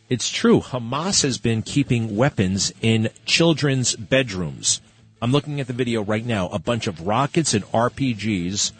it's 0.09 0.29
true. 0.29 0.61
Hamas 0.61 1.23
has 1.23 1.37
been 1.37 1.61
keeping 1.61 2.15
weapons 2.15 2.71
in 2.81 3.09
children's 3.25 3.95
bedrooms. 3.95 4.81
I'm 5.21 5.31
looking 5.31 5.59
at 5.59 5.67
the 5.67 5.73
video 5.73 6.03
right 6.03 6.25
now. 6.25 6.47
A 6.49 6.59
bunch 6.59 6.87
of 6.87 7.05
rockets 7.05 7.53
and 7.53 7.65
RPGs 7.65 8.71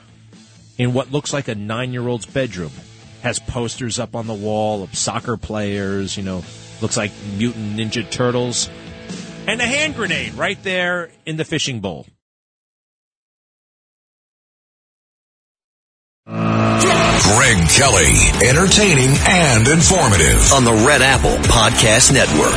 in 0.77 0.93
what 0.93 1.11
looks 1.11 1.33
like 1.33 1.47
a 1.47 1.55
nine 1.55 1.91
year 1.91 2.07
old's 2.07 2.25
bedroom. 2.25 2.71
Has 3.23 3.39
posters 3.39 3.99
up 3.99 4.15
on 4.15 4.27
the 4.27 4.33
wall 4.33 4.83
of 4.83 4.95
soccer 4.95 5.37
players, 5.37 6.15
you 6.15 6.23
know, 6.23 6.43
looks 6.81 6.95
like 6.95 7.11
mutant 7.35 7.77
ninja 7.77 8.09
turtles. 8.09 8.69
And 9.47 9.59
a 9.59 9.65
hand 9.65 9.95
grenade 9.95 10.33
right 10.35 10.61
there 10.63 11.09
in 11.25 11.37
the 11.37 11.45
fishing 11.45 11.79
bowl. 11.79 12.05
Greg 17.23 17.57
Kelly, 17.69 18.13
entertaining 18.47 19.09
and 19.27 19.67
informative. 19.67 20.53
On 20.53 20.63
the 20.63 20.73
Red 20.85 21.01
Apple 21.01 21.37
Podcast 21.49 22.13
Network. 22.13 22.53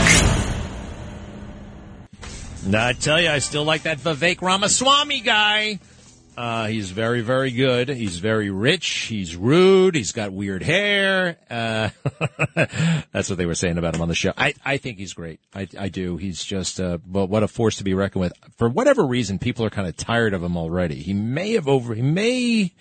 Now, 2.66 2.86
I 2.86 2.92
tell 2.92 3.20
you, 3.20 3.28
I 3.28 3.38
still 3.38 3.64
like 3.64 3.82
that 3.82 3.98
Vivek 3.98 4.42
Ramaswamy 4.42 5.20
guy. 5.20 5.80
Uh, 6.36 6.68
he's 6.68 6.90
very, 6.90 7.20
very 7.20 7.50
good. 7.50 7.88
He's 7.88 8.18
very 8.18 8.50
rich. 8.50 8.86
He's 8.86 9.36
rude. 9.36 9.94
He's 9.94 10.12
got 10.12 10.32
weird 10.32 10.62
hair. 10.62 11.36
Uh, 11.50 11.90
that's 13.12 13.28
what 13.28 13.36
they 13.36 13.46
were 13.46 13.54
saying 13.54 13.76
about 13.76 13.94
him 13.94 14.02
on 14.02 14.08
the 14.08 14.14
show. 14.14 14.32
I, 14.38 14.54
I 14.64 14.76
think 14.78 14.98
he's 14.98 15.12
great. 15.12 15.40
I, 15.54 15.68
I 15.78 15.88
do. 15.88 16.16
He's 16.16 16.42
just, 16.42 16.80
uh, 16.80 16.98
but 17.04 17.26
what 17.26 17.42
a 17.42 17.48
force 17.48 17.76
to 17.76 17.84
be 17.84 17.92
reckoned 17.94 18.20
with. 18.20 18.32
For 18.56 18.68
whatever 18.68 19.06
reason, 19.06 19.38
people 19.38 19.66
are 19.66 19.70
kind 19.70 19.88
of 19.88 19.96
tired 19.96 20.32
of 20.32 20.42
him 20.42 20.56
already. 20.56 20.96
He 20.96 21.12
may 21.12 21.52
have 21.52 21.68
over, 21.68 21.94
he 21.94 22.02
may, 22.02 22.72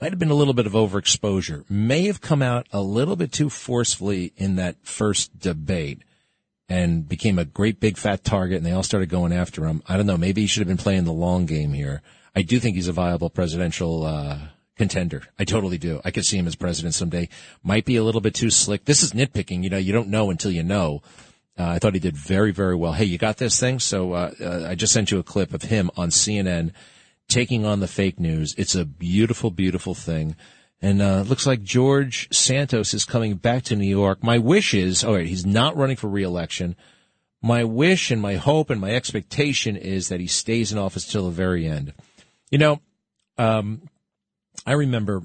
might 0.00 0.12
have 0.12 0.18
been 0.18 0.30
a 0.30 0.34
little 0.34 0.54
bit 0.54 0.66
of 0.66 0.72
overexposure, 0.72 1.68
may 1.68 2.06
have 2.06 2.20
come 2.20 2.42
out 2.42 2.66
a 2.72 2.80
little 2.80 3.16
bit 3.16 3.32
too 3.32 3.50
forcefully 3.50 4.32
in 4.36 4.56
that 4.56 4.76
first 4.82 5.38
debate 5.38 6.02
and 6.68 7.08
became 7.08 7.38
a 7.38 7.44
great 7.44 7.80
big 7.80 7.98
fat 7.98 8.24
target 8.24 8.56
and 8.56 8.66
they 8.66 8.72
all 8.72 8.82
started 8.82 9.08
going 9.08 9.32
after 9.32 9.66
him. 9.66 9.82
I 9.86 9.96
don't 9.96 10.06
know. 10.06 10.16
Maybe 10.16 10.42
he 10.42 10.46
should 10.46 10.60
have 10.60 10.68
been 10.68 10.76
playing 10.76 11.04
the 11.04 11.12
long 11.12 11.44
game 11.44 11.72
here. 11.72 12.00
I 12.34 12.42
do 12.42 12.60
think 12.60 12.76
he's 12.76 12.88
a 12.88 12.92
viable 12.92 13.28
presidential, 13.28 14.06
uh, 14.06 14.38
contender. 14.76 15.24
I 15.38 15.44
totally 15.44 15.76
do. 15.76 16.00
I 16.04 16.10
could 16.10 16.24
see 16.24 16.38
him 16.38 16.46
as 16.46 16.54
president 16.54 16.94
someday. 16.94 17.28
Might 17.62 17.84
be 17.84 17.96
a 17.96 18.04
little 18.04 18.22
bit 18.22 18.34
too 18.34 18.48
slick. 18.48 18.86
This 18.86 19.02
is 19.02 19.12
nitpicking. 19.12 19.62
You 19.62 19.68
know, 19.68 19.76
you 19.76 19.92
don't 19.92 20.08
know 20.08 20.30
until 20.30 20.50
you 20.50 20.62
know. 20.62 21.02
Uh, 21.58 21.66
I 21.66 21.78
thought 21.78 21.92
he 21.92 22.00
did 22.00 22.16
very, 22.16 22.52
very 22.52 22.74
well. 22.74 22.92
Hey, 22.92 23.04
you 23.04 23.18
got 23.18 23.36
this 23.36 23.60
thing? 23.60 23.78
So, 23.80 24.14
uh, 24.14 24.32
uh, 24.40 24.66
I 24.66 24.74
just 24.76 24.94
sent 24.94 25.10
you 25.10 25.18
a 25.18 25.22
clip 25.22 25.52
of 25.52 25.62
him 25.62 25.90
on 25.98 26.08
CNN 26.08 26.72
taking 27.30 27.64
on 27.64 27.80
the 27.80 27.88
fake 27.88 28.20
news. 28.20 28.54
It's 28.58 28.74
a 28.74 28.84
beautiful, 28.84 29.50
beautiful 29.50 29.94
thing. 29.94 30.36
And 30.82 31.00
uh, 31.00 31.22
looks 31.22 31.46
like 31.46 31.62
George 31.62 32.28
Santos 32.34 32.94
is 32.94 33.04
coming 33.04 33.36
back 33.36 33.64
to 33.64 33.76
New 33.76 33.88
York. 33.88 34.22
My 34.22 34.38
wish 34.38 34.74
is, 34.74 35.04
all 35.04 35.14
right, 35.14 35.26
he's 35.26 35.46
not 35.46 35.76
running 35.76 35.96
for 35.96 36.08
reelection. 36.08 36.74
My 37.42 37.64
wish 37.64 38.10
and 38.10 38.20
my 38.20 38.34
hope 38.34 38.70
and 38.70 38.80
my 38.80 38.90
expectation 38.90 39.76
is 39.76 40.08
that 40.08 40.20
he 40.20 40.26
stays 40.26 40.72
in 40.72 40.78
office 40.78 41.06
till 41.06 41.26
the 41.26 41.30
very 41.30 41.66
end. 41.66 41.92
You 42.50 42.58
know, 42.58 42.80
um, 43.38 43.82
I 44.66 44.72
remember 44.72 45.22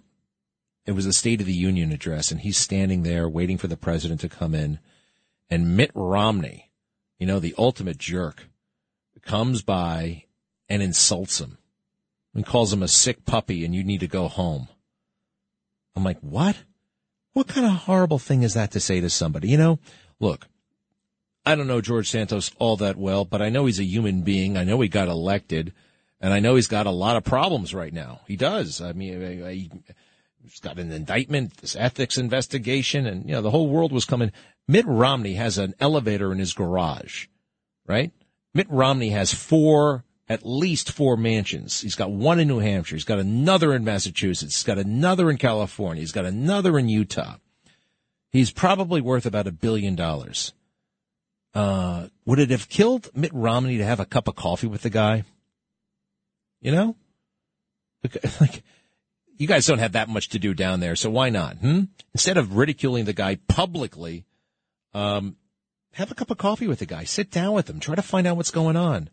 it 0.86 0.91
was 0.91 1.06
a 1.06 1.13
State 1.13 1.41
of 1.41 1.48
the 1.48 1.54
Union 1.54 1.91
address, 1.91 2.32
and 2.32 2.41
he's 2.41 2.58
standing 2.58 3.04
there 3.04 3.28
waiting 3.28 3.58
for 3.58 3.68
the 3.68 3.78
president 3.78 4.22
to 4.22 4.30
come 4.30 4.54
in, 4.54 4.80
and 5.50 5.76
Mitt 5.76 5.91
Romney, 5.96 6.72
you 7.18 7.26
know, 7.26 7.39
the 7.39 7.56
ultimate 7.58 7.98
jerk, 7.98 8.50
comes 9.22 9.62
by 9.62 10.26
and 10.70 10.84
insults 10.84 11.41
him 11.41 11.58
and 12.36 12.45
calls 12.45 12.71
him 12.71 12.84
a 12.84 12.88
sick 12.88 13.26
puppy 13.26 13.65
and 13.65 13.74
you 13.74 13.84
need 13.84 14.02
to 14.02 14.08
go 14.08 14.28
home. 14.28 14.67
I'm 15.95 16.04
like, 16.04 16.19
what? 16.19 16.58
What 17.34 17.48
kind 17.48 17.65
of 17.65 17.71
horrible 17.71 18.19
thing 18.19 18.43
is 18.43 18.54
that 18.54 18.71
to 18.71 18.80
say 18.80 19.00
to 19.00 19.10
somebody? 19.10 19.48
You 19.48 19.58
know, 19.58 19.80
look, 20.19 20.48
I 21.45 21.56
don't 21.56 21.67
know 21.67 21.82
George 21.82 22.10
Santos 22.10 22.52
all 22.60 22.78
that 22.78 22.98
well, 22.98 23.24
but 23.24 23.41
I 23.41 23.50
know 23.50 23.65
he's 23.65 23.80
a 23.80 23.84
human 23.86 24.21
being. 24.21 24.58
I 24.58 24.63
know 24.63 24.82
he 24.82 24.89
got 24.89 25.08
elected, 25.08 25.74
and 26.19 26.34
I 26.34 26.39
know 26.39 26.56
he's 26.56 26.67
got 26.67 26.88
a 26.88 26.91
lot 26.91 27.17
of 27.17 27.24
problems 27.24 27.74
right 27.74 27.93
now. 27.93 28.21
He 28.28 28.36
does. 28.36 28.82
I 28.82 28.93
mean, 28.93 29.21
he, 29.21 29.71
he's 30.41 30.60
got 30.60 30.80
an 30.80 30.91
indictment, 30.91 31.58
this 31.58 31.76
ethics 31.76 32.17
investigation, 32.17 33.06
and, 33.06 33.26
you 33.26 33.34
know, 33.34 33.41
the 33.41 33.52
whole 33.52 33.69
world 33.69 33.91
was 33.91 34.06
coming. 34.06 34.32
Mitt 34.67 34.86
Romney 34.88 35.36
has 35.36 35.58
an 35.58 35.76
elevator 35.80 36.32
in 36.32 36.39
his 36.39 36.54
garage, 36.54 37.28
right? 37.86 38.12
Mitt 38.54 38.69
Romney 38.69 39.10
has 39.10 39.34
four 39.34 40.04
at 40.28 40.46
least 40.46 40.92
four 40.92 41.18
mansions. 41.18 41.82
He's 41.82 41.96
got 41.96 42.12
one 42.12 42.40
in 42.40 42.48
New 42.48 42.60
Hampshire. 42.60 42.96
He's 42.96 43.04
got 43.04 43.20
another 43.20 43.74
in 43.74 43.84
Massachusetts. 43.84 44.56
He's 44.56 44.64
got 44.64 44.80
another 44.80 45.30
in 45.30 45.38
California. 45.38 46.02
He's 46.02 46.12
got 46.12 46.26
another 46.26 46.80
in 46.80 46.90
Utah. 46.90 47.36
He's 48.32 48.52
probably 48.52 49.02
worth 49.02 49.26
about 49.26 49.48
a 49.48 49.52
billion 49.52 49.96
dollars. 49.96 50.54
Uh, 51.54 52.08
would 52.26 52.40
it 52.40 52.50
have 52.50 52.68
killed 52.68 53.10
Mitt 53.16 53.34
Romney 53.34 53.78
to 53.78 53.86
have 53.86 54.00
a 54.00 54.06
cup 54.06 54.28
of 54.28 54.36
coffee 54.36 54.68
with 54.68 54.82
the 54.82 54.90
guy? 54.90 55.24
You 56.60 56.72
know, 56.72 56.96
like 58.42 58.64
you 59.38 59.48
guys 59.48 59.66
don't 59.66 59.80
have 59.80 59.94
that 59.94 60.10
much 60.10 60.30
to 60.30 60.40
do 60.40 60.54
down 60.54 60.80
there, 60.80 60.96
so 60.96 61.10
why 61.10 61.30
not? 61.30 61.58
Hmm? 61.58 61.84
Instead 62.14 62.38
of 62.38 62.58
ridiculing 62.58 63.06
the 63.06 63.14
guy 63.14 63.38
publicly, 63.48 64.26
um, 64.94 65.38
have 65.94 66.12
a 66.12 66.16
cup 66.16 66.32
of 66.32 66.38
coffee 66.38 66.68
with 66.68 66.80
the 66.80 66.86
guy. 66.86 67.04
Sit 67.04 67.32
down 67.32 67.54
with 67.54 67.70
him. 67.70 67.80
Try 67.80 67.96
to 67.96 68.02
find 68.02 68.28
out 68.28 68.36
what's 68.36 68.52
going 68.52 68.76
on. 68.76 69.10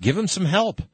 Give 0.00 0.16
him 0.16 0.28
some 0.28 0.44
help. 0.44 0.82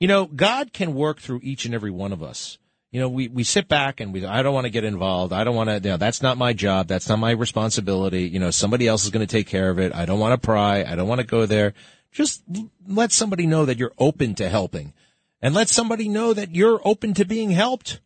You 0.00 0.06
know, 0.06 0.26
God 0.26 0.72
can 0.72 0.94
work 0.94 1.20
through 1.20 1.40
each 1.42 1.64
and 1.64 1.74
every 1.74 1.90
one 1.90 2.12
of 2.12 2.22
us. 2.22 2.56
You 2.92 3.00
know, 3.00 3.08
we, 3.08 3.28
we 3.28 3.42
sit 3.42 3.68
back 3.68 4.00
and 4.00 4.12
we, 4.12 4.24
I 4.24 4.42
don't 4.42 4.54
want 4.54 4.64
to 4.64 4.70
get 4.70 4.84
involved. 4.84 5.32
I 5.32 5.44
don't 5.44 5.56
want 5.56 5.68
to, 5.68 5.74
you 5.74 5.90
know, 5.90 5.96
that's 5.96 6.22
not 6.22 6.38
my 6.38 6.52
job. 6.52 6.86
That's 6.86 7.08
not 7.08 7.18
my 7.18 7.32
responsibility. 7.32 8.22
You 8.22 8.38
know, 8.38 8.50
somebody 8.50 8.86
else 8.86 9.04
is 9.04 9.10
going 9.10 9.26
to 9.26 9.30
take 9.30 9.48
care 9.48 9.68
of 9.70 9.78
it. 9.78 9.94
I 9.94 10.06
don't 10.06 10.20
want 10.20 10.40
to 10.40 10.46
pry. 10.46 10.84
I 10.84 10.94
don't 10.94 11.08
want 11.08 11.20
to 11.20 11.26
go 11.26 11.46
there. 11.46 11.74
Just 12.12 12.42
let 12.86 13.12
somebody 13.12 13.46
know 13.46 13.66
that 13.66 13.76
you're 13.76 13.92
open 13.98 14.34
to 14.36 14.48
helping 14.48 14.94
and 15.42 15.54
let 15.54 15.68
somebody 15.68 16.08
know 16.08 16.32
that 16.32 16.54
you're 16.54 16.80
open 16.84 17.12
to 17.14 17.24
being 17.24 17.50
helped. 17.50 18.00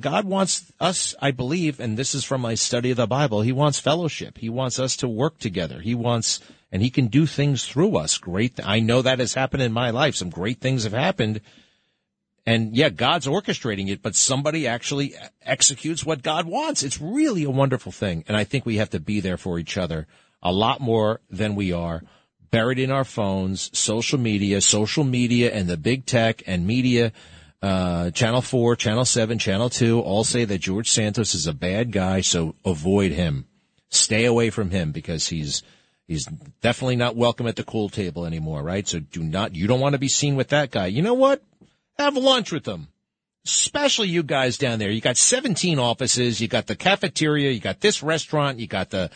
God 0.00 0.26
wants 0.26 0.70
us, 0.78 1.14
I 1.20 1.32
believe, 1.32 1.80
and 1.80 1.96
this 1.96 2.14
is 2.14 2.24
from 2.24 2.42
my 2.42 2.54
study 2.54 2.90
of 2.90 2.98
the 2.98 3.06
Bible, 3.06 3.40
He 3.40 3.52
wants 3.52 3.80
fellowship. 3.80 4.38
He 4.38 4.48
wants 4.48 4.78
us 4.78 4.96
to 4.98 5.08
work 5.08 5.38
together. 5.38 5.80
He 5.80 5.94
wants 5.94 6.40
and 6.72 6.82
he 6.82 6.90
can 6.90 7.08
do 7.08 7.26
things 7.26 7.64
through 7.66 7.96
us. 7.98 8.16
Great. 8.18 8.58
I 8.64 8.80
know 8.80 9.02
that 9.02 9.18
has 9.18 9.34
happened 9.34 9.62
in 9.62 9.72
my 9.72 9.90
life. 9.90 10.16
Some 10.16 10.30
great 10.30 10.58
things 10.58 10.84
have 10.84 10.94
happened. 10.94 11.42
And 12.46 12.74
yeah, 12.74 12.88
God's 12.88 13.26
orchestrating 13.26 13.88
it, 13.88 14.02
but 14.02 14.16
somebody 14.16 14.66
actually 14.66 15.14
executes 15.42 16.04
what 16.04 16.22
God 16.22 16.46
wants. 16.46 16.82
It's 16.82 17.00
really 17.00 17.44
a 17.44 17.50
wonderful 17.50 17.92
thing. 17.92 18.24
And 18.26 18.36
I 18.36 18.44
think 18.44 18.66
we 18.66 18.78
have 18.78 18.90
to 18.90 19.00
be 19.00 19.20
there 19.20 19.36
for 19.36 19.58
each 19.58 19.76
other 19.76 20.08
a 20.42 20.50
lot 20.50 20.80
more 20.80 21.20
than 21.30 21.54
we 21.54 21.72
are 21.72 22.02
buried 22.50 22.78
in 22.78 22.90
our 22.90 23.04
phones, 23.04 23.70
social 23.78 24.18
media, 24.18 24.60
social 24.60 25.04
media 25.04 25.52
and 25.52 25.68
the 25.68 25.76
big 25.76 26.04
tech 26.04 26.42
and 26.46 26.66
media, 26.66 27.12
uh, 27.62 28.10
channel 28.10 28.42
four, 28.42 28.76
channel 28.76 29.04
seven, 29.04 29.38
channel 29.38 29.70
two 29.70 30.00
all 30.00 30.24
say 30.24 30.44
that 30.44 30.58
George 30.58 30.90
Santos 30.90 31.34
is 31.34 31.46
a 31.46 31.54
bad 31.54 31.92
guy. 31.92 32.22
So 32.22 32.56
avoid 32.64 33.12
him. 33.12 33.46
Stay 33.88 34.24
away 34.24 34.50
from 34.50 34.70
him 34.70 34.90
because 34.90 35.28
he's, 35.28 35.62
He's 36.08 36.26
definitely 36.60 36.96
not 36.96 37.16
welcome 37.16 37.46
at 37.46 37.56
the 37.56 37.64
cool 37.64 37.88
table 37.88 38.26
anymore, 38.26 38.62
right? 38.62 38.86
So 38.86 38.98
do 38.98 39.22
not, 39.22 39.54
you 39.54 39.66
don't 39.66 39.80
want 39.80 39.94
to 39.94 39.98
be 39.98 40.08
seen 40.08 40.36
with 40.36 40.48
that 40.48 40.70
guy. 40.70 40.86
You 40.86 41.02
know 41.02 41.14
what? 41.14 41.42
Have 41.98 42.16
lunch 42.16 42.52
with 42.52 42.66
him. 42.66 42.88
Especially 43.44 44.08
you 44.08 44.22
guys 44.22 44.56
down 44.56 44.78
there. 44.78 44.90
You 44.90 45.00
got 45.00 45.16
17 45.16 45.78
offices. 45.78 46.40
You 46.40 46.48
got 46.48 46.66
the 46.66 46.76
cafeteria. 46.76 47.50
You 47.50 47.60
got 47.60 47.80
this 47.80 48.02
restaurant. 48.02 48.58
You 48.58 48.66
got 48.66 48.90
the, 48.90 49.10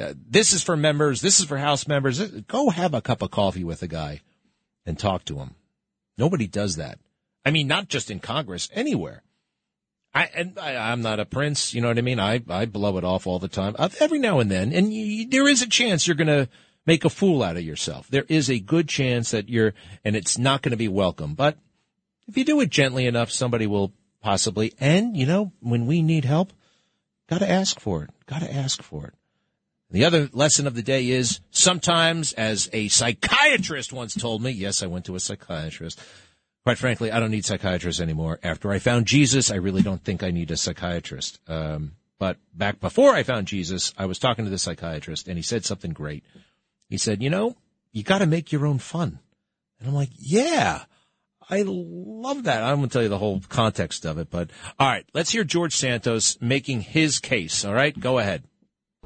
uh, 0.00 0.14
this 0.28 0.52
is 0.52 0.62
for 0.62 0.76
members. 0.76 1.20
This 1.20 1.40
is 1.40 1.46
for 1.46 1.56
house 1.56 1.86
members. 1.86 2.20
Go 2.42 2.70
have 2.70 2.94
a 2.94 3.00
cup 3.00 3.22
of 3.22 3.30
coffee 3.30 3.64
with 3.64 3.82
a 3.82 3.88
guy 3.88 4.20
and 4.86 4.98
talk 4.98 5.24
to 5.26 5.38
him. 5.38 5.54
Nobody 6.18 6.46
does 6.46 6.76
that. 6.76 6.98
I 7.44 7.50
mean, 7.50 7.66
not 7.66 7.88
just 7.88 8.10
in 8.10 8.20
Congress, 8.20 8.68
anywhere. 8.74 9.22
I 10.12 10.24
and 10.34 10.58
I, 10.58 10.92
am 10.92 11.02
not 11.02 11.20
a 11.20 11.24
prince, 11.24 11.72
you 11.72 11.80
know 11.80 11.88
what 11.88 11.98
I 11.98 12.02
mean. 12.02 12.18
I 12.18 12.42
I 12.48 12.66
blow 12.66 12.98
it 12.98 13.04
off 13.04 13.26
all 13.26 13.38
the 13.38 13.48
time, 13.48 13.76
every 13.78 14.18
now 14.18 14.40
and 14.40 14.50
then, 14.50 14.72
and 14.72 14.92
you, 14.92 15.28
there 15.28 15.48
is 15.48 15.62
a 15.62 15.68
chance 15.68 16.06
you're 16.06 16.16
going 16.16 16.26
to 16.26 16.48
make 16.84 17.04
a 17.04 17.10
fool 17.10 17.42
out 17.42 17.56
of 17.56 17.62
yourself. 17.62 18.08
There 18.08 18.26
is 18.28 18.50
a 18.50 18.58
good 18.58 18.88
chance 18.88 19.30
that 19.30 19.48
you're, 19.48 19.74
and 20.04 20.16
it's 20.16 20.38
not 20.38 20.62
going 20.62 20.72
to 20.72 20.76
be 20.76 20.88
welcome. 20.88 21.34
But 21.34 21.58
if 22.26 22.36
you 22.36 22.44
do 22.44 22.60
it 22.60 22.70
gently 22.70 23.06
enough, 23.06 23.30
somebody 23.30 23.66
will 23.66 23.92
possibly. 24.20 24.72
And 24.80 25.16
you 25.16 25.26
know, 25.26 25.52
when 25.60 25.86
we 25.86 26.02
need 26.02 26.24
help, 26.24 26.52
got 27.28 27.38
to 27.38 27.50
ask 27.50 27.78
for 27.78 28.02
it. 28.02 28.10
Got 28.26 28.42
to 28.42 28.52
ask 28.52 28.82
for 28.82 29.06
it. 29.06 29.14
The 29.92 30.04
other 30.04 30.28
lesson 30.32 30.66
of 30.68 30.74
the 30.74 30.82
day 30.82 31.08
is 31.08 31.40
sometimes, 31.50 32.32
as 32.34 32.68
a 32.72 32.86
psychiatrist 32.88 33.92
once 33.92 34.14
told 34.14 34.40
me, 34.40 34.50
yes, 34.50 34.84
I 34.84 34.86
went 34.86 35.04
to 35.06 35.16
a 35.16 35.20
psychiatrist 35.20 36.00
quite 36.64 36.78
frankly, 36.78 37.10
I 37.10 37.20
don't 37.20 37.30
need 37.30 37.44
psychiatrists 37.44 38.00
anymore. 38.00 38.38
After 38.42 38.70
I 38.70 38.78
found 38.78 39.06
Jesus, 39.06 39.50
I 39.50 39.56
really 39.56 39.82
don't 39.82 40.02
think 40.02 40.22
I 40.22 40.30
need 40.30 40.50
a 40.50 40.56
psychiatrist. 40.56 41.40
Um, 41.48 41.92
but 42.18 42.36
back 42.54 42.80
before 42.80 43.14
I 43.14 43.22
found 43.22 43.46
Jesus, 43.46 43.94
I 43.96 44.06
was 44.06 44.18
talking 44.18 44.44
to 44.44 44.50
the 44.50 44.58
psychiatrist 44.58 45.26
and 45.26 45.36
he 45.38 45.42
said 45.42 45.64
something 45.64 45.92
great. 45.92 46.24
He 46.88 46.98
said, 46.98 47.22
you 47.22 47.30
know, 47.30 47.56
you 47.92 48.02
got 48.02 48.18
to 48.18 48.26
make 48.26 48.52
your 48.52 48.66
own 48.66 48.78
fun. 48.78 49.20
And 49.78 49.88
I'm 49.88 49.94
like, 49.94 50.10
yeah, 50.18 50.84
I 51.48 51.64
love 51.66 52.44
that. 52.44 52.62
I'm 52.62 52.76
going 52.76 52.88
to 52.88 52.92
tell 52.92 53.02
you 53.02 53.08
the 53.08 53.18
whole 53.18 53.40
context 53.48 54.04
of 54.04 54.18
it, 54.18 54.30
but 54.30 54.50
all 54.78 54.86
right, 54.86 55.06
let's 55.14 55.30
hear 55.30 55.44
George 55.44 55.74
Santos 55.74 56.38
making 56.40 56.82
his 56.82 57.18
case. 57.18 57.64
All 57.64 57.74
right, 57.74 57.98
go 57.98 58.18
ahead. 58.18 58.44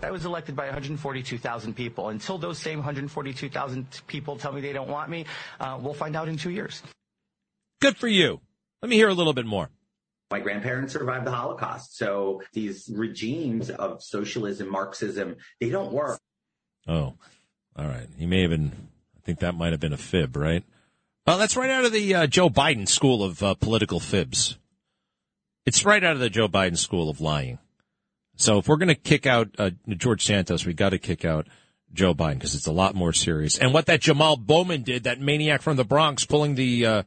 I 0.03 0.11
was 0.11 0.27
elected 0.27 0.57
by 0.57 0.64
142,000 0.64 1.75
people. 1.75 2.09
Until 2.09 2.37
those 2.37 2.59
same 2.59 2.79
142,000 2.79 4.03
people 4.07 4.37
tell 4.37 4.53
me 4.53 4.61
they 4.61 4.73
don't 4.73 4.88
want 4.88 5.09
me, 5.09 5.25
uh, 5.61 5.79
we'll 5.81 5.95
find 5.95 6.17
out 6.17 6.29
in 6.29 6.37
two 6.37 6.51
years. 6.51 6.83
Good 7.85 7.99
for 7.99 8.09
you. 8.09 8.40
Let 8.81 8.88
me 8.88 8.97
hear 8.97 9.11
a 9.11 9.12
little 9.12 9.35
bit 9.35 9.44
more. 9.44 9.68
My 10.31 10.40
grandparents 10.40 10.94
survived 10.94 11.27
the 11.27 11.33
Holocaust. 11.33 11.99
So 11.99 12.40
these 12.55 12.90
regimes 12.90 13.68
of 13.68 14.03
socialism, 14.03 14.70
Marxism, 14.70 15.37
they 15.61 15.68
don't 15.68 15.92
work. 15.92 16.18
Oh, 16.88 17.12
all 17.77 17.87
right. 17.87 18.09
He 18.16 18.25
may 18.25 18.40
have 18.40 18.53
been, 18.53 18.73
I 19.14 19.20
think 19.27 19.40
that 19.40 19.55
might 19.55 19.73
have 19.73 19.81
been 19.81 19.92
a 19.92 19.99
fib, 19.99 20.35
right? 20.35 20.64
Well, 21.27 21.37
that's 21.37 21.59
right 21.59 21.68
out 21.68 21.85
of 21.85 21.92
the 21.92 22.14
uh, 22.14 22.27
Joe 22.27 22.49
Biden 22.49 22.88
school 22.88 23.23
of 23.23 23.42
uh, 23.42 23.53
political 23.53 24.01
fibs. 24.01 24.57
It's 25.66 25.85
right 25.85 26.03
out 26.03 26.14
of 26.14 26.20
the 26.20 26.31
Joe 26.31 26.49
Biden 26.49 26.79
school 26.79 27.11
of 27.11 27.20
lying. 27.20 27.59
So 28.37 28.57
if 28.57 28.66
we're 28.66 28.79
going 28.79 28.88
to 28.88 28.94
kick 28.94 29.27
out 29.27 29.51
uh, 29.59 29.73
George 29.88 30.25
Santos, 30.25 30.64
we 30.64 30.73
got 30.73 30.90
to 30.90 30.99
kick 30.99 31.27
out 31.27 31.49
Joe 31.92 32.14
Biden 32.14 32.37
because 32.37 32.55
it's 32.55 32.66
a 32.66 32.73
lot 32.73 32.94
more 32.94 33.12
serious. 33.12 33.59
And 33.59 33.75
what 33.75 33.85
that 33.87 34.01
Jamal 34.01 34.38
Bowman 34.38 34.85
did, 34.85 35.05
that 35.05 35.20
maniac 35.20 35.61
from 35.61 35.77
the 35.77 35.85
Bronx, 35.85 36.25
pulling 36.25 36.55
the 36.55 36.87
uh, 36.87 37.03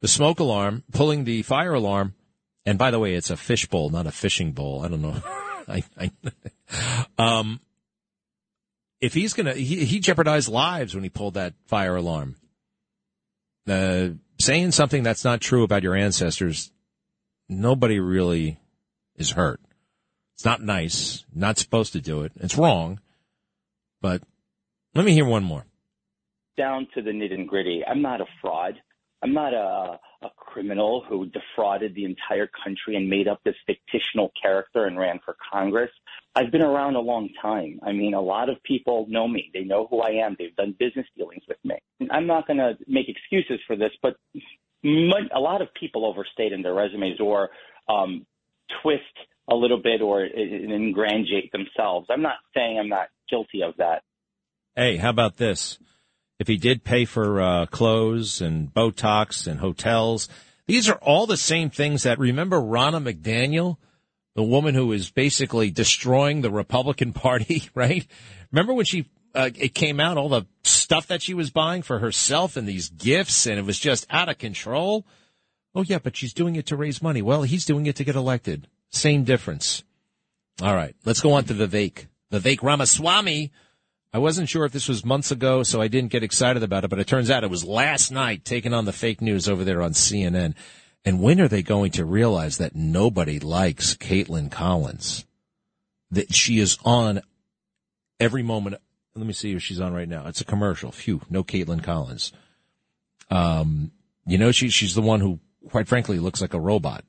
the 0.00 0.08
smoke 0.08 0.40
alarm, 0.40 0.84
pulling 0.92 1.24
the 1.24 1.42
fire 1.42 1.74
alarm. 1.74 2.14
And 2.64 2.78
by 2.78 2.90
the 2.90 2.98
way, 2.98 3.14
it's 3.14 3.30
a 3.30 3.36
fish 3.36 3.66
bowl, 3.66 3.90
not 3.90 4.06
a 4.06 4.12
fishing 4.12 4.52
bowl. 4.52 4.84
I 4.84 4.88
don't 4.88 5.02
know. 5.02 5.22
I, 5.68 5.82
I, 5.98 6.10
um, 7.18 7.60
if 9.00 9.14
he's 9.14 9.34
gonna, 9.34 9.54
he, 9.54 9.84
he 9.84 10.00
jeopardized 10.00 10.48
lives 10.48 10.94
when 10.94 11.04
he 11.04 11.10
pulled 11.10 11.34
that 11.34 11.54
fire 11.66 11.96
alarm. 11.96 12.36
Uh, 13.68 14.10
saying 14.40 14.72
something 14.72 15.02
that's 15.02 15.24
not 15.24 15.40
true 15.40 15.62
about 15.62 15.82
your 15.82 15.94
ancestors, 15.94 16.72
nobody 17.48 18.00
really 18.00 18.58
is 19.16 19.32
hurt. 19.32 19.60
It's 20.34 20.44
not 20.44 20.62
nice. 20.62 21.24
Not 21.34 21.58
supposed 21.58 21.92
to 21.94 22.00
do 22.00 22.22
it. 22.22 22.32
It's 22.36 22.56
wrong. 22.56 23.00
But 24.00 24.22
let 24.94 25.04
me 25.04 25.12
hear 25.12 25.24
one 25.24 25.42
more. 25.42 25.66
Down 26.56 26.86
to 26.94 27.02
the 27.02 27.10
nitty 27.10 27.34
and 27.34 27.48
gritty. 27.48 27.82
I'm 27.86 28.02
not 28.02 28.20
a 28.20 28.26
fraud. 28.40 28.74
I'm 29.22 29.32
not 29.32 29.52
a, 29.52 29.98
a 30.22 30.30
criminal 30.36 31.04
who 31.08 31.26
defrauded 31.26 31.94
the 31.94 32.04
entire 32.04 32.48
country 32.64 32.96
and 32.96 33.08
made 33.08 33.28
up 33.28 33.40
this 33.44 33.56
fictional 33.90 34.32
character 34.40 34.84
and 34.86 34.98
ran 34.98 35.18
for 35.24 35.36
Congress. 35.52 35.90
I've 36.34 36.52
been 36.52 36.62
around 36.62 36.94
a 36.94 37.00
long 37.00 37.28
time. 37.42 37.80
I 37.82 37.92
mean, 37.92 38.14
a 38.14 38.20
lot 38.20 38.48
of 38.48 38.62
people 38.62 39.06
know 39.08 39.26
me. 39.26 39.50
They 39.52 39.64
know 39.64 39.88
who 39.90 40.00
I 40.00 40.24
am. 40.24 40.36
They've 40.38 40.54
done 40.54 40.74
business 40.78 41.06
dealings 41.16 41.42
with 41.48 41.58
me. 41.64 41.76
I'm 42.10 42.26
not 42.26 42.46
going 42.46 42.58
to 42.58 42.76
make 42.86 43.08
excuses 43.08 43.60
for 43.66 43.74
this, 43.74 43.90
but 44.02 44.16
a 44.84 45.40
lot 45.40 45.62
of 45.62 45.68
people 45.74 46.06
overstate 46.06 46.52
in 46.52 46.62
their 46.62 46.74
resumes 46.74 47.18
or 47.20 47.50
um, 47.88 48.24
twist 48.82 49.02
a 49.50 49.54
little 49.54 49.80
bit 49.82 50.00
or 50.00 50.24
ingratiate 50.24 51.50
themselves. 51.52 52.06
I'm 52.10 52.22
not 52.22 52.36
saying 52.54 52.78
I'm 52.78 52.88
not 52.88 53.08
guilty 53.28 53.62
of 53.62 53.74
that. 53.78 54.02
Hey, 54.76 54.96
how 54.96 55.10
about 55.10 55.38
this? 55.38 55.78
If 56.38 56.46
he 56.46 56.56
did 56.56 56.84
pay 56.84 57.04
for 57.04 57.40
uh, 57.40 57.66
clothes 57.66 58.40
and 58.40 58.72
Botox 58.72 59.46
and 59.46 59.60
hotels, 59.60 60.28
these 60.66 60.88
are 60.88 60.98
all 60.98 61.26
the 61.26 61.36
same 61.36 61.70
things 61.70 62.04
that 62.04 62.18
remember 62.18 62.60
Ronna 62.60 63.02
McDaniel, 63.02 63.78
the 64.36 64.42
woman 64.42 64.74
who 64.74 64.92
is 64.92 65.10
basically 65.10 65.70
destroying 65.70 66.42
the 66.42 66.50
Republican 66.50 67.12
Party, 67.14 67.68
right? 67.74 68.06
Remember 68.52 68.72
when 68.72 68.84
she 68.84 69.06
uh, 69.34 69.50
it 69.56 69.74
came 69.74 70.00
out 70.00 70.16
all 70.16 70.28
the 70.28 70.46
stuff 70.64 71.06
that 71.08 71.22
she 71.22 71.34
was 71.34 71.50
buying 71.50 71.82
for 71.82 71.98
herself 71.98 72.56
and 72.56 72.66
these 72.66 72.88
gifts, 72.88 73.46
and 73.46 73.58
it 73.58 73.64
was 73.64 73.78
just 73.78 74.06
out 74.10 74.28
of 74.28 74.38
control. 74.38 75.06
Oh 75.74 75.82
yeah, 75.82 75.98
but 75.98 76.16
she's 76.16 76.32
doing 76.32 76.56
it 76.56 76.66
to 76.66 76.76
raise 76.76 77.02
money. 77.02 77.22
Well, 77.22 77.42
he's 77.42 77.66
doing 77.66 77.86
it 77.86 77.96
to 77.96 78.04
get 78.04 78.16
elected. 78.16 78.68
Same 78.90 79.24
difference. 79.24 79.84
All 80.62 80.74
right, 80.74 80.94
let's 81.04 81.20
go 81.20 81.32
on 81.32 81.44
to 81.44 81.54
Vivek. 81.54 82.06
Vivek 82.32 82.62
Ramaswamy. 82.62 83.52
I 84.12 84.18
wasn't 84.18 84.48
sure 84.48 84.64
if 84.64 84.72
this 84.72 84.88
was 84.88 85.04
months 85.04 85.30
ago, 85.30 85.62
so 85.62 85.82
I 85.82 85.88
didn't 85.88 86.12
get 86.12 86.22
excited 86.22 86.62
about 86.62 86.84
it, 86.84 86.88
but 86.88 86.98
it 86.98 87.06
turns 87.06 87.30
out 87.30 87.44
it 87.44 87.50
was 87.50 87.64
last 87.64 88.10
night 88.10 88.44
taking 88.44 88.72
on 88.72 88.86
the 88.86 88.92
fake 88.92 89.20
news 89.20 89.48
over 89.48 89.64
there 89.64 89.82
on 89.82 89.92
CNN. 89.92 90.54
And 91.04 91.20
when 91.20 91.40
are 91.40 91.48
they 91.48 91.62
going 91.62 91.90
to 91.92 92.04
realize 92.04 92.56
that 92.58 92.74
nobody 92.74 93.38
likes 93.38 93.94
Kaitlan 93.94 94.50
Collins? 94.50 95.26
That 96.10 96.34
she 96.34 96.58
is 96.58 96.78
on 96.84 97.20
every 98.18 98.42
moment. 98.42 98.76
Let 99.14 99.26
me 99.26 99.34
see 99.34 99.52
if 99.52 99.62
she's 99.62 99.80
on 99.80 99.92
right 99.92 100.08
now. 100.08 100.26
It's 100.26 100.40
a 100.40 100.44
commercial. 100.44 100.90
Phew, 100.90 101.20
no 101.28 101.44
Kaitlan 101.44 101.82
Collins. 101.82 102.32
Um, 103.30 103.92
you 104.26 104.38
know, 104.38 104.52
she, 104.52 104.70
she's 104.70 104.94
the 104.94 105.02
one 105.02 105.20
who, 105.20 105.38
quite 105.68 105.86
frankly, 105.86 106.18
looks 106.18 106.40
like 106.40 106.54
a 106.54 106.60
robot. 106.60 107.04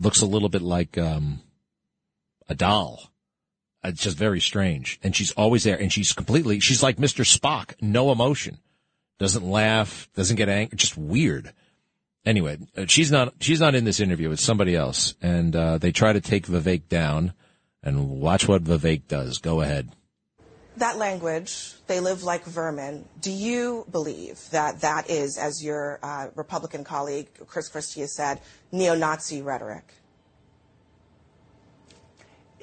Looks 0.00 0.22
a 0.22 0.26
little 0.26 0.48
bit 0.48 0.62
like, 0.62 0.96
um, 0.96 1.42
a 2.48 2.54
doll. 2.54 3.10
It's 3.84 4.02
just 4.02 4.16
very 4.18 4.40
strange. 4.40 4.98
And 5.02 5.14
she's 5.14 5.32
always 5.32 5.64
there 5.64 5.80
and 5.80 5.92
she's 5.92 6.12
completely, 6.12 6.60
she's 6.60 6.82
like 6.82 6.96
Mr. 6.96 7.24
Spock, 7.24 7.74
no 7.80 8.10
emotion. 8.10 8.58
Doesn't 9.18 9.48
laugh, 9.48 10.08
doesn't 10.14 10.36
get 10.36 10.48
angry, 10.48 10.76
just 10.76 10.96
weird. 10.96 11.52
Anyway, 12.24 12.58
uh, 12.76 12.86
she's 12.86 13.10
not, 13.10 13.34
she's 13.40 13.60
not 13.60 13.74
in 13.74 13.84
this 13.84 14.00
interview. 14.00 14.30
It's 14.30 14.42
somebody 14.42 14.74
else. 14.76 15.14
And, 15.22 15.54
uh, 15.54 15.78
they 15.78 15.92
try 15.92 16.12
to 16.12 16.20
take 16.20 16.46
Vivek 16.46 16.88
down 16.88 17.32
and 17.82 18.20
watch 18.20 18.46
what 18.48 18.64
Vivek 18.64 19.08
does. 19.08 19.38
Go 19.38 19.60
ahead. 19.60 19.90
That 20.76 20.96
language, 20.96 21.74
they 21.88 21.98
live 21.98 22.22
like 22.22 22.44
vermin. 22.44 23.04
Do 23.20 23.32
you 23.32 23.84
believe 23.90 24.40
that 24.50 24.82
that 24.82 25.10
is, 25.10 25.36
as 25.36 25.64
your 25.64 25.98
uh, 26.02 26.28
Republican 26.36 26.84
colleague 26.84 27.28
Chris 27.48 27.68
Christie 27.68 28.02
has 28.02 28.14
said, 28.14 28.40
neo-Nazi 28.70 29.42
rhetoric? 29.42 29.94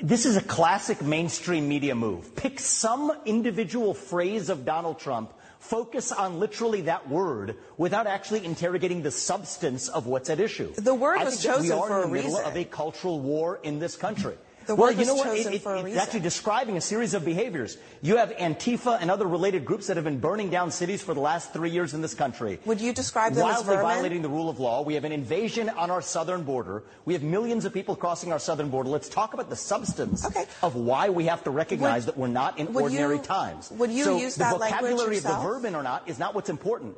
This 0.01 0.25
is 0.25 0.36
a 0.36 0.41
classic 0.41 1.01
mainstream 1.01 1.69
media 1.69 1.95
move. 1.95 2.36
Pick 2.36 2.60
some 2.60 3.13
individual 3.25 3.93
phrase 3.93 4.49
of 4.49 4.65
Donald 4.65 4.99
Trump, 4.99 5.34
focus 5.60 6.12
on 6.12 6.38
literally 6.39 6.81
that 6.81 7.08
word 7.08 7.55
without 7.77 8.05
actually 8.05 8.43
interrogating 8.43 9.03
the 9.03 9.12
substance 9.12 9.88
of 9.88 10.05
what's 10.05 10.29
at 10.29 10.41
issue. 10.41 10.73
The 10.73 10.93
word 10.93 11.19
was 11.23 11.41
chosen 11.41 11.63
we 11.63 11.71
are 11.71 11.88
for 11.88 11.95
in 11.95 12.01
the 12.01 12.08
a 12.08 12.12
middle 12.12 12.31
reason. 12.31 12.45
of 12.45 12.58
a 12.58 12.65
cultural 12.65 13.21
war 13.21 13.60
in 13.63 13.79
this 13.79 13.95
country. 13.95 14.36
The 14.65 14.75
well, 14.75 14.91
you 14.91 15.06
know 15.06 15.15
what? 15.15 15.28
It, 15.38 15.45
it, 15.45 15.62
it's 15.65 15.97
actually 15.97 16.21
describing 16.21 16.78
a 16.78 16.82
series 16.82 17.13
of 17.13 17.23
behaviors. 17.23 17.78
You 18.01 18.17
have 18.17 18.32
Antifa 18.32 18.97
and 18.99 19.12
other 19.12 19.28
related 19.28 19.63
groups 19.63 19.88
that 19.88 19.97
have 19.97 20.04
been 20.04 20.19
burning 20.19 20.49
down 20.49 20.71
cities 20.71 21.04
for 21.04 21.13
the 21.13 21.19
last 21.19 21.54
three 21.54 21.69
years 21.69 21.93
in 21.93 22.01
this 22.01 22.15
country. 22.15 22.60
Would 22.65 22.82
you 22.82 22.91
describe 22.91 23.34
them 23.34 23.45
as 23.47 23.58
Wildly 23.58 23.75
vermin? 23.75 23.82
violating 23.84 24.21
the 24.23 24.30
rule 24.30 24.49
of 24.49 24.60
law. 24.60 24.82
We 24.82 24.95
have 24.95 25.04
an 25.04 25.12
invasion 25.12 25.69
on 25.69 25.91
our 25.91 26.01
southern 26.01 26.43
border. 26.43 26.84
We 27.06 27.13
have 27.13 27.21
millions 27.21 27.65
of 27.65 27.73
people 27.73 27.95
crossing 27.95 28.32
our 28.32 28.39
southern 28.39 28.69
border. 28.69 28.89
Let's 28.89 29.10
talk 29.10 29.34
about 29.34 29.49
the 29.49 29.56
substance 29.56 30.25
of 30.63 30.75
why 30.75 31.10
we 31.10 31.25
have 31.25 31.43
to 31.43 31.51
recognize 31.51 32.06
Would- 32.06 32.15
that 32.15 32.19
we're 32.19 32.28
not 32.28 32.58
in 32.58 32.75
ordinary 32.75 33.17
you- 33.17 33.21
times. 33.21 33.69
would 33.71 33.91
you 33.91 34.04
so 34.04 34.17
use 34.17 34.36
the 34.36 34.45
that 34.45 34.60
language 34.60 34.82
vocabulary 34.93 35.17
of 35.17 35.23
the 35.23 35.36
vermin 35.36 35.75
or 35.75 35.84
not 35.84 36.08
is 36.10 36.17
not 36.17 36.34
what's 36.34 36.49
important. 36.49 36.95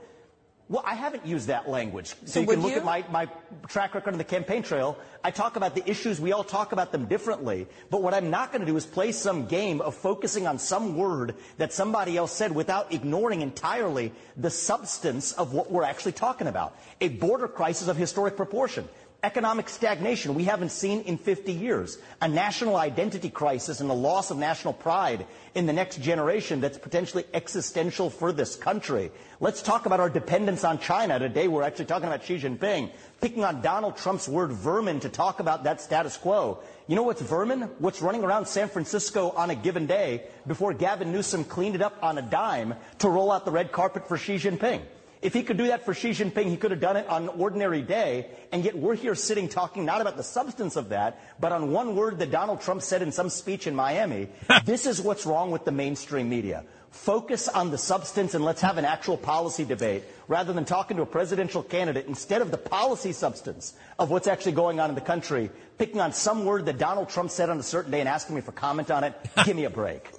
Well, 0.69 0.83
I 0.85 0.95
haven't 0.95 1.25
used 1.25 1.47
that 1.47 1.69
language. 1.69 2.07
So, 2.07 2.15
So 2.25 2.39
you 2.41 2.47
can 2.47 2.61
look 2.61 2.71
you? 2.71 2.77
at 2.77 2.83
my, 2.83 3.05
my 3.09 3.29
track 3.69 3.95
record 3.95 4.11
on 4.11 4.17
the 4.17 4.25
campaign 4.25 4.63
trail. 4.63 4.97
I 5.23 5.31
talk 5.31 5.55
about 5.55 5.75
the 5.75 5.89
issues. 5.89 6.19
We 6.19 6.33
all 6.33 6.43
talk 6.43 6.73
about 6.73 6.91
them 6.91 7.05
differently. 7.05 7.67
But 7.89 8.03
what 8.03 8.13
I'm 8.13 8.29
not 8.29 8.51
going 8.51 8.59
to 8.61 8.67
do 8.67 8.75
is 8.75 8.85
play 8.85 9.13
some 9.13 9.45
game 9.45 9.79
of 9.79 9.95
focusing 9.95 10.45
on 10.45 10.59
some 10.59 10.97
word 10.97 11.35
that 11.57 11.71
somebody 11.71 12.17
else 12.17 12.33
said 12.33 12.51
without 12.51 12.91
ignoring 12.91 13.41
entirely 13.41 14.11
the 14.35 14.49
substance 14.49 15.31
of 15.31 15.53
what 15.53 15.71
we're 15.71 15.83
actually 15.83 16.11
talking 16.11 16.47
about. 16.47 16.75
A 16.99 17.07
border 17.09 17.47
crisis 17.47 17.87
of 17.87 17.95
historic 17.95 18.35
proportion. 18.35 18.89
Economic 19.23 19.67
stagnation 19.67 20.35
we 20.35 20.43
haven't 20.43 20.69
seen 20.69 21.01
in 21.01 21.17
50 21.17 21.51
years. 21.51 21.97
A 22.21 22.27
national 22.27 22.75
identity 22.75 23.31
crisis 23.31 23.79
and 23.79 23.89
a 23.89 23.93
loss 23.93 24.29
of 24.29 24.37
national 24.37 24.73
pride 24.73 25.25
in 25.55 25.65
the 25.65 25.73
next 25.73 25.99
generation 25.99 26.61
that's 26.61 26.77
potentially 26.77 27.25
existential 27.33 28.11
for 28.11 28.31
this 28.31 28.55
country. 28.55 29.11
Let's 29.39 29.63
talk 29.63 29.87
about 29.87 29.99
our 29.99 30.11
dependence 30.11 30.63
on 30.63 30.77
China. 30.77 31.17
Today 31.17 31.47
we're 31.47 31.63
actually 31.63 31.85
talking 31.85 32.07
about 32.07 32.23
Xi 32.25 32.37
Jinping, 32.37 32.91
picking 33.19 33.43
on 33.43 33.61
Donald 33.63 33.97
Trump's 33.97 34.29
word 34.29 34.51
vermin 34.51 34.99
to 34.99 35.09
talk 35.09 35.39
about 35.39 35.63
that 35.63 35.81
status 35.81 36.15
quo. 36.15 36.59
You 36.85 36.95
know 36.95 37.03
what's 37.03 37.21
vermin? 37.21 37.63
What's 37.79 38.03
running 38.03 38.23
around 38.23 38.47
San 38.47 38.69
Francisco 38.69 39.31
on 39.31 39.49
a 39.49 39.55
given 39.55 39.87
day 39.87 40.25
before 40.45 40.73
Gavin 40.73 41.11
Newsom 41.11 41.43
cleaned 41.43 41.73
it 41.73 41.81
up 41.81 41.97
on 42.03 42.19
a 42.19 42.21
dime 42.21 42.75
to 42.99 43.09
roll 43.09 43.31
out 43.31 43.45
the 43.45 43.51
red 43.51 43.71
carpet 43.71 44.07
for 44.07 44.15
Xi 44.15 44.35
Jinping. 44.35 44.83
If 45.21 45.33
he 45.33 45.43
could 45.43 45.57
do 45.57 45.67
that 45.67 45.83
for 45.85 45.93
Xi 45.93 46.11
Jinping, 46.11 46.45
he 46.45 46.57
could 46.57 46.71
have 46.71 46.79
done 46.79 46.95
it 46.95 47.07
on 47.07 47.23
an 47.23 47.29
ordinary 47.29 47.81
day. 47.81 48.27
And 48.51 48.63
yet 48.63 48.77
we're 48.77 48.95
here 48.95 49.15
sitting 49.15 49.49
talking 49.49 49.85
not 49.85 50.01
about 50.01 50.17
the 50.17 50.23
substance 50.23 50.75
of 50.75 50.89
that, 50.89 51.19
but 51.39 51.51
on 51.51 51.71
one 51.71 51.95
word 51.95 52.19
that 52.19 52.31
Donald 52.31 52.61
Trump 52.61 52.81
said 52.81 53.01
in 53.01 53.11
some 53.11 53.29
speech 53.29 53.67
in 53.67 53.75
Miami. 53.75 54.29
this 54.65 54.85
is 54.85 55.01
what's 55.01 55.25
wrong 55.25 55.51
with 55.51 55.65
the 55.65 55.71
mainstream 55.71 56.29
media. 56.29 56.63
Focus 56.91 57.47
on 57.47 57.69
the 57.69 57.77
substance 57.77 58.33
and 58.33 58.43
let's 58.43 58.61
have 58.61 58.77
an 58.77 58.85
actual 58.85 59.17
policy 59.17 59.65
debate 59.65 60.03
rather 60.27 60.53
than 60.53 60.65
talking 60.65 60.97
to 60.97 61.03
a 61.03 61.05
presidential 61.05 61.61
candidate 61.61 62.07
instead 62.07 62.41
of 62.41 62.49
the 62.49 62.57
policy 62.57 63.11
substance 63.11 63.73
of 63.99 64.09
what's 64.09 64.27
actually 64.27 64.53
going 64.53 64.79
on 64.79 64.89
in 64.89 64.95
the 64.95 65.01
country, 65.01 65.49
picking 65.77 65.99
on 65.99 66.13
some 66.13 66.45
word 66.45 66.65
that 66.65 66.77
Donald 66.77 67.09
Trump 67.09 67.29
said 67.29 67.49
on 67.49 67.59
a 67.59 67.63
certain 67.63 67.91
day 67.91 67.99
and 67.99 68.09
asking 68.09 68.35
me 68.35 68.41
for 68.41 68.51
comment 68.51 68.89
on 68.89 69.03
it. 69.03 69.13
Give 69.45 69.55
me 69.55 69.65
a 69.65 69.69
break. 69.69 70.09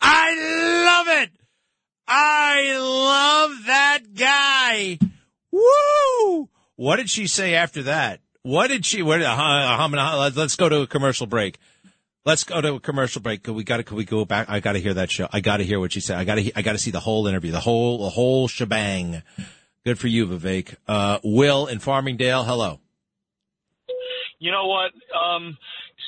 I 0.00 0.84
love 0.84 1.22
it. 1.22 1.30
I 2.08 2.78
love 2.78 3.66
that 3.66 4.14
guy. 4.14 4.98
Woo! 5.52 6.48
What 6.76 6.96
did 6.96 7.10
she 7.10 7.26
say 7.26 7.54
after 7.54 7.82
that? 7.84 8.20
What 8.42 8.68
did 8.68 8.86
she? 8.86 9.02
What? 9.02 9.20
Uh, 9.20 9.36
hum, 9.36 9.92
hum, 9.92 10.34
let's 10.34 10.56
go 10.56 10.68
to 10.68 10.80
a 10.82 10.86
commercial 10.86 11.26
break. 11.26 11.58
Let's 12.24 12.44
go 12.44 12.60
to 12.60 12.74
a 12.74 12.80
commercial 12.80 13.20
break. 13.20 13.46
We 13.46 13.62
got 13.62 13.78
to. 13.78 13.82
Can 13.82 13.96
we 13.96 14.04
go 14.04 14.24
back? 14.24 14.48
I 14.48 14.60
got 14.60 14.72
to 14.72 14.78
hear 14.78 14.94
that 14.94 15.10
show. 15.10 15.28
I 15.32 15.40
got 15.40 15.58
to 15.58 15.64
hear 15.64 15.80
what 15.80 15.92
she 15.92 16.00
said. 16.00 16.16
I 16.18 16.24
got 16.24 16.36
to. 16.36 16.52
I 16.56 16.62
got 16.62 16.72
to 16.72 16.78
see 16.78 16.90
the 16.90 17.00
whole 17.00 17.26
interview, 17.26 17.52
the 17.52 17.60
whole, 17.60 18.04
the 18.04 18.10
whole 18.10 18.48
shebang. 18.48 19.22
Good 19.84 19.98
for 19.98 20.08
you, 20.08 20.26
Vivek. 20.26 20.76
Uh, 20.86 21.18
Will 21.22 21.66
in 21.66 21.78
Farmingdale. 21.78 22.44
Hello. 22.44 22.80
You 24.38 24.52
know 24.52 24.66
what? 24.66 24.92
Um, 25.18 25.58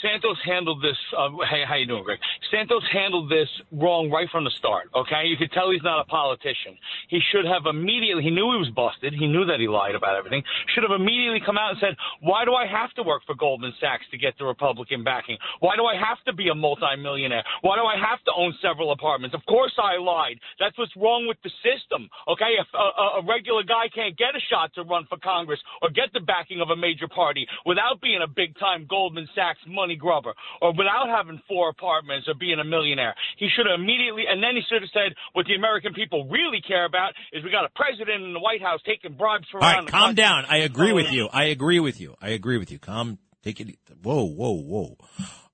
Santos 0.03 0.39
handled 0.45 0.83
this. 0.83 0.97
Uh, 1.17 1.29
hey, 1.51 1.63
how 1.67 1.77
you 1.77 1.87
doing, 1.87 2.05
Greg? 2.05 2.19
Santos 2.51 2.83
handled 2.93 3.31
this 3.31 3.49
wrong 3.73 4.11
right 4.11 4.29
from 4.31 4.45
the 4.45 4.51
start. 4.59 4.89
Okay, 4.95 5.27
you 5.27 5.37
could 5.37 5.53
tell 5.53 5.71
he's 5.71 5.85
not 5.85 6.01
a 6.01 6.05
politician. 6.05 6.77
He 7.09 7.21
should 7.33 7.45
have 7.45 7.67
immediately. 7.67 8.23
He 8.23 8.31
knew 8.31 8.53
he 8.53 8.59
was 8.59 8.73
busted. 8.75 9.13
He 9.13 9.27
knew 9.27 9.45
that 9.47 9.61
he 9.61 9.69
lied 9.69 9.95
about 9.95 10.17
everything. 10.17 10.43
Should 10.75 10.85
have 10.85 10.97
immediately 10.97 11.41
come 11.45 11.59
out 11.59 11.71
and 11.71 11.81
said, 11.81 11.97
"Why 12.21 12.45
do 12.45 12.55
I 12.55 12.67
have 12.67 12.93
to 12.95 13.03
work 13.03 13.23
for 13.27 13.35
Goldman 13.35 13.75
Sachs 13.81 14.05
to 14.11 14.19
get 14.19 14.37
the 14.39 14.45
Republican 14.45 15.05
backing? 15.05 15.37
Why 15.61 15.77
do 15.77 15.85
I 15.85 15.97
have 15.97 16.23
to 16.25 16.33
be 16.33 16.49
a 16.49 16.55
multimillionaire? 16.55 17.45
Why 17.61 17.77
do 17.77 17.85
I 17.85 17.97
have 17.97 18.23
to 18.25 18.33
own 18.37 18.55
several 18.63 18.93
apartments? 18.93 19.35
Of 19.35 19.45
course 19.47 19.73
I 19.79 19.99
lied. 19.99 20.39
That's 20.59 20.77
what's 20.79 20.95
wrong 20.97 21.27
with 21.27 21.39
the 21.45 21.51
system. 21.63 22.09
Okay, 22.29 22.57
if 22.59 22.67
a, 22.75 23.21
a 23.21 23.23
regular 23.27 23.63
guy 23.63 23.89
can't 23.95 24.17
get 24.17 24.35
a 24.35 24.41
shot 24.49 24.73
to 24.75 24.83
run 24.83 25.07
for 25.09 25.19
Congress 25.19 25.61
or 25.83 25.91
get 25.91 26.13
the 26.13 26.21
backing 26.21 26.61
of 26.61 26.71
a 26.71 26.77
major 26.77 27.09
party 27.09 27.47
without 27.67 28.01
being 28.01 28.21
a 28.23 28.29
big 28.29 28.59
time 28.59 28.87
Goldman 28.89 29.29
Sachs 29.35 29.59
money 29.67 29.90
grubber 29.97 30.35
or 30.61 30.73
without 30.73 31.09
having 31.09 31.41
four 31.49 31.69
apartments 31.69 32.29
or 32.29 32.35
being 32.35 32.59
a 32.59 32.65
millionaire. 32.65 33.15
He 33.39 33.49
should 33.55 33.67
have 33.67 33.79
immediately, 33.81 34.25
and 34.29 34.43
then 34.43 34.55
he 34.57 34.63
should 34.69 34.83
have 34.83 34.91
said, 34.93 35.15
what 35.33 35.47
the 35.47 35.55
American 35.55 35.95
people 35.95 36.27
really 36.29 36.61
care 36.61 36.85
about 36.85 37.13
is 37.33 37.43
we 37.45 37.51
got 37.51 37.65
a 37.65 37.71
president 37.75 38.23
in 38.23 38.33
the 38.33 38.41
White 38.41 38.63
House 38.63 38.81
taking 38.87 39.15
bribes 39.17 39.47
from 39.51 39.63
All 39.63 39.69
around 39.69 39.77
right, 39.77 39.87
the 39.87 39.93
calm 39.93 40.03
country. 40.15 40.23
down. 40.23 40.45
I 40.49 40.59
agree 40.59 40.93
with 40.93 41.11
you. 41.13 41.29
I 41.33 41.45
agree 41.45 41.81
with 41.81 42.01
you. 42.01 42.15
I 42.21 42.31
agree 42.31 42.59
with 42.59 42.71
you. 42.71 42.79
Calm. 42.79 43.19
Take 43.43 43.61
it. 43.61 43.77
Whoa, 44.03 44.25
whoa, 44.25 44.53
whoa. 44.61 44.97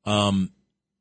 Um, 0.04 0.52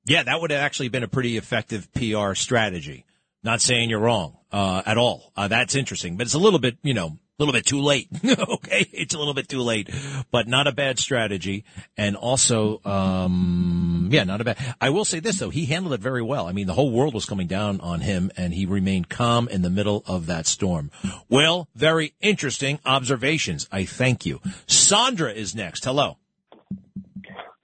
yeah, 0.05 0.23
that 0.23 0.39
would 0.39 0.51
have 0.51 0.61
actually 0.61 0.89
been 0.89 1.03
a 1.03 1.07
pretty 1.07 1.37
effective 1.37 1.91
PR 1.93 2.33
strategy. 2.35 3.05
Not 3.43 3.61
saying 3.61 3.89
you're 3.89 3.99
wrong 3.99 4.37
uh, 4.51 4.81
at 4.85 4.97
all. 4.97 5.31
Uh, 5.35 5.47
that's 5.47 5.75
interesting, 5.75 6.17
but 6.17 6.25
it's 6.25 6.33
a 6.33 6.39
little 6.39 6.59
bit, 6.59 6.77
you 6.83 6.93
know, 6.93 7.17
a 7.37 7.43
little 7.43 7.53
bit 7.53 7.65
too 7.65 7.81
late. 7.81 8.07
okay, 8.23 8.87
it's 8.93 9.13
a 9.13 9.17
little 9.17 9.33
bit 9.33 9.49
too 9.49 9.61
late, 9.61 9.89
but 10.31 10.47
not 10.47 10.67
a 10.67 10.71
bad 10.71 10.99
strategy. 10.99 11.65
And 11.97 12.15
also, 12.15 12.79
um, 12.85 14.07
yeah, 14.09 14.23
not 14.23 14.39
a 14.39 14.45
bad. 14.45 14.75
I 14.79 14.89
will 14.91 15.03
say 15.03 15.19
this 15.19 15.39
though, 15.39 15.49
he 15.49 15.65
handled 15.65 15.93
it 15.93 15.99
very 15.99 16.21
well. 16.21 16.47
I 16.47 16.53
mean, 16.53 16.67
the 16.67 16.73
whole 16.73 16.91
world 16.91 17.13
was 17.13 17.25
coming 17.25 17.47
down 17.47 17.81
on 17.81 17.99
him, 17.99 18.31
and 18.37 18.53
he 18.53 18.65
remained 18.65 19.09
calm 19.09 19.49
in 19.49 19.63
the 19.63 19.69
middle 19.69 20.03
of 20.07 20.27
that 20.27 20.47
storm. 20.47 20.91
Well, 21.27 21.67
very 21.75 22.13
interesting 22.21 22.79
observations. 22.85 23.67
I 23.69 23.83
thank 23.83 24.25
you. 24.25 24.39
Sandra 24.67 25.31
is 25.31 25.55
next. 25.55 25.83
Hello. 25.83 26.17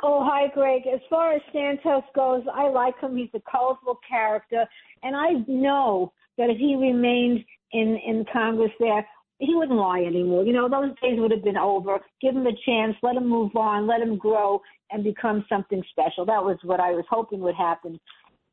Oh, 0.04 0.26
hi, 0.26 0.48
Greg. 0.54 0.82
As 0.92 1.00
far 1.10 1.34
as 1.34 1.42
Santos 1.54 2.04
goes, 2.14 2.44
I 2.54 2.68
like 2.70 3.00
him. 3.00 3.16
He's 3.16 3.30
a 3.36 3.42
colorful 3.50 4.00
character, 4.10 4.66
and 5.04 5.16
I 5.16 5.46
know 5.48 6.12
that 6.38 6.50
if 6.50 6.58
he 6.58 6.76
remained 6.76 7.46
in 7.72 7.98
in 8.06 8.26
Congress 8.34 8.72
there, 8.80 9.06
he 9.42 9.56
wouldn't 9.56 9.78
lie 9.78 10.02
anymore. 10.02 10.46
You 10.46 10.54
know, 10.54 10.70
those 10.70 10.92
days 11.02 11.20
would 11.20 11.32
have 11.32 11.44
been 11.44 11.58
over. 11.58 12.00
Give 12.22 12.36
him 12.36 12.46
a 12.46 12.56
chance, 12.64 12.96
let 13.02 13.16
him 13.16 13.28
move 13.28 13.56
on, 13.56 13.88
let 13.88 14.00
him 14.00 14.16
grow 14.16 14.62
and 14.92 15.04
become 15.04 15.44
something 15.50 15.82
special. 15.90 16.26
That 16.26 16.44
was 16.44 16.58
what 16.64 16.80
I 16.80 16.92
was 16.92 17.06
hoping 17.10 17.40
would 17.42 17.56
happen. 17.56 18.00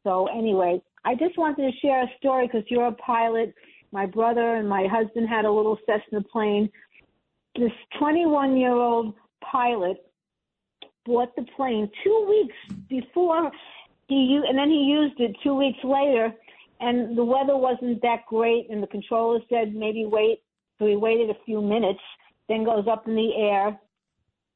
So 0.02 0.28
anyway, 0.28 0.80
I 1.04 1.14
just 1.14 1.36
wanted 1.36 1.70
to 1.70 1.78
share 1.80 2.02
a 2.02 2.08
story 2.16 2.46
because 2.46 2.64
you're 2.70 2.86
a 2.86 2.92
pilot. 2.92 3.54
My 3.92 4.06
brother 4.06 4.56
and 4.56 4.66
my 4.66 4.86
husband 4.90 5.28
had 5.28 5.44
a 5.44 5.52
little 5.52 5.78
Cessna 5.84 6.22
plane. 6.22 6.70
This 7.54 7.72
21 7.98 8.56
year 8.56 8.72
old 8.72 9.14
pilot 9.42 9.98
bought 11.04 11.36
the 11.36 11.44
plane 11.54 11.90
two 12.02 12.26
weeks 12.28 12.78
before 12.88 13.50
he 14.08 14.40
and 14.48 14.56
then 14.56 14.70
he 14.70 14.84
used 14.84 15.20
it 15.20 15.36
two 15.42 15.54
weeks 15.54 15.78
later 15.84 16.32
and 16.80 17.16
the 17.16 17.24
weather 17.24 17.56
wasn't 17.56 18.00
that 18.02 18.20
great 18.26 18.68
and 18.70 18.82
the 18.82 18.86
controller 18.86 19.40
said 19.48 19.74
maybe 19.74 20.06
wait 20.06 20.40
so 20.78 20.86
he 20.86 20.96
waited 20.96 21.30
a 21.30 21.36
few 21.44 21.60
minutes 21.60 22.00
then 22.48 22.64
goes 22.64 22.86
up 22.90 23.06
in 23.06 23.14
the 23.14 23.30
air 23.36 23.78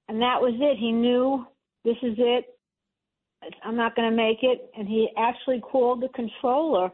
and 0.08 0.20
that 0.20 0.40
was 0.40 0.54
it 0.58 0.76
he 0.78 0.92
knew 0.92 1.44
this 1.84 1.96
is 2.02 2.14
it 2.18 2.44
i'm 3.64 3.76
not 3.76 3.94
going 3.96 4.08
to 4.10 4.16
make 4.16 4.38
it 4.42 4.70
and 4.76 4.88
he 4.88 5.08
actually 5.18 5.60
called 5.60 6.00
the 6.02 6.08
controller 6.14 6.90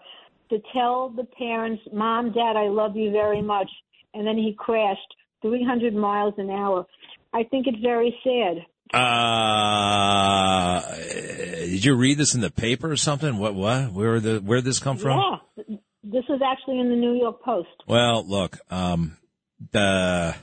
to 0.51 0.59
tell 0.73 1.09
the 1.11 1.25
parents 1.25 1.83
mom 1.93 2.33
dad 2.33 2.57
i 2.57 2.69
love 2.69 2.97
you 2.97 3.11
very 3.11 3.43
much 3.43 3.71
and 4.15 4.27
then 4.27 4.37
he 4.37 4.55
crashed 4.59 5.15
300 5.43 5.95
miles 5.95 6.35
an 6.39 6.51
hour 6.51 6.87
i 7.33 7.43
think 7.45 7.67
it's 7.67 7.79
very 7.83 8.15
sad 8.25 8.65
Uh, 8.95 10.81
did 11.61 11.85
you 11.85 11.95
read 11.95 12.17
this 12.17 12.35
in 12.35 12.41
the 12.41 12.51
paper 12.51 12.91
or 12.91 12.97
something? 12.97 13.37
What? 13.39 13.55
What? 13.55 13.93
Where 13.93 14.19
the? 14.19 14.39
Where 14.39 14.59
did 14.59 14.65
this 14.65 14.79
come 14.79 14.97
from? 14.97 15.19
Yeah, 15.19 15.37
this 16.11 16.25
was 16.29 16.41
actually 16.45 16.81
in 16.81 16.89
the 16.89 16.97
New 16.97 17.15
York 17.15 17.43
Post. 17.43 17.69
Well, 17.87 18.25
look, 18.27 18.59
um, 18.71 19.17
the, 19.73 20.35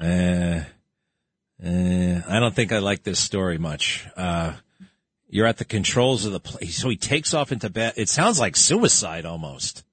uh, 0.00 0.04
uh, 0.04 0.64
I 2.28 2.40
don't 2.40 2.54
think 2.54 2.72
I 2.72 2.78
like 2.78 3.02
this 3.02 3.18
story 3.18 3.58
much. 3.58 4.06
Uh, 4.16 4.54
you're 5.28 5.46
at 5.46 5.58
the 5.58 5.64
controls 5.64 6.24
of 6.24 6.32
the 6.32 6.40
place, 6.40 6.78
so 6.78 6.88
he 6.88 6.96
takes 6.96 7.34
off 7.34 7.52
into 7.52 7.68
bed. 7.68 7.94
It 7.96 8.08
sounds 8.08 8.40
like 8.40 8.56
suicide 8.56 9.26
almost. 9.26 9.84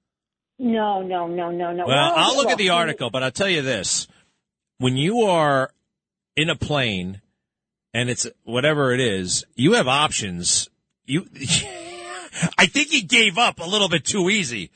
No, 0.58 1.02
no, 1.02 1.26
no, 1.26 1.50
no, 1.50 1.72
no. 1.72 1.86
Well, 1.86 2.12
I'll 2.16 2.36
look 2.36 2.48
at 2.48 2.56
the 2.56 2.70
article, 2.70 3.10
but 3.10 3.22
I'll 3.22 3.30
tell 3.30 3.48
you 3.48 3.60
this: 3.60 4.08
when 4.78 4.96
you 4.96 5.22
are 5.22 5.70
in 6.34 6.48
a 6.48 6.56
plane 6.56 7.20
and 7.92 8.08
it's 8.08 8.26
whatever 8.44 8.94
it 8.94 9.00
is, 9.00 9.44
you 9.54 9.74
have 9.74 9.88
options. 9.88 10.70
You, 11.04 11.26
I 12.58 12.66
think 12.66 12.88
he 12.88 13.02
gave 13.02 13.38
up 13.38 13.60
a 13.60 13.64
little 13.68 13.88
bit 13.88 14.04
too 14.04 14.30
easy. 14.30 14.70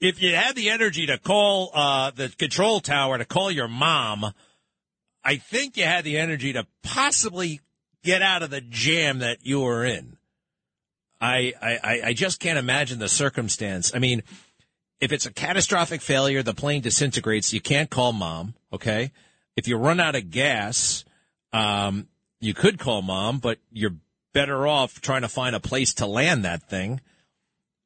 If 0.00 0.20
you 0.20 0.34
had 0.34 0.56
the 0.56 0.70
energy 0.70 1.06
to 1.06 1.18
call 1.18 1.70
uh, 1.74 2.10
the 2.10 2.28
control 2.28 2.80
tower 2.80 3.18
to 3.18 3.24
call 3.24 3.50
your 3.50 3.68
mom, 3.68 4.32
I 5.24 5.36
think 5.36 5.76
you 5.76 5.84
had 5.84 6.04
the 6.04 6.18
energy 6.18 6.52
to 6.54 6.66
possibly 6.82 7.60
get 8.02 8.20
out 8.22 8.42
of 8.42 8.50
the 8.50 8.60
jam 8.60 9.20
that 9.20 9.38
you 9.42 9.60
were 9.60 9.84
in. 9.84 10.16
I, 11.20 11.52
I, 11.62 12.00
I- 12.06 12.12
just 12.14 12.40
can't 12.40 12.58
imagine 12.58 12.98
the 12.98 13.08
circumstance. 13.08 13.92
I 13.94 14.00
mean, 14.00 14.24
if 15.00 15.12
it's 15.12 15.26
a 15.26 15.32
catastrophic 15.32 16.00
failure, 16.00 16.42
the 16.42 16.54
plane 16.54 16.80
disintegrates, 16.82 17.52
you 17.52 17.60
can't 17.60 17.90
call 17.90 18.12
mom, 18.12 18.54
okay? 18.72 19.12
If 19.56 19.68
you 19.68 19.76
run 19.76 20.00
out 20.00 20.16
of 20.16 20.30
gas, 20.30 21.04
um, 21.52 22.08
you 22.40 22.54
could 22.54 22.80
call 22.80 23.02
mom, 23.02 23.38
but 23.38 23.58
you're 23.70 23.94
better 24.32 24.66
off 24.66 25.00
trying 25.00 25.22
to 25.22 25.28
find 25.28 25.54
a 25.54 25.60
place 25.60 25.94
to 25.94 26.06
land 26.06 26.44
that 26.44 26.62
thing. 26.62 27.00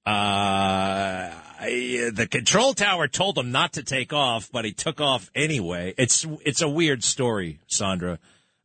Uh, 0.04 1.30
the 1.60 2.28
control 2.30 2.74
tower 2.74 3.08
told 3.08 3.36
him 3.36 3.50
not 3.50 3.72
to 3.72 3.82
take 3.82 4.12
off, 4.12 4.50
but 4.52 4.64
he 4.64 4.72
took 4.72 5.00
off 5.00 5.30
anyway. 5.34 5.94
It's, 5.98 6.24
it's 6.44 6.62
a 6.62 6.68
weird 6.68 7.02
story, 7.02 7.58
Sandra. 7.66 8.18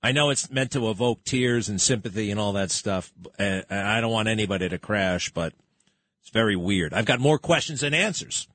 I 0.04 0.12
know 0.12 0.30
it's 0.30 0.52
meant 0.52 0.72
to 0.72 0.90
evoke 0.90 1.24
tears 1.24 1.70
and 1.70 1.80
sympathy 1.80 2.32
and 2.32 2.40
all 2.40 2.54
that 2.54 2.72
stuff, 2.72 3.12
I 3.40 4.00
don't 4.02 4.12
want 4.12 4.28
anybody 4.28 4.70
to 4.70 4.78
crash, 4.78 5.32
but 5.32 5.54
it's 6.22 6.32
very 6.32 6.56
weird. 6.56 6.94
I've 6.94 7.06
got 7.06 7.20
more 7.20 7.38
questions 7.38 7.82
than 7.82 7.94
answers. 7.94 8.48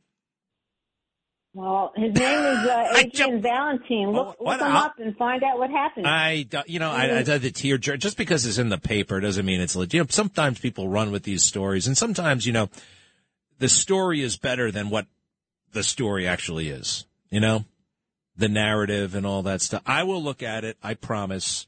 Well, 1.57 1.91
his 1.97 2.13
name 2.15 2.39
is 2.45 2.69
uh, 2.69 2.93
Adrian 2.97 3.41
Valentine. 3.41 4.13
Look, 4.13 4.37
Oh, 4.39 4.45
look 4.45 4.61
him 4.61 4.67
I'll- 4.67 4.85
up 4.85 4.99
and 4.99 5.17
find 5.17 5.43
out 5.43 5.59
what 5.59 5.71
happened. 5.71 6.07
I, 6.07 6.47
you 6.67 6.79
know, 6.79 6.91
I, 6.91 7.21
I 7.21 7.23
did 7.23 7.41
the 7.41 7.51
tear 7.51 7.79
jerk. 7.79 7.99
Just 7.99 8.19
because 8.19 8.45
it's 8.45 8.59
in 8.59 8.69
the 8.69 8.77
paper 8.77 9.21
doesn't 9.21 9.47
mean 9.47 9.63
it's 9.63 9.75
legit. 9.75 9.95
You 9.95 10.01
know, 10.01 10.07
sometimes 10.11 10.59
people 10.61 10.91
run 10.91 11.11
with 11.11 11.23
these 11.23 11.43
stories, 11.45 11.87
and 11.87 11.97
sometimes, 11.97 12.45
you 12.47 12.53
know, 12.53 12.69
the 13.59 13.71
story 13.71 14.21
is 14.21 14.37
better 14.37 14.71
than 14.71 14.91
what 14.91 15.07
the 15.73 15.83
story 15.83 16.27
actually 16.27 16.69
is. 16.69 17.07
You 17.31 17.41
know, 17.41 17.65
the 18.37 18.49
narrative 18.51 19.15
and 19.15 19.25
all 19.25 19.41
that 19.45 19.63
stuff. 19.63 19.81
I 19.87 20.03
will 20.03 20.23
look 20.23 20.43
at 20.43 20.63
it. 20.63 20.77
I 20.83 20.93
promise. 20.93 21.67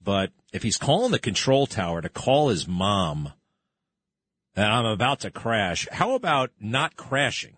But 0.00 0.30
if 0.52 0.62
he's 0.62 0.76
calling 0.76 1.10
the 1.10 1.18
control 1.18 1.66
tower 1.66 2.00
to 2.00 2.08
call 2.08 2.50
his 2.50 2.68
mom, 2.68 3.32
and 4.54 4.66
I'm 4.66 4.86
about 4.86 5.20
to 5.20 5.32
crash, 5.32 5.88
how 5.90 6.14
about 6.14 6.52
not 6.60 6.94
crashing? 6.96 7.56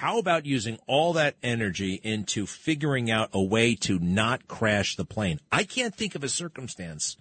How 0.00 0.16
about 0.16 0.46
using 0.46 0.78
all 0.86 1.12
that 1.12 1.36
energy 1.42 2.00
into 2.02 2.46
figuring 2.46 3.10
out 3.10 3.28
a 3.34 3.42
way 3.42 3.74
to 3.80 3.98
not 3.98 4.48
crash 4.48 4.96
the 4.96 5.04
plane? 5.04 5.40
I 5.52 5.64
can't 5.64 5.94
think 5.94 6.14
of 6.14 6.24
a 6.24 6.28
circumstance 6.30 7.18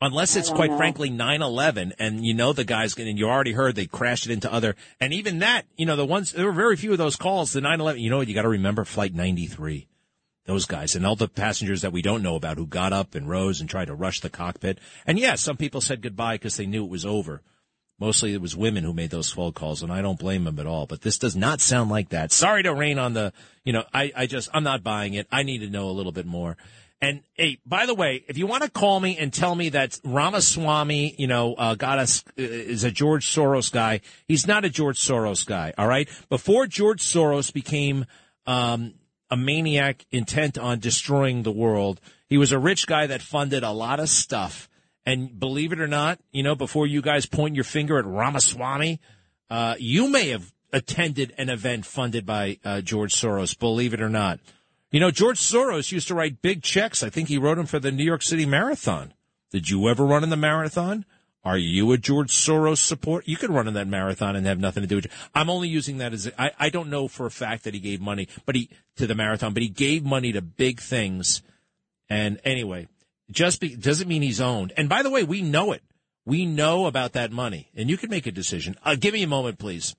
unless 0.00 0.34
it's 0.34 0.50
quite 0.50 0.70
know. 0.70 0.76
frankly 0.76 1.10
9/11 1.10 1.92
and 2.00 2.26
you 2.26 2.34
know 2.34 2.52
the 2.52 2.64
guy's 2.64 2.94
going 2.94 3.14
to 3.14 3.16
you 3.16 3.28
already 3.28 3.52
heard 3.52 3.76
they 3.76 3.86
crashed 3.86 4.26
it 4.26 4.32
into 4.32 4.52
other 4.52 4.74
and 4.98 5.12
even 5.12 5.38
that, 5.38 5.64
you 5.76 5.86
know, 5.86 5.94
the 5.94 6.04
ones 6.04 6.32
there 6.32 6.46
were 6.46 6.50
very 6.50 6.76
few 6.76 6.90
of 6.90 6.98
those 6.98 7.14
calls 7.14 7.52
the 7.52 7.60
9/11, 7.60 8.00
you 8.00 8.10
know 8.10 8.16
what 8.16 8.26
you 8.26 8.34
got 8.34 8.42
to 8.42 8.48
remember 8.48 8.84
flight 8.84 9.14
93. 9.14 9.86
Those 10.46 10.66
guys 10.66 10.96
and 10.96 11.06
all 11.06 11.14
the 11.14 11.28
passengers 11.28 11.82
that 11.82 11.92
we 11.92 12.02
don't 12.02 12.24
know 12.24 12.34
about 12.34 12.58
who 12.58 12.66
got 12.66 12.92
up 12.92 13.14
and 13.14 13.28
rose 13.28 13.60
and 13.60 13.70
tried 13.70 13.84
to 13.84 13.94
rush 13.94 14.18
the 14.18 14.28
cockpit. 14.28 14.80
And 15.06 15.20
yes, 15.20 15.40
some 15.40 15.56
people 15.56 15.80
said 15.80 16.02
goodbye 16.02 16.34
because 16.34 16.56
they 16.56 16.66
knew 16.66 16.82
it 16.82 16.90
was 16.90 17.06
over. 17.06 17.42
Mostly 17.98 18.34
it 18.34 18.40
was 18.40 18.56
women 18.56 18.84
who 18.84 18.92
made 18.92 19.10
those 19.10 19.30
phone 19.30 19.52
calls, 19.52 19.82
and 19.82 19.92
I 19.92 20.02
don't 20.02 20.18
blame 20.18 20.44
them 20.44 20.58
at 20.58 20.66
all. 20.66 20.86
But 20.86 21.02
this 21.02 21.18
does 21.18 21.36
not 21.36 21.60
sound 21.60 21.90
like 21.90 22.08
that. 22.08 22.32
Sorry 22.32 22.62
to 22.64 22.74
rain 22.74 22.98
on 22.98 23.12
the, 23.12 23.32
you 23.64 23.72
know, 23.72 23.84
I, 23.94 24.12
I 24.16 24.26
just, 24.26 24.48
I'm 24.52 24.64
not 24.64 24.82
buying 24.82 25.14
it. 25.14 25.28
I 25.30 25.44
need 25.44 25.58
to 25.58 25.70
know 25.70 25.88
a 25.88 25.92
little 25.92 26.12
bit 26.12 26.26
more. 26.26 26.56
And 27.00 27.22
hey, 27.34 27.58
by 27.66 27.86
the 27.86 27.94
way, 27.94 28.24
if 28.28 28.38
you 28.38 28.46
want 28.46 28.62
to 28.62 28.70
call 28.70 29.00
me 29.00 29.18
and 29.18 29.32
tell 29.32 29.56
me 29.56 29.70
that 29.70 29.98
Ramaswamy, 30.04 31.16
you 31.18 31.26
know, 31.26 31.54
uh, 31.54 31.74
got 31.74 31.98
us 31.98 32.22
uh, 32.38 32.42
is 32.42 32.84
a 32.84 32.92
George 32.92 33.26
Soros 33.26 33.72
guy, 33.72 34.00
he's 34.28 34.46
not 34.46 34.64
a 34.64 34.70
George 34.70 35.00
Soros 35.00 35.44
guy. 35.44 35.74
All 35.76 35.88
right. 35.88 36.08
Before 36.28 36.68
George 36.68 37.02
Soros 37.02 37.52
became 37.52 38.06
um, 38.46 38.94
a 39.30 39.36
maniac 39.36 40.06
intent 40.12 40.58
on 40.58 40.78
destroying 40.78 41.42
the 41.42 41.50
world. 41.50 42.00
He 42.28 42.38
was 42.38 42.52
a 42.52 42.58
rich 42.58 42.86
guy 42.86 43.08
that 43.08 43.20
funded 43.20 43.64
a 43.64 43.72
lot 43.72 43.98
of 43.98 44.08
stuff. 44.08 44.68
And 45.04 45.38
believe 45.38 45.72
it 45.72 45.80
or 45.80 45.88
not, 45.88 46.20
you 46.30 46.42
know, 46.42 46.54
before 46.54 46.86
you 46.86 47.02
guys 47.02 47.26
point 47.26 47.54
your 47.54 47.64
finger 47.64 47.98
at 47.98 48.04
Ramaswamy, 48.04 49.00
uh, 49.50 49.74
you 49.78 50.08
may 50.08 50.28
have 50.28 50.52
attended 50.72 51.34
an 51.36 51.50
event 51.50 51.84
funded 51.84 52.24
by 52.24 52.58
uh, 52.64 52.80
George 52.80 53.14
Soros, 53.14 53.58
believe 53.58 53.92
it 53.94 54.00
or 54.00 54.08
not. 54.08 54.40
You 54.90 55.00
know, 55.00 55.10
George 55.10 55.40
Soros 55.40 55.90
used 55.90 56.08
to 56.08 56.14
write 56.14 56.42
big 56.42 56.62
checks. 56.62 57.02
I 57.02 57.10
think 57.10 57.28
he 57.28 57.38
wrote 57.38 57.56
them 57.56 57.66
for 57.66 57.78
the 57.78 57.90
New 57.90 58.04
York 58.04 58.22
City 58.22 58.46
Marathon. 58.46 59.12
Did 59.50 59.68
you 59.68 59.88
ever 59.88 60.04
run 60.04 60.22
in 60.22 60.30
the 60.30 60.36
marathon? 60.36 61.04
Are 61.44 61.58
you 61.58 61.90
a 61.92 61.98
George 61.98 62.32
Soros 62.32 62.78
support? 62.78 63.26
You 63.26 63.36
could 63.36 63.50
run 63.50 63.66
in 63.66 63.74
that 63.74 63.88
marathon 63.88 64.36
and 64.36 64.46
have 64.46 64.60
nothing 64.60 64.82
to 64.82 64.86
do 64.86 64.96
with 64.96 65.06
it. 65.06 65.12
I'm 65.34 65.50
only 65.50 65.68
using 65.68 65.98
that 65.98 66.12
as 66.12 66.30
I 66.38 66.52
I 66.58 66.70
don't 66.70 66.88
know 66.88 67.08
for 67.08 67.26
a 67.26 67.30
fact 67.30 67.64
that 67.64 67.74
he 67.74 67.80
gave 67.80 68.00
money, 68.00 68.28
but 68.46 68.54
he 68.54 68.70
to 68.96 69.06
the 69.06 69.14
marathon, 69.14 69.52
but 69.52 69.62
he 69.62 69.68
gave 69.68 70.04
money 70.04 70.32
to 70.32 70.40
big 70.40 70.80
things. 70.80 71.42
And 72.08 72.40
anyway, 72.44 72.86
just 73.30 73.60
be, 73.60 73.74
doesn't 73.76 74.08
mean 74.08 74.22
he's 74.22 74.40
owned. 74.40 74.72
And 74.76 74.88
by 74.88 75.02
the 75.02 75.10
way, 75.10 75.22
we 75.22 75.42
know 75.42 75.72
it. 75.72 75.82
We 76.24 76.46
know 76.46 76.86
about 76.86 77.14
that 77.14 77.32
money, 77.32 77.68
and 77.74 77.90
you 77.90 77.96
can 77.96 78.08
make 78.08 78.26
a 78.26 78.32
decision. 78.32 78.76
Uh, 78.84 78.94
give 78.94 79.12
me 79.12 79.22
a 79.24 79.26
moment, 79.26 79.58
please. 79.58 79.96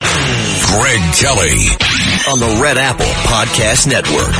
Greg 0.00 1.00
Kelly 1.14 1.68
on 2.28 2.40
the 2.40 2.58
Red 2.62 2.78
Apple 2.78 3.06
Podcast 3.06 3.86
Network. 3.86 4.34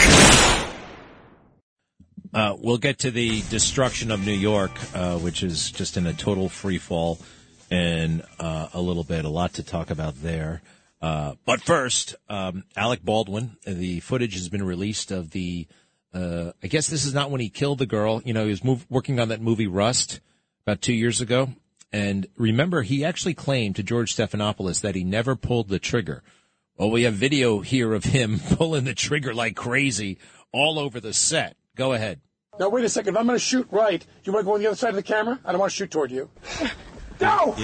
Uh, 2.32 2.56
we'll 2.58 2.78
get 2.78 2.98
to 3.00 3.10
the 3.10 3.42
destruction 3.42 4.10
of 4.10 4.24
New 4.26 4.32
York, 4.32 4.72
uh, 4.94 5.16
which 5.18 5.42
is 5.42 5.70
just 5.70 5.96
in 5.96 6.06
a 6.06 6.12
total 6.12 6.48
free 6.48 6.78
fall, 6.78 7.18
in 7.70 8.22
uh, 8.40 8.68
a 8.72 8.80
little 8.80 9.04
bit. 9.04 9.24
A 9.24 9.28
lot 9.28 9.52
to 9.54 9.62
talk 9.62 9.90
about 9.90 10.20
there. 10.22 10.60
Uh, 11.04 11.34
but 11.44 11.60
first, 11.60 12.16
um, 12.30 12.64
Alec 12.74 13.04
Baldwin. 13.04 13.58
The 13.66 14.00
footage 14.00 14.32
has 14.34 14.48
been 14.48 14.62
released 14.62 15.10
of 15.10 15.32
the. 15.32 15.66
Uh, 16.14 16.52
I 16.62 16.68
guess 16.68 16.86
this 16.86 17.04
is 17.04 17.12
not 17.12 17.30
when 17.30 17.42
he 17.42 17.50
killed 17.50 17.78
the 17.78 17.84
girl. 17.84 18.22
You 18.24 18.32
know, 18.32 18.44
he 18.44 18.50
was 18.50 18.64
move, 18.64 18.86
working 18.88 19.20
on 19.20 19.28
that 19.28 19.42
movie 19.42 19.66
Rust 19.66 20.20
about 20.66 20.80
two 20.80 20.94
years 20.94 21.20
ago. 21.20 21.50
And 21.92 22.26
remember, 22.38 22.80
he 22.80 23.04
actually 23.04 23.34
claimed 23.34 23.76
to 23.76 23.82
George 23.82 24.16
Stephanopoulos 24.16 24.80
that 24.80 24.94
he 24.94 25.04
never 25.04 25.36
pulled 25.36 25.68
the 25.68 25.78
trigger. 25.78 26.22
Well, 26.78 26.90
we 26.90 27.02
have 27.02 27.12
video 27.12 27.60
here 27.60 27.92
of 27.92 28.04
him 28.04 28.40
pulling 28.52 28.84
the 28.84 28.94
trigger 28.94 29.34
like 29.34 29.56
crazy 29.56 30.16
all 30.52 30.78
over 30.78 31.00
the 31.00 31.12
set. 31.12 31.58
Go 31.76 31.92
ahead. 31.92 32.22
Now, 32.58 32.70
wait 32.70 32.86
a 32.86 32.88
second. 32.88 33.14
If 33.14 33.20
I'm 33.20 33.26
going 33.26 33.36
to 33.36 33.44
shoot 33.44 33.68
right, 33.70 34.02
you 34.22 34.32
want 34.32 34.44
to 34.44 34.46
go 34.46 34.54
on 34.54 34.60
the 34.60 34.68
other 34.68 34.76
side 34.76 34.90
of 34.90 34.96
the 34.96 35.02
camera? 35.02 35.38
I 35.44 35.52
don't 35.52 35.60
want 35.60 35.70
to 35.70 35.76
shoot 35.76 35.90
toward 35.90 36.10
you. 36.10 36.30
No! 37.20 37.56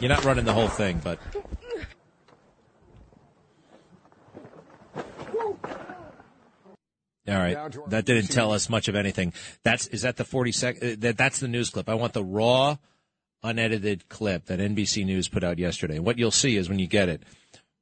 You're 0.00 0.08
not 0.08 0.24
running 0.24 0.44
the 0.44 0.52
whole 0.52 0.68
thing, 0.68 1.00
but. 1.02 1.20
All 7.30 7.38
right, 7.38 7.90
that 7.90 8.04
didn't 8.04 8.28
tell 8.28 8.52
us 8.52 8.68
much 8.68 8.88
of 8.88 8.96
anything. 8.96 9.32
That's 9.62 9.86
is 9.88 10.02
that 10.02 10.16
the 10.16 10.24
forty 10.24 10.52
second? 10.52 11.00
That 11.02 11.16
that's 11.16 11.38
the 11.38 11.48
news 11.48 11.70
clip. 11.70 11.88
I 11.88 11.94
want 11.94 12.12
the 12.12 12.24
raw, 12.24 12.76
unedited 13.42 14.08
clip 14.08 14.46
that 14.46 14.58
NBC 14.58 15.04
News 15.04 15.28
put 15.28 15.44
out 15.44 15.58
yesterday. 15.58 15.98
What 15.98 16.18
you'll 16.18 16.30
see 16.30 16.56
is 16.56 16.68
when 16.68 16.78
you 16.78 16.86
get 16.86 17.08
it. 17.08 17.22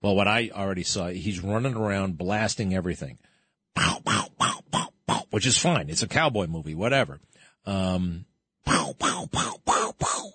Well, 0.03 0.15
what 0.15 0.29
I 0.29 0.51
already 0.55 0.85
saw, 0.85 1.09
he's 1.09 1.41
running 1.43 1.75
around 1.75 2.19
blasting 2.19 2.73
everything, 2.75 3.19
pow, 3.75 4.01
pow, 4.05 4.29
pow, 4.39 4.61
pow, 4.71 4.89
pow, 5.07 5.25
which 5.31 5.47
is 5.47 5.59
fine. 5.59 5.91
It's 5.91 6.03
a 6.03 6.09
cowboy 6.09 6.47
movie, 6.47 6.75
whatever. 6.75 7.19
Um, 7.67 8.27
pow, 8.65 8.95
pow, 8.97 9.29
pow, 9.33 9.57
pow, 9.65 9.95
pow. 9.99 10.33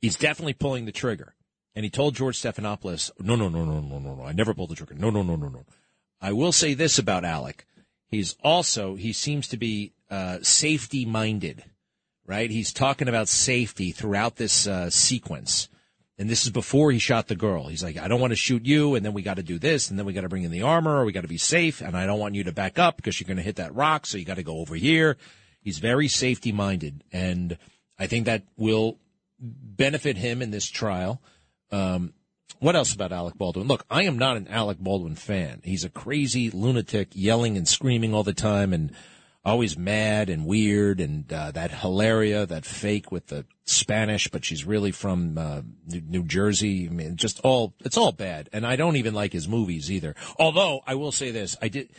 He's 0.00 0.16
definitely 0.16 0.54
pulling 0.54 0.86
the 0.86 0.92
trigger. 0.92 1.34
And 1.74 1.84
he 1.84 1.90
told 1.90 2.14
George 2.14 2.40
Stephanopoulos, 2.40 3.10
no, 3.18 3.36
no, 3.36 3.48
no, 3.48 3.64
no, 3.64 3.80
no, 3.80 3.98
no, 3.98 4.14
no. 4.14 4.24
I 4.24 4.32
never 4.32 4.54
pulled 4.54 4.70
the 4.70 4.76
trigger. 4.76 4.94
No, 4.94 5.10
no, 5.10 5.22
no, 5.22 5.36
no, 5.36 5.48
no. 5.48 5.66
I 6.20 6.32
will 6.32 6.52
say 6.52 6.72
this 6.72 6.98
about 6.98 7.24
Alec. 7.24 7.66
He's 8.14 8.36
also, 8.42 8.94
he 8.94 9.12
seems 9.12 9.48
to 9.48 9.56
be 9.56 9.92
uh, 10.10 10.38
safety 10.42 11.04
minded, 11.04 11.64
right? 12.26 12.50
He's 12.50 12.72
talking 12.72 13.08
about 13.08 13.28
safety 13.28 13.90
throughout 13.90 14.36
this 14.36 14.66
uh, 14.66 14.90
sequence. 14.90 15.68
And 16.16 16.30
this 16.30 16.44
is 16.44 16.50
before 16.50 16.92
he 16.92 17.00
shot 17.00 17.26
the 17.26 17.34
girl. 17.34 17.66
He's 17.66 17.82
like, 17.82 17.98
I 17.98 18.06
don't 18.06 18.20
want 18.20 18.30
to 18.30 18.36
shoot 18.36 18.64
you, 18.64 18.94
and 18.94 19.04
then 19.04 19.14
we 19.14 19.22
got 19.22 19.36
to 19.36 19.42
do 19.42 19.58
this, 19.58 19.90
and 19.90 19.98
then 19.98 20.06
we 20.06 20.12
got 20.12 20.20
to 20.20 20.28
bring 20.28 20.44
in 20.44 20.52
the 20.52 20.62
armor, 20.62 21.00
or 21.00 21.04
we 21.04 21.12
got 21.12 21.22
to 21.22 21.28
be 21.28 21.38
safe, 21.38 21.80
and 21.80 21.96
I 21.96 22.06
don't 22.06 22.20
want 22.20 22.36
you 22.36 22.44
to 22.44 22.52
back 22.52 22.78
up 22.78 22.96
because 22.96 23.18
you're 23.18 23.26
going 23.26 23.36
to 23.36 23.42
hit 23.42 23.56
that 23.56 23.74
rock, 23.74 24.06
so 24.06 24.16
you 24.16 24.24
got 24.24 24.36
to 24.36 24.44
go 24.44 24.58
over 24.58 24.76
here. 24.76 25.16
He's 25.60 25.78
very 25.78 26.06
safety 26.06 26.52
minded, 26.52 27.02
and 27.12 27.58
I 27.98 28.06
think 28.06 28.26
that 28.26 28.44
will 28.56 28.98
benefit 29.40 30.16
him 30.16 30.40
in 30.40 30.52
this 30.52 30.70
trial. 30.70 31.20
Um, 31.72 32.14
what 32.64 32.74
else 32.74 32.94
about 32.94 33.12
Alec 33.12 33.36
Baldwin? 33.36 33.68
Look, 33.68 33.84
I 33.90 34.04
am 34.04 34.18
not 34.18 34.38
an 34.38 34.48
Alec 34.48 34.78
Baldwin 34.78 35.16
fan. 35.16 35.60
He's 35.64 35.84
a 35.84 35.90
crazy 35.90 36.50
lunatic, 36.50 37.08
yelling 37.12 37.58
and 37.58 37.68
screaming 37.68 38.14
all 38.14 38.22
the 38.22 38.32
time, 38.32 38.72
and 38.72 38.90
always 39.44 39.76
mad 39.76 40.30
and 40.30 40.46
weird, 40.46 40.98
and 40.98 41.30
uh, 41.30 41.50
that 41.50 41.70
hilaria, 41.70 42.46
that 42.46 42.64
fake 42.64 43.12
with 43.12 43.26
the 43.26 43.44
Spanish, 43.66 44.28
but 44.28 44.46
she's 44.46 44.64
really 44.64 44.92
from 44.92 45.36
uh, 45.36 45.60
New 45.86 46.24
Jersey. 46.24 46.86
I 46.86 46.90
mean, 46.90 47.16
just 47.16 47.38
all 47.40 47.74
it's 47.80 47.98
all 47.98 48.12
bad, 48.12 48.48
and 48.50 48.66
I 48.66 48.76
don't 48.76 48.96
even 48.96 49.12
like 49.12 49.34
his 49.34 49.46
movies 49.46 49.90
either. 49.90 50.14
Although 50.38 50.80
I 50.86 50.94
will 50.94 51.12
say 51.12 51.30
this, 51.30 51.58
I 51.60 51.68
did. 51.68 51.90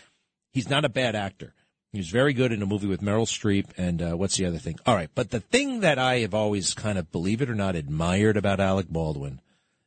He's 0.52 0.68
not 0.68 0.84
a 0.84 0.90
bad 0.90 1.16
actor. 1.16 1.54
He 1.92 2.00
was 2.00 2.10
very 2.10 2.34
good 2.34 2.52
in 2.52 2.64
a 2.64 2.66
movie 2.66 2.88
with 2.88 3.02
Meryl 3.02 3.28
Streep, 3.28 3.68
and 3.78 4.02
uh, 4.02 4.14
what's 4.14 4.38
the 4.38 4.48
other 4.48 4.58
thing? 4.58 4.80
All 4.88 4.96
right, 4.96 5.12
but 5.14 5.30
the 5.30 5.42
thing 5.42 5.82
that 5.82 6.00
I 6.00 6.22
have 6.22 6.34
always 6.34 6.74
kind 6.74 6.98
of, 6.98 7.12
believe 7.12 7.44
it 7.44 7.52
or 7.52 7.56
not, 7.56 7.76
admired 7.76 8.36
about 8.36 8.60
Alec 8.60 8.88
Baldwin, 8.90 9.42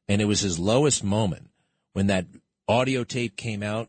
and 0.08 0.22
it 0.22 0.26
was 0.26 0.40
his 0.40 0.58
lowest 0.58 1.04
moment 1.04 1.50
when 1.92 2.06
that 2.06 2.26
audio 2.66 3.04
tape 3.04 3.36
came 3.36 3.62
out 3.62 3.88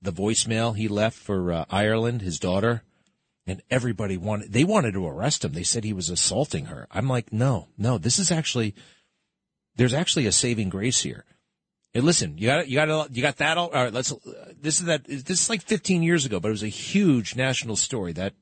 the 0.00 0.12
voicemail 0.12 0.76
he 0.76 0.88
left 0.88 1.16
for 1.18 1.52
uh, 1.52 1.64
Ireland, 1.70 2.22
his 2.22 2.38
daughter, 2.38 2.82
and 3.46 3.62
everybody 3.70 4.16
wanted 4.16 4.52
they 4.52 4.64
wanted 4.64 4.92
to 4.92 5.06
arrest 5.06 5.44
him. 5.44 5.52
They 5.52 5.62
said 5.62 5.84
he 5.84 5.92
was 5.92 6.10
assaulting 6.10 6.66
her. 6.66 6.86
I'm 6.90 7.08
like, 7.08 7.32
no, 7.32 7.68
no, 7.76 7.98
this 7.98 8.18
is 8.18 8.30
actually 8.30 8.74
there's 9.76 9.94
actually 9.94 10.26
a 10.26 10.32
saving 10.32 10.68
grace 10.68 11.02
here. 11.02 11.24
Hey, 11.92 12.00
listen, 12.00 12.36
you 12.36 12.46
got 12.46 12.68
you 12.68 12.76
got 12.76 13.14
you 13.14 13.22
got 13.22 13.36
that 13.38 13.56
all. 13.56 13.68
All 13.68 13.84
right, 13.84 13.92
let's. 13.92 14.12
This 14.60 14.80
is 14.80 14.86
that. 14.86 15.04
This 15.04 15.42
is 15.42 15.50
like 15.50 15.62
15 15.62 16.02
years 16.02 16.26
ago, 16.26 16.38
but 16.38 16.48
it 16.48 16.52
was 16.52 16.62
a 16.62 16.68
huge 16.68 17.34
national 17.34 17.76
story 17.76 18.12
that 18.12 18.34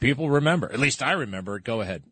people 0.00 0.30
remember. 0.30 0.72
At 0.72 0.78
least 0.78 1.02
I 1.02 1.12
remember 1.12 1.56
it. 1.56 1.64
Go 1.64 1.80
ahead. 1.80 2.04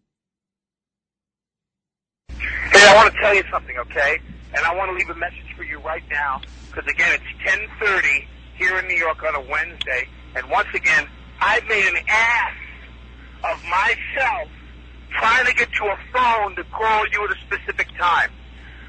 Hey, 2.73 2.87
I 2.89 2.95
want 2.95 3.13
to 3.13 3.21
tell 3.21 3.35
you 3.35 3.43
something, 3.53 3.77
okay? 3.79 4.19
And 4.55 4.65
I 4.65 4.75
want 4.75 4.91
to 4.91 4.97
leave 4.97 5.09
a 5.11 5.19
message 5.19 5.49
for 5.57 5.65
you 5.65 5.81
right 5.81 6.05
now, 6.11 6.41
because 6.71 6.89
again, 6.91 7.13
it's 7.13 7.31
10:30 7.81 8.27
here 8.55 8.79
in 8.79 8.87
New 8.87 8.97
York 8.97 9.23
on 9.23 9.35
a 9.35 9.41
Wednesday, 9.51 10.09
and 10.37 10.49
once 10.51 10.69
again, 10.75 11.07
I've 11.41 11.65
made 11.67 11.85
an 11.87 11.97
ass 12.09 12.55
of 13.45 13.63
myself 13.65 14.49
trying 15.11 15.47
to 15.47 15.55
get 15.55 15.69
to 15.73 15.85
a 15.87 15.99
phone 16.13 16.57
to 16.57 16.65
call 16.65 17.05
you 17.13 17.25
at 17.25 17.31
a 17.31 17.39
specific 17.47 17.89
time. 17.99 18.31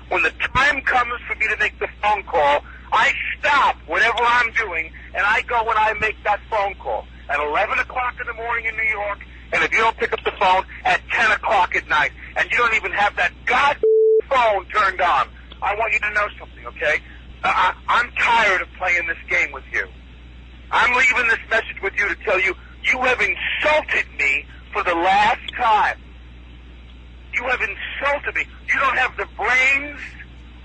When 0.09 0.21
the 0.21 0.31
time 0.55 0.81
comes 0.81 1.11
for 1.27 1.35
me 1.35 1.47
to 1.47 1.57
make 1.59 1.77
the 1.79 1.87
phone 2.01 2.23
call, 2.23 2.61
I 2.91 3.11
stop 3.39 3.77
whatever 3.87 4.19
I'm 4.21 4.51
doing 4.53 4.91
and 5.15 5.25
I 5.25 5.41
go 5.41 5.63
when 5.65 5.77
I 5.77 5.93
make 5.99 6.21
that 6.23 6.39
phone 6.49 6.75
call 6.75 7.07
at 7.29 7.39
11 7.39 7.79
o'clock 7.79 8.15
in 8.21 8.27
the 8.27 8.33
morning 8.43 8.65
in 8.67 8.75
New 8.75 8.89
York, 8.91 9.19
and 9.53 9.63
if 9.63 9.71
you 9.71 9.79
don't 9.79 9.97
pick 9.97 10.13
up 10.13 10.23
the 10.23 10.33
phone 10.39 10.63
at 10.85 11.01
10 11.11 11.31
o'clock 11.31 11.75
at 11.75 11.87
night, 11.87 12.11
and 12.37 12.42
you 12.53 12.59
don't 12.59 12.75
even 12.75 12.91
have 12.91 13.15
that 13.15 13.31
god 13.45 13.77
phone 14.29 14.65
turned 14.67 15.01
on, 15.01 15.27
I 15.61 15.75
want 15.75 15.93
you 15.93 15.99
to 15.99 16.11
know 16.11 16.27
something, 16.39 16.65
okay? 16.67 17.01
Uh, 17.43 17.49
I, 17.49 17.73
I'm 17.87 18.11
tired 18.11 18.61
of 18.61 18.67
playing 18.77 19.07
this 19.07 19.17
game 19.29 19.51
with 19.51 19.63
you. 19.71 19.85
I'm 20.71 20.95
leaving 20.95 21.27
this 21.27 21.43
message 21.49 21.81
with 21.81 21.93
you 21.97 22.07
to 22.07 22.15
tell 22.23 22.39
you 22.39 22.53
you 22.83 22.99
have 23.01 23.19
insulted 23.21 24.05
me 24.17 24.45
for 24.71 24.83
the 24.83 24.95
last 24.95 25.41
time. 25.55 25.99
You 27.33 27.43
have 27.47 27.61
insulted 27.61 28.35
me. 28.35 28.45
You 28.67 28.79
don't 28.79 28.97
have 28.97 29.15
the 29.17 29.27
brains 29.35 29.99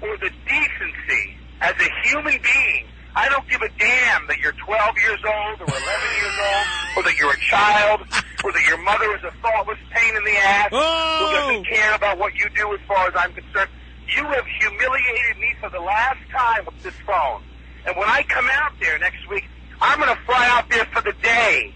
or 0.02 0.16
the 0.18 0.30
decency 0.46 1.36
as 1.60 1.74
a 1.80 2.08
human 2.08 2.40
being. 2.42 2.84
I 3.16 3.28
don't 3.28 3.48
give 3.48 3.60
a 3.62 3.68
damn 3.78 4.26
that 4.28 4.38
you're 4.38 4.52
12 4.52 4.94
years 5.02 5.20
old 5.26 5.60
or 5.60 5.66
11 5.66 5.74
years 5.74 6.38
old 6.38 6.66
or 6.96 7.02
that 7.02 7.16
you're 7.18 7.32
a 7.32 7.40
child 7.50 8.00
or 8.44 8.52
that 8.52 8.64
your 8.68 8.78
mother 8.82 9.10
is 9.16 9.24
a 9.24 9.32
thoughtless 9.42 9.78
pain 9.90 10.16
in 10.16 10.24
the 10.24 10.36
ass 10.38 10.70
who 10.70 11.26
doesn't 11.34 11.66
care 11.66 11.94
about 11.94 12.18
what 12.18 12.34
you 12.34 12.46
do 12.54 12.72
as 12.74 12.80
far 12.86 13.08
as 13.08 13.14
I'm 13.16 13.32
concerned. 13.32 13.70
You 14.14 14.24
have 14.24 14.46
humiliated 14.60 15.38
me 15.38 15.52
for 15.60 15.68
the 15.68 15.80
last 15.80 16.20
time 16.30 16.64
with 16.64 16.80
this 16.82 16.94
phone. 17.06 17.42
And 17.86 17.96
when 17.96 18.08
I 18.08 18.22
come 18.28 18.46
out 18.52 18.72
there 18.80 18.98
next 18.98 19.28
week, 19.28 19.44
I'm 19.80 19.98
going 19.98 20.14
to 20.14 20.22
fly 20.22 20.46
out 20.48 20.68
there 20.70 20.84
for 20.86 21.02
the 21.02 21.12
day 21.22 21.74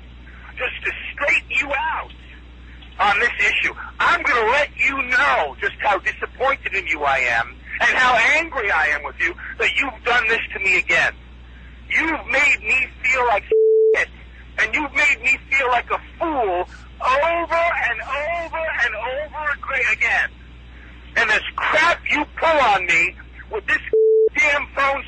just 0.56 0.78
to 0.84 0.90
straighten 1.12 1.50
you 1.50 1.72
out 1.74 2.12
on 3.00 3.18
this 3.18 3.34
issue. 3.40 3.74
I'm 3.98 4.22
going 4.22 4.46
to 4.46 4.50
let 4.52 4.70
you 4.76 4.96
know 5.10 5.56
just 5.60 5.74
how 5.80 5.98
disappointed 5.98 6.74
in 6.74 6.86
you 6.86 7.02
I 7.02 7.18
am 7.18 7.56
and 7.80 7.90
how 7.98 8.14
angry 8.38 8.70
I 8.70 8.86
am 8.88 9.02
with 9.02 9.16
you 9.18 9.34
that 9.58 9.70
you've 9.76 10.04
done 10.04 10.28
this 10.28 10.40
to 10.54 10.60
me 10.60 10.78
again. 10.78 11.14
You've 11.90 12.26
made 12.26 12.58
me 12.62 12.88
feel 13.04 13.26
like 13.26 13.44
shit, 13.44 14.08
and 14.58 14.74
you've 14.74 14.92
made 14.92 15.20
me 15.22 15.36
feel 15.50 15.68
like 15.68 15.90
a 15.90 16.00
fool 16.18 16.64
over 17.02 17.64
and 17.90 18.00
over 18.00 18.64
and 18.84 18.94
over 18.94 19.52
again. 19.92 20.30
And 21.16 21.28
this 21.28 21.42
crap 21.56 22.00
you 22.10 22.24
pull 22.40 22.60
on 22.60 22.86
me 22.86 23.14
with 23.50 23.66
this 23.66 23.80
damn 24.36 24.66
phone 24.74 25.02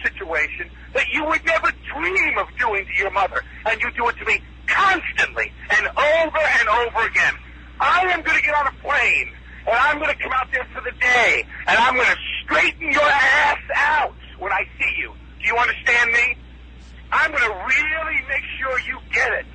situation 0.44 0.70
that 0.92 1.06
you 1.12 1.24
would 1.24 1.44
never 1.44 1.72
dream 1.92 2.38
of 2.38 2.46
doing 2.58 2.84
to 2.84 3.02
your 3.02 3.10
mother. 3.10 3.42
And 3.66 3.80
you 3.80 3.90
do 3.92 4.08
it 4.08 4.16
to 4.18 4.24
me 4.24 4.42
constantly 4.66 5.52
and 5.70 5.86
over 5.86 6.38
and 6.38 6.68
over 6.68 7.06
again. 7.06 7.34
I 7.80 8.00
am 8.12 8.22
going 8.22 8.36
to 8.36 8.42
get 8.42 8.54
on 8.54 8.66
a 8.66 8.76
plane 8.82 9.32
and 9.66 9.76
I'm 9.76 9.98
going 9.98 10.14
to 10.14 10.22
come 10.22 10.32
out 10.32 10.48
there 10.52 10.66
for 10.72 10.80
the 10.80 10.96
day 11.00 11.44
and 11.66 11.78
I'm 11.78 11.94
going 11.94 12.06
to 12.06 12.18
straighten 12.44 12.92
your 12.92 13.02
ass 13.02 13.58
out 13.74 14.14
when 14.38 14.52
I 14.52 14.64
see 14.78 14.92
you. 14.98 15.12
Do 15.40 15.46
you 15.46 15.56
understand 15.56 16.12
me? 16.12 16.36
I'm 17.12 17.30
going 17.30 17.42
to 17.42 17.54
really 17.54 18.20
make 18.28 18.42
sure 18.58 18.78
you 18.80 18.98
get 19.12 19.32
it. 19.32 19.46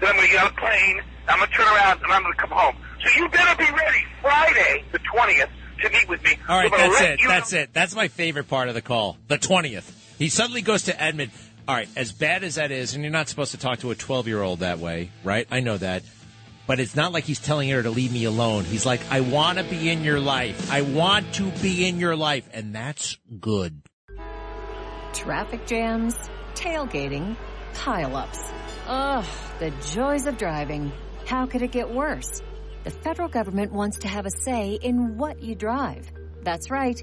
Then 0.00 0.10
I'm 0.10 0.16
going 0.16 0.26
to 0.26 0.32
get 0.32 0.44
on 0.44 0.50
a 0.50 0.54
plane, 0.54 1.00
I'm 1.28 1.38
going 1.38 1.50
to 1.50 1.56
turn 1.56 1.66
around, 1.66 2.02
and 2.02 2.12
I'm 2.12 2.22
going 2.22 2.34
to 2.34 2.40
come 2.40 2.50
home. 2.50 2.76
So 3.04 3.10
you 3.18 3.28
better 3.28 3.56
be 3.56 3.70
ready 3.70 3.98
Friday, 4.22 4.84
the 4.92 4.98
20th, 4.98 5.48
to 5.82 5.90
meet 5.90 6.08
with 6.08 6.22
me. 6.22 6.36
All 6.48 6.56
right, 6.56 6.70
that's 6.70 7.00
it. 7.00 7.20
That's 7.26 7.52
know- 7.52 7.58
it. 7.60 7.70
That's 7.72 7.94
my 7.96 8.08
favorite 8.08 8.48
part 8.48 8.68
of 8.68 8.74
the 8.74 8.82
call. 8.82 9.18
The 9.28 9.38
20th. 9.38 9.97
He 10.18 10.28
suddenly 10.28 10.62
goes 10.62 10.84
to 10.84 11.00
Edmund. 11.00 11.30
All 11.66 11.74
right, 11.74 11.88
as 11.96 12.12
bad 12.12 12.44
as 12.44 12.54
that 12.56 12.70
is, 12.70 12.94
and 12.94 13.04
you're 13.04 13.12
not 13.12 13.28
supposed 13.28 13.52
to 13.52 13.58
talk 13.58 13.80
to 13.80 13.90
a 13.90 13.94
12 13.94 14.26
year 14.26 14.42
old 14.42 14.60
that 14.60 14.78
way, 14.78 15.10
right? 15.22 15.46
I 15.50 15.60
know 15.60 15.76
that. 15.76 16.02
But 16.66 16.80
it's 16.80 16.96
not 16.96 17.12
like 17.12 17.24
he's 17.24 17.40
telling 17.40 17.70
her 17.70 17.82
to 17.82 17.90
leave 17.90 18.12
me 18.12 18.24
alone. 18.24 18.64
He's 18.64 18.84
like, 18.84 19.00
I 19.10 19.20
want 19.20 19.58
to 19.58 19.64
be 19.64 19.88
in 19.88 20.04
your 20.04 20.20
life. 20.20 20.70
I 20.70 20.82
want 20.82 21.32
to 21.34 21.50
be 21.62 21.88
in 21.88 21.98
your 21.98 22.14
life. 22.14 22.46
And 22.52 22.74
that's 22.74 23.16
good. 23.40 23.80
Traffic 25.14 25.66
jams, 25.66 26.14
tailgating, 26.54 27.36
pileups. 27.72 28.50
Ugh, 28.86 29.24
the 29.60 29.70
joys 29.92 30.26
of 30.26 30.36
driving. 30.36 30.92
How 31.26 31.46
could 31.46 31.62
it 31.62 31.72
get 31.72 31.90
worse? 31.90 32.42
The 32.84 32.90
federal 32.90 33.28
government 33.28 33.72
wants 33.72 33.98
to 34.00 34.08
have 34.08 34.26
a 34.26 34.30
say 34.30 34.78
in 34.82 35.16
what 35.16 35.42
you 35.42 35.54
drive. 35.54 36.10
That's 36.42 36.70
right. 36.70 37.02